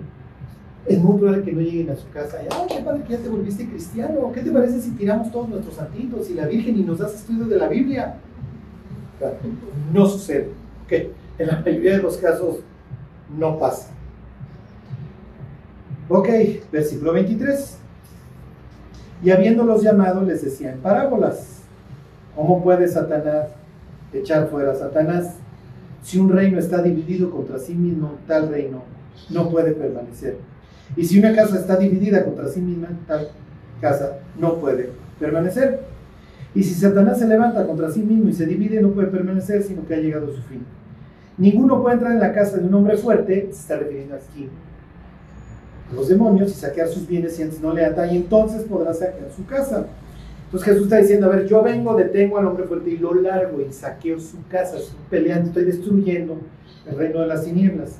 Es 0.86 0.98
muy 0.98 1.18
probable 1.18 1.44
que 1.44 1.52
no 1.52 1.60
lleguen 1.60 1.90
a 1.90 1.96
su 1.96 2.08
casa 2.10 2.42
y, 2.42 2.48
ay, 2.50 2.66
qué 2.68 2.82
padre 2.82 3.04
que 3.04 3.12
ya 3.12 3.18
te 3.18 3.28
volviste 3.28 3.68
cristiano. 3.68 4.32
¿Qué 4.32 4.40
te 4.40 4.50
parece 4.50 4.80
si 4.80 4.90
tiramos 4.92 5.30
todos 5.30 5.48
nuestros 5.48 5.76
santitos 5.76 6.28
y 6.28 6.34
la 6.34 6.46
Virgen 6.46 6.76
y 6.78 6.82
nos 6.82 6.98
das 6.98 7.14
estudio 7.14 7.44
de 7.44 7.56
la 7.56 7.68
Biblia? 7.68 8.16
no 9.92 10.06
sucede. 10.06 10.48
¿ok? 10.84 10.92
En 11.38 11.46
la 11.46 11.60
mayoría 11.60 11.96
de 11.96 12.02
los 12.02 12.16
casos 12.16 12.56
no 13.38 13.58
pasa. 13.58 13.88
Ok, 16.08 16.28
versículo 16.70 17.12
23. 17.12 17.78
Y 19.22 19.30
habiéndolos 19.30 19.82
llamado 19.82 20.22
les 20.22 20.42
decían 20.42 20.78
parábolas. 20.82 21.62
¿Cómo 22.34 22.62
puede 22.62 22.88
Satanás 22.88 23.48
echar 24.12 24.48
fuera 24.48 24.72
a 24.72 24.74
Satanás? 24.74 25.36
Si 26.02 26.18
un 26.18 26.30
reino 26.30 26.58
está 26.58 26.82
dividido 26.82 27.30
contra 27.30 27.58
sí 27.58 27.74
mismo, 27.74 28.16
tal 28.26 28.48
reino 28.48 28.82
no 29.30 29.48
puede 29.48 29.72
permanecer. 29.72 30.38
Y 30.97 31.05
si 31.05 31.18
una 31.18 31.34
casa 31.34 31.59
está 31.59 31.76
dividida 31.76 32.24
contra 32.24 32.49
sí 32.49 32.61
misma, 32.61 32.88
tal 33.07 33.28
casa 33.80 34.18
no 34.38 34.59
puede 34.59 34.90
permanecer. 35.18 35.80
Y 36.55 36.62
si 36.62 36.74
Satanás 36.74 37.18
se 37.18 37.26
levanta 37.26 37.66
contra 37.66 37.90
sí 37.90 38.01
mismo 38.01 38.28
y 38.28 38.32
se 38.32 38.47
divide, 38.47 38.80
no 38.80 38.90
puede 38.90 39.09
permanecer, 39.09 39.62
sino 39.62 39.86
que 39.86 39.95
ha 39.95 39.99
llegado 39.99 40.30
a 40.30 40.34
su 40.34 40.43
fin. 40.43 40.64
Ninguno 41.38 41.82
puede 41.82 41.95
entrar 41.95 42.12
en 42.12 42.20
la 42.20 42.32
casa 42.32 42.59
de 42.59 42.66
un 42.66 42.74
hombre 42.74 42.97
fuerte, 42.97 43.49
se 43.51 43.61
está 43.61 43.76
refiriendo 43.76 44.14
aquí, 44.14 44.49
los 45.95 46.09
demonios 46.09 46.51
y 46.51 46.55
saquear 46.55 46.88
sus 46.88 47.07
bienes 47.07 47.36
si 47.36 47.43
antes 47.43 47.61
no 47.61 47.72
le 47.72 47.84
ata, 47.84 48.11
entonces 48.11 48.62
podrá 48.62 48.93
saquear 48.95 49.30
su 49.34 49.45
casa. 49.47 49.86
Entonces 50.45 50.68
Jesús 50.68 50.84
está 50.84 50.99
diciendo, 50.99 51.26
a 51.26 51.30
ver, 51.30 51.47
yo 51.47 51.62
vengo, 51.62 51.97
detengo 51.97 52.38
al 52.38 52.47
hombre 52.47 52.64
fuerte 52.64 52.90
y 52.90 52.99
lo 52.99 53.14
largo 53.14 53.61
y 53.61 53.72
saqueo 53.72 54.20
su 54.20 54.36
casa, 54.49 54.76
estoy 54.76 54.97
peleando, 55.09 55.49
estoy 55.49 55.64
destruyendo 55.64 56.38
el 56.86 56.97
reino 56.97 57.20
de 57.20 57.26
las 57.26 57.45
tinieblas. 57.45 57.97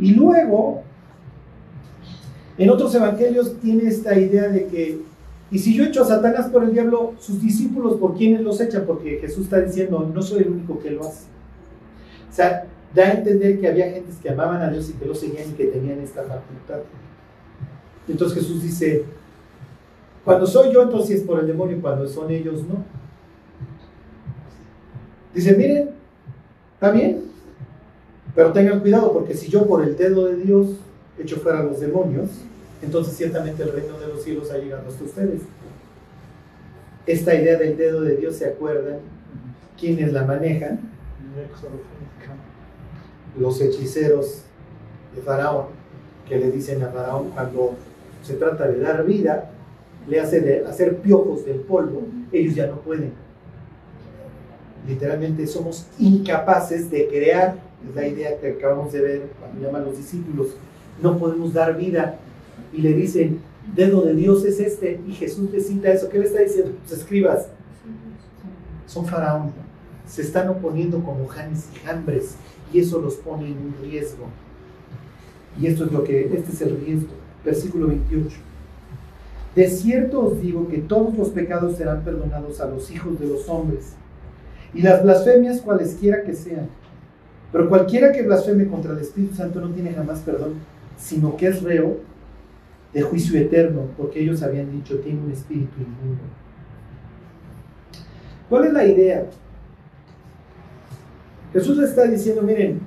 Y 0.00 0.14
luego, 0.14 0.82
en 2.58 2.70
otros 2.70 2.94
evangelios 2.94 3.58
tiene 3.60 3.88
esta 3.88 4.18
idea 4.18 4.48
de 4.48 4.66
que, 4.66 5.00
y 5.50 5.58
si 5.58 5.74
yo 5.74 5.84
echo 5.84 6.02
a 6.02 6.06
Satanás 6.06 6.48
por 6.50 6.64
el 6.64 6.72
diablo, 6.72 7.14
sus 7.18 7.40
discípulos, 7.40 7.96
¿por 7.96 8.16
quiénes 8.16 8.40
los 8.42 8.60
echan? 8.60 8.84
Porque 8.84 9.18
Jesús 9.20 9.44
está 9.44 9.60
diciendo, 9.60 10.10
no 10.12 10.20
soy 10.20 10.42
el 10.42 10.50
único 10.50 10.78
que 10.80 10.90
lo 10.90 11.02
hace. 11.02 11.26
O 12.28 12.32
sea, 12.32 12.66
da 12.94 13.04
a 13.04 13.12
entender 13.12 13.60
que 13.60 13.68
había 13.68 13.90
gentes 13.90 14.16
que 14.20 14.28
amaban 14.28 14.60
a 14.60 14.70
Dios 14.70 14.90
y 14.90 14.94
que 14.94 15.06
lo 15.06 15.14
seguían 15.14 15.50
y 15.50 15.52
que 15.52 15.66
tenían 15.66 16.00
esta 16.00 16.22
facultad. 16.22 16.80
Entonces 18.08 18.38
Jesús 18.38 18.62
dice, 18.62 19.04
cuando 20.24 20.46
soy 20.46 20.72
yo, 20.72 20.82
entonces 20.82 21.20
es 21.20 21.22
por 21.22 21.38
el 21.38 21.46
demonio, 21.46 21.78
cuando 21.80 22.08
son 22.08 22.30
ellos, 22.30 22.64
no. 22.64 22.84
Dice, 25.32 25.54
miren, 25.56 25.90
está 26.74 26.90
bien, 26.90 27.22
pero 28.34 28.52
tengan 28.52 28.80
cuidado, 28.80 29.12
porque 29.12 29.34
si 29.34 29.48
yo 29.48 29.66
por 29.66 29.84
el 29.84 29.96
dedo 29.96 30.26
de 30.26 30.36
Dios 30.36 30.68
echo 31.18 31.36
fuera 31.36 31.62
los 31.62 31.80
demonios, 31.80 32.28
entonces 32.82 33.16
ciertamente 33.16 33.62
el 33.62 33.72
reino 33.72 33.98
de 33.98 34.08
los 34.08 34.22
cielos 34.22 34.50
ha 34.50 34.58
llegado 34.58 34.88
hasta 34.88 35.04
ustedes. 35.04 35.42
Esta 37.06 37.34
idea 37.34 37.58
del 37.58 37.76
dedo 37.76 38.02
de 38.02 38.16
Dios, 38.16 38.36
¿se 38.36 38.46
acuerdan? 38.46 38.98
¿Quiénes 39.78 40.12
la 40.12 40.24
manejan? 40.24 40.80
los 43.38 43.60
hechiceros 43.60 44.42
de 45.14 45.22
Faraón, 45.22 45.66
que 46.28 46.36
le 46.36 46.50
dicen 46.50 46.82
a 46.82 46.88
Faraón 46.88 47.30
cuando 47.30 47.74
se 48.22 48.34
trata 48.34 48.66
de 48.66 48.80
dar 48.80 49.04
vida, 49.04 49.50
le 50.08 50.20
hace 50.20 50.64
hacer 50.66 50.96
piojos 50.98 51.44
del 51.44 51.60
polvo, 51.60 52.02
ellos 52.32 52.54
ya 52.54 52.66
no 52.66 52.76
pueden. 52.80 53.12
Literalmente 54.86 55.46
somos 55.46 55.86
incapaces 55.98 56.90
de 56.90 57.08
crear, 57.08 57.56
es 57.88 57.94
la 57.94 58.06
idea 58.06 58.38
que 58.38 58.52
acabamos 58.52 58.92
de 58.92 59.00
ver 59.00 59.22
cuando 59.38 59.60
llaman 59.60 59.84
los 59.84 59.96
discípulos, 59.96 60.48
no 61.02 61.18
podemos 61.18 61.52
dar 61.52 61.76
vida. 61.76 62.18
Y 62.72 62.82
le 62.82 62.92
dicen, 62.92 63.40
dedo 63.74 64.02
de 64.02 64.14
Dios 64.14 64.44
es 64.44 64.60
este, 64.60 65.00
y 65.06 65.12
Jesús 65.12 65.50
le 65.50 65.60
cita 65.60 65.90
eso. 65.90 66.08
¿Qué 66.08 66.18
le 66.18 66.26
está 66.26 66.40
diciendo? 66.40 66.72
Los 66.82 66.98
escribas 66.98 67.48
son 68.86 69.06
faraón, 69.06 69.52
se 70.06 70.22
están 70.22 70.48
oponiendo 70.48 71.02
como 71.02 71.26
janes 71.26 71.68
y 71.74 71.78
jambres 71.86 72.36
y 72.72 72.80
eso 72.80 73.00
los 73.00 73.14
pone 73.16 73.48
en 73.48 73.58
un 73.58 73.74
riesgo. 73.82 74.26
Y 75.60 75.66
esto 75.66 75.84
es 75.84 75.92
lo 75.92 76.04
que, 76.04 76.24
este 76.24 76.52
es 76.52 76.60
el 76.62 76.80
riesgo. 76.80 77.14
Versículo 77.44 77.88
28. 77.88 78.36
De 79.54 79.68
cierto 79.68 80.20
os 80.20 80.40
digo 80.40 80.68
que 80.68 80.78
todos 80.78 81.16
los 81.16 81.30
pecados 81.30 81.76
serán 81.76 82.04
perdonados 82.04 82.60
a 82.60 82.68
los 82.68 82.90
hijos 82.90 83.18
de 83.18 83.26
los 83.26 83.48
hombres, 83.48 83.94
y 84.74 84.82
las 84.82 85.02
blasfemias 85.02 85.60
cualesquiera 85.62 86.22
que 86.22 86.34
sean. 86.34 86.68
Pero 87.50 87.68
cualquiera 87.68 88.12
que 88.12 88.22
blasfeme 88.22 88.68
contra 88.68 88.92
el 88.92 88.98
Espíritu 88.98 89.34
Santo 89.34 89.60
no 89.60 89.70
tiene 89.70 89.92
jamás 89.92 90.20
perdón, 90.20 90.54
sino 90.98 91.36
que 91.36 91.46
es 91.46 91.62
reo 91.62 91.96
de 92.92 93.02
juicio 93.02 93.38
eterno, 93.38 93.82
porque 93.96 94.20
ellos 94.20 94.42
habían 94.42 94.70
dicho, 94.70 94.98
tiene 94.98 95.20
un 95.20 95.30
espíritu 95.30 95.76
inmundo. 95.78 96.22
¿Cuál 98.48 98.66
es 98.66 98.72
la 98.72 98.84
idea? 98.84 99.26
Jesús 101.52 101.78
está 101.78 102.04
diciendo, 102.04 102.42
miren, 102.42 102.80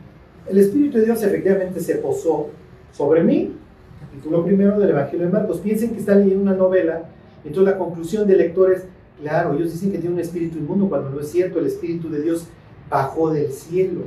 el 0.48 0.58
Espíritu 0.58 0.98
de 0.98 1.06
Dios 1.06 1.22
efectivamente 1.24 1.80
se 1.80 1.96
posó 1.96 2.50
sobre 2.92 3.24
mí, 3.24 3.54
capítulo 4.00 4.44
primero 4.44 4.80
del 4.80 4.90
Evangelio 4.90 5.28
de 5.28 5.32
Marcos. 5.32 5.60
Piensen 5.60 5.92
que 5.92 6.00
está 6.00 6.16
leyendo 6.16 6.42
una 6.42 6.56
novela, 6.56 7.04
entonces 7.44 7.74
la 7.74 7.78
conclusión 7.78 8.28
del 8.28 8.40
lector 8.40 8.72
es, 8.72 8.86
claro, 9.20 9.56
ellos 9.56 9.72
dicen 9.72 9.92
que 9.92 10.00
tiene 10.00 10.16
un 10.16 10.22
espíritu 10.22 10.58
inmundo, 10.58 10.90
cuando 10.90 11.10
no 11.10 11.20
es 11.20 11.30
cierto, 11.30 11.60
el 11.60 11.68
Espíritu 11.68 12.10
de 12.10 12.22
Dios 12.22 12.48
bajó 12.90 13.32
del 13.32 13.52
cielo. 13.52 14.02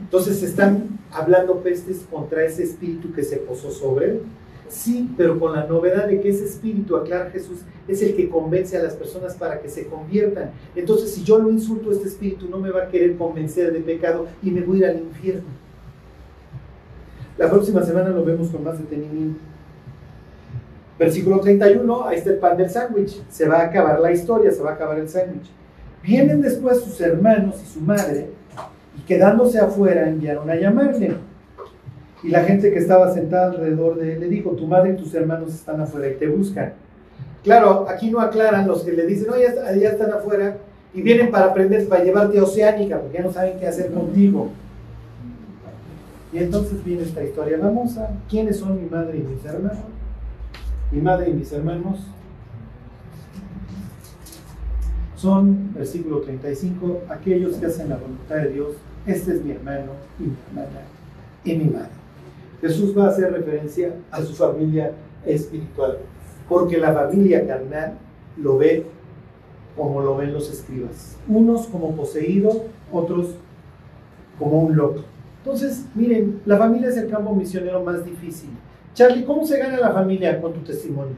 Entonces 0.00 0.42
están 0.42 0.97
hablando 1.12 1.60
pestes 1.60 2.04
contra 2.10 2.44
ese 2.44 2.64
espíritu 2.64 3.12
que 3.12 3.22
se 3.22 3.36
posó 3.38 3.70
sobre 3.70 4.06
él. 4.06 4.22
Sí, 4.68 5.10
pero 5.16 5.38
con 5.38 5.54
la 5.54 5.64
novedad 5.64 6.06
de 6.06 6.20
que 6.20 6.28
ese 6.28 6.44
espíritu, 6.44 6.94
aclara 6.96 7.30
Jesús, 7.30 7.60
es 7.86 8.02
el 8.02 8.14
que 8.14 8.28
convence 8.28 8.76
a 8.76 8.82
las 8.82 8.94
personas 8.94 9.34
para 9.34 9.60
que 9.60 9.68
se 9.68 9.86
conviertan. 9.86 10.50
Entonces, 10.76 11.10
si 11.10 11.24
yo 11.24 11.38
lo 11.38 11.50
insulto, 11.50 11.90
este 11.90 12.08
espíritu 12.08 12.48
no 12.50 12.58
me 12.58 12.70
va 12.70 12.82
a 12.82 12.88
querer 12.88 13.16
convencer 13.16 13.72
de 13.72 13.80
pecado 13.80 14.26
y 14.42 14.50
me 14.50 14.60
voy 14.60 14.84
a 14.84 14.90
ir 14.90 14.96
al 14.96 15.00
infierno. 15.00 15.48
La 17.38 17.48
próxima 17.48 17.82
semana 17.82 18.10
lo 18.10 18.24
vemos 18.24 18.48
con 18.48 18.62
más 18.62 18.78
detenimiento. 18.78 19.40
Versículo 20.98 21.40
31, 21.40 22.04
ahí 22.04 22.18
está 22.18 22.30
el 22.30 22.38
pan 22.38 22.56
del 22.56 22.68
sándwich. 22.68 23.22
Se 23.30 23.48
va 23.48 23.60
a 23.60 23.66
acabar 23.66 24.00
la 24.00 24.12
historia, 24.12 24.50
se 24.50 24.60
va 24.60 24.72
a 24.72 24.74
acabar 24.74 24.98
el 24.98 25.08
sándwich. 25.08 25.48
Vienen 26.02 26.42
después 26.42 26.80
sus 26.80 27.00
hermanos 27.00 27.56
y 27.62 27.66
su 27.66 27.80
madre 27.80 28.28
y 28.98 29.00
quedándose 29.02 29.58
afuera 29.58 30.08
enviaron 30.08 30.50
a 30.50 30.56
llamarle. 30.56 31.16
Y 32.22 32.30
la 32.30 32.42
gente 32.42 32.72
que 32.72 32.78
estaba 32.78 33.12
sentada 33.14 33.52
alrededor 33.52 33.96
de 33.96 34.14
él 34.14 34.20
le 34.20 34.28
dijo, 34.28 34.50
tu 34.50 34.66
madre 34.66 34.90
y 34.90 34.96
tus 34.96 35.14
hermanos 35.14 35.54
están 35.54 35.80
afuera 35.80 36.08
y 36.08 36.14
te 36.14 36.26
buscan. 36.26 36.72
Claro, 37.44 37.86
aquí 37.88 38.10
no 38.10 38.20
aclaran 38.20 38.66
los 38.66 38.82
que 38.82 38.92
le 38.92 39.06
dicen, 39.06 39.28
no, 39.28 39.38
ya, 39.38 39.88
están 39.88 40.12
afuera 40.12 40.58
y 40.92 41.02
vienen 41.02 41.30
para 41.30 41.46
aprender, 41.46 41.88
para 41.88 42.02
llevarte 42.02 42.38
a 42.38 42.42
Oceánica, 42.42 43.00
porque 43.00 43.18
ya 43.18 43.24
no 43.24 43.32
saben 43.32 43.58
qué 43.58 43.68
hacer 43.68 43.92
contigo. 43.92 44.48
Y 46.32 46.38
entonces 46.38 46.84
viene 46.84 47.04
esta 47.04 47.22
historia 47.22 47.58
famosa. 47.58 48.10
¿Quiénes 48.28 48.58
son 48.58 48.82
mi 48.82 48.88
madre 48.90 49.18
y 49.18 49.22
mis 49.22 49.44
hermanos? 49.44 49.78
Mi 50.90 51.00
madre 51.00 51.30
y 51.30 51.34
mis 51.34 51.52
hermanos 51.52 52.00
son, 55.16 55.72
versículo 55.74 56.20
35, 56.20 57.02
aquellos 57.08 57.56
que 57.56 57.66
hacen 57.66 57.88
la 57.88 57.96
voluntad 57.96 58.36
de 58.36 58.52
Dios. 58.52 58.68
Este 59.08 59.32
es 59.32 59.42
mi 59.42 59.52
hermano 59.52 59.92
y 60.20 60.24
mi 60.24 60.36
hermana 60.48 60.80
y 61.42 61.54
mi 61.54 61.64
madre. 61.64 61.88
Jesús 62.60 62.96
va 62.96 63.06
a 63.06 63.08
hacer 63.08 63.32
referencia 63.32 63.94
a 64.10 64.20
su 64.20 64.34
familia 64.34 64.92
espiritual, 65.24 65.98
porque 66.46 66.76
la 66.76 66.92
familia 66.92 67.46
carnal 67.46 67.94
lo 68.36 68.58
ve 68.58 68.84
como 69.74 70.02
lo 70.02 70.16
ven 70.16 70.34
los 70.34 70.50
escribas, 70.50 71.16
unos 71.26 71.68
como 71.68 71.96
poseído, 71.96 72.66
otros 72.92 73.28
como 74.38 74.60
un 74.60 74.76
loco. 74.76 75.04
Entonces, 75.38 75.86
miren, 75.94 76.42
la 76.44 76.58
familia 76.58 76.90
es 76.90 76.98
el 76.98 77.08
campo 77.08 77.34
misionero 77.34 77.82
más 77.82 78.04
difícil. 78.04 78.50
Charlie, 78.92 79.24
¿cómo 79.24 79.46
se 79.46 79.58
gana 79.58 79.78
la 79.78 79.92
familia 79.92 80.38
con 80.38 80.52
tu 80.52 80.60
testimonio? 80.60 81.14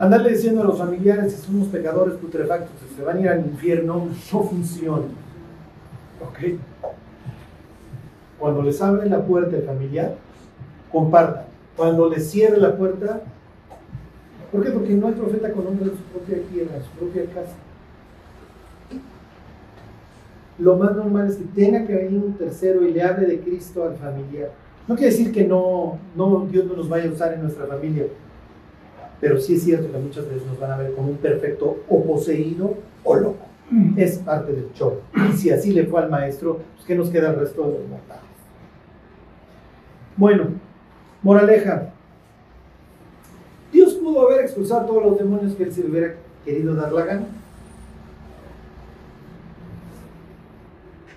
Andarle 0.00 0.30
diciendo 0.30 0.62
a 0.62 0.64
los 0.64 0.78
familiares 0.78 1.34
que 1.34 1.40
somos 1.42 1.68
pecadores 1.68 2.14
putrefactos, 2.14 2.70
que 2.70 2.96
se 2.96 3.02
van 3.02 3.18
a 3.18 3.20
ir 3.20 3.28
al 3.28 3.40
infierno, 3.40 4.08
no 4.32 4.42
funciona. 4.44 5.04
¿Ok? 6.22 6.58
Cuando 8.38 8.62
les 8.62 8.80
abre 8.80 9.10
la 9.10 9.22
puerta 9.22 9.58
el 9.58 9.62
familiar, 9.62 10.14
compartan. 10.90 11.44
Cuando 11.76 12.08
les 12.08 12.30
cierre 12.30 12.56
la 12.56 12.78
puerta, 12.78 13.20
¿por 14.50 14.64
qué? 14.64 14.70
Porque 14.70 14.94
no 14.94 15.08
hay 15.08 15.12
profeta 15.12 15.52
con 15.52 15.66
hombre 15.66 15.90
en 15.90 15.98
su 15.98 16.02
propia 16.04 16.38
tierra, 16.50 16.76
en 16.76 16.82
su 16.82 16.90
propia 16.92 17.24
casa. 17.26 17.56
Lo 20.58 20.76
más 20.76 20.96
normal 20.96 21.28
es 21.28 21.36
que 21.36 21.44
tenga 21.44 21.86
que 21.86 21.94
venir 21.94 22.24
un 22.24 22.38
tercero 22.38 22.82
y 22.88 22.94
le 22.94 23.02
hable 23.02 23.26
de 23.26 23.40
Cristo 23.40 23.84
al 23.84 23.96
familiar. 23.96 24.50
No 24.88 24.94
quiere 24.96 25.10
decir 25.10 25.30
que 25.30 25.46
no, 25.46 25.98
no, 26.16 26.46
Dios 26.50 26.64
no 26.64 26.72
nos 26.72 26.88
vaya 26.88 27.06
a 27.06 27.12
usar 27.12 27.34
en 27.34 27.42
nuestra 27.42 27.66
familia, 27.66 28.06
pero 29.20 29.38
sí 29.38 29.54
es 29.54 29.62
cierto 29.62 29.92
que 29.92 29.98
muchas 29.98 30.26
veces 30.26 30.46
nos 30.46 30.58
van 30.58 30.72
a 30.72 30.76
ver 30.78 30.94
como 30.94 31.10
un 31.10 31.16
perfecto 31.18 31.78
o 31.88 32.04
poseído 32.04 32.74
o 33.04 33.16
loco. 33.16 33.46
Es 33.96 34.18
parte 34.18 34.52
del 34.52 34.72
show. 34.74 34.98
Y 35.30 35.36
si 35.36 35.50
así 35.50 35.72
le 35.72 35.86
fue 35.86 36.00
al 36.00 36.10
maestro, 36.10 36.58
pues 36.74 36.86
¿qué 36.86 36.96
nos 36.96 37.08
queda 37.08 37.30
el 37.30 37.36
resto 37.36 37.62
de 37.62 37.78
los 37.78 37.88
mortales? 37.88 38.24
Bueno, 40.16 40.48
moraleja. 41.22 41.92
Dios 43.72 43.94
pudo 43.94 44.26
haber 44.26 44.40
expulsado 44.40 44.80
a 44.80 44.86
todos 44.86 45.04
los 45.04 45.18
demonios 45.18 45.54
que 45.54 45.62
él 45.62 45.72
se 45.72 45.82
hubiera 45.82 46.16
querido 46.44 46.74
dar 46.74 46.92
la 46.92 47.04
gana. 47.04 47.26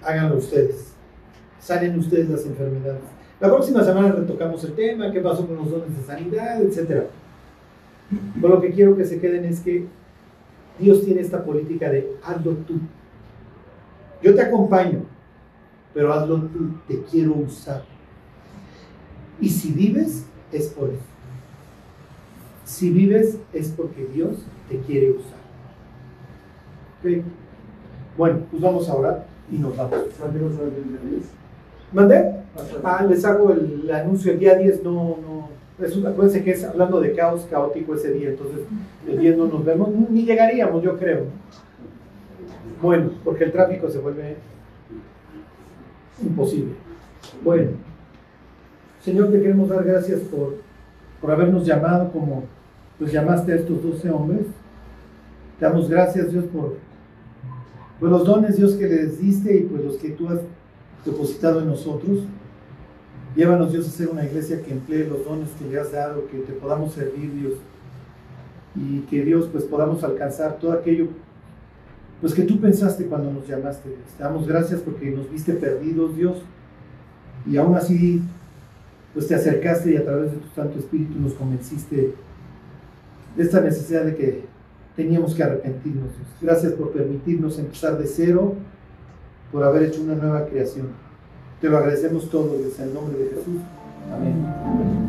Háganlo 0.03 0.37
ustedes. 0.37 0.93
Salen 1.59 1.97
ustedes 1.97 2.29
las 2.29 2.45
enfermedades. 2.45 3.01
La 3.39 3.47
próxima 3.47 3.83
semana 3.83 4.11
retocamos 4.11 4.63
el 4.63 4.73
tema, 4.73 5.11
qué 5.11 5.21
pasó 5.21 5.47
con 5.47 5.55
los 5.55 5.71
dones 5.71 5.97
de 5.97 6.03
sanidad, 6.03 6.61
etc. 6.61 7.07
Pero 8.41 8.55
lo 8.55 8.61
que 8.61 8.71
quiero 8.71 8.95
que 8.95 9.05
se 9.05 9.19
queden 9.19 9.45
es 9.45 9.59
que 9.59 9.85
Dios 10.79 11.03
tiene 11.05 11.21
esta 11.21 11.43
política 11.43 11.89
de 11.89 12.15
hazlo 12.23 12.51
tú. 12.67 12.79
Yo 14.21 14.33
te 14.33 14.41
acompaño, 14.41 15.01
pero 15.93 16.13
hazlo 16.13 16.41
tú, 16.43 16.71
te 16.87 17.01
quiero 17.03 17.33
usar. 17.35 17.83
Y 19.39 19.49
si 19.49 19.71
vives, 19.71 20.25
es 20.51 20.67
por 20.67 20.89
eso. 20.89 21.03
Si 22.65 22.89
vives, 22.89 23.37
es 23.51 23.69
porque 23.69 24.05
Dios 24.05 24.37
te 24.69 24.79
quiere 24.79 25.11
usar. 25.11 25.43
Bueno, 28.17 28.39
pues 28.49 28.61
vamos 28.61 28.87
a 28.89 28.95
orar 28.95 29.25
y 29.51 29.57
nos 29.57 29.75
vamos. 29.75 29.93
¿Mandé? 31.91 32.43
Ah, 32.83 33.05
les 33.07 33.25
hago 33.25 33.51
el, 33.51 33.91
anuncio 33.91 34.31
el 34.31 34.39
día 34.39 34.55
10, 34.55 34.83
no, 34.83 34.91
no. 34.93 35.49
Es, 35.81 35.97
acuérdense 35.97 36.43
que 36.43 36.51
es 36.51 36.63
hablando 36.63 36.99
de 37.01 37.13
caos 37.13 37.47
caótico 37.49 37.95
ese 37.95 38.11
día, 38.11 38.29
entonces 38.29 38.61
el 39.07 39.19
10 39.19 39.37
no 39.37 39.47
nos 39.47 39.65
vemos, 39.65 39.89
ni 40.09 40.23
llegaríamos, 40.23 40.83
yo 40.83 40.97
creo. 40.97 41.25
Bueno, 42.81 43.11
porque 43.23 43.45
el 43.45 43.51
tráfico 43.51 43.89
se 43.89 43.99
vuelve 43.99 44.35
imposible. 46.21 46.73
Bueno. 47.43 47.71
Señor, 49.01 49.31
te 49.31 49.41
queremos 49.41 49.67
dar 49.67 49.83
gracias 49.83 50.21
por, 50.21 50.55
por 51.19 51.31
habernos 51.31 51.65
llamado 51.65 52.09
como 52.11 52.45
pues 52.97 53.11
llamaste 53.11 53.51
a 53.51 53.55
estos 53.55 53.83
doce 53.83 54.09
hombres. 54.09 54.45
Te 55.59 55.65
damos 55.65 55.89
gracias, 55.89 56.31
Dios, 56.31 56.45
por, 56.45 56.77
por 57.99 58.09
los 58.09 58.25
dones, 58.25 58.55
Dios, 58.55 58.73
que 58.75 58.87
les 58.87 59.19
diste 59.19 59.57
y 59.57 59.61
pues 59.63 59.83
los 59.83 59.97
que 59.97 60.11
tú 60.11 60.29
has 60.29 60.39
depositado 61.05 61.59
en 61.59 61.67
nosotros. 61.67 62.19
Llévanos, 63.35 63.71
Dios, 63.71 63.87
a 63.87 63.91
ser 63.91 64.09
una 64.09 64.25
iglesia 64.25 64.61
que 64.61 64.71
emplee 64.71 65.07
los 65.07 65.25
dones 65.25 65.49
que 65.57 65.65
le 65.65 65.79
has 65.79 65.91
dado, 65.91 66.27
que 66.27 66.39
te 66.39 66.53
podamos 66.53 66.93
servir, 66.93 67.33
Dios. 67.33 67.53
Y 68.75 69.01
que 69.01 69.23
Dios, 69.23 69.49
pues 69.51 69.63
podamos 69.65 70.03
alcanzar 70.03 70.57
todo 70.59 70.73
aquello 70.73 71.07
pues 72.23 72.33
que 72.33 72.43
tú 72.43 72.57
pensaste 72.57 73.05
cuando 73.07 73.33
nos 73.33 73.45
llamaste. 73.45 73.89
Dios. 73.89 74.01
Te 74.17 74.23
damos 74.23 74.47
gracias 74.47 74.79
porque 74.79 75.11
nos 75.11 75.29
viste 75.29 75.51
perdidos, 75.55 76.15
Dios. 76.15 76.37
Y 77.45 77.57
aún 77.57 77.75
así 77.75 78.21
pues 79.13 79.27
te 79.27 79.35
acercaste 79.35 79.91
y 79.91 79.97
a 79.97 80.05
través 80.05 80.31
de 80.31 80.37
tu 80.37 80.47
Santo 80.55 80.79
Espíritu 80.79 81.19
nos 81.19 81.33
convenciste 81.33 82.13
de 83.35 83.43
esta 83.43 83.59
necesidad 83.59 84.05
de 84.05 84.15
que 84.15 84.45
teníamos 84.95 85.35
que 85.35 85.43
arrepentirnos. 85.43 86.11
Gracias 86.41 86.71
por 86.71 86.93
permitirnos 86.93 87.59
empezar 87.59 87.97
de 87.97 88.07
cero, 88.07 88.55
por 89.51 89.65
haber 89.65 89.83
hecho 89.83 90.01
una 90.01 90.15
nueva 90.15 90.45
creación. 90.45 90.87
Te 91.63 91.69
lo 91.69 91.77
agradecemos 91.77 92.29
todo, 92.29 92.55
en 92.55 92.83
el 92.83 92.93
nombre 92.93 93.17
de 93.19 93.29
Jesús. 93.29 93.61
Amén. 94.11 95.02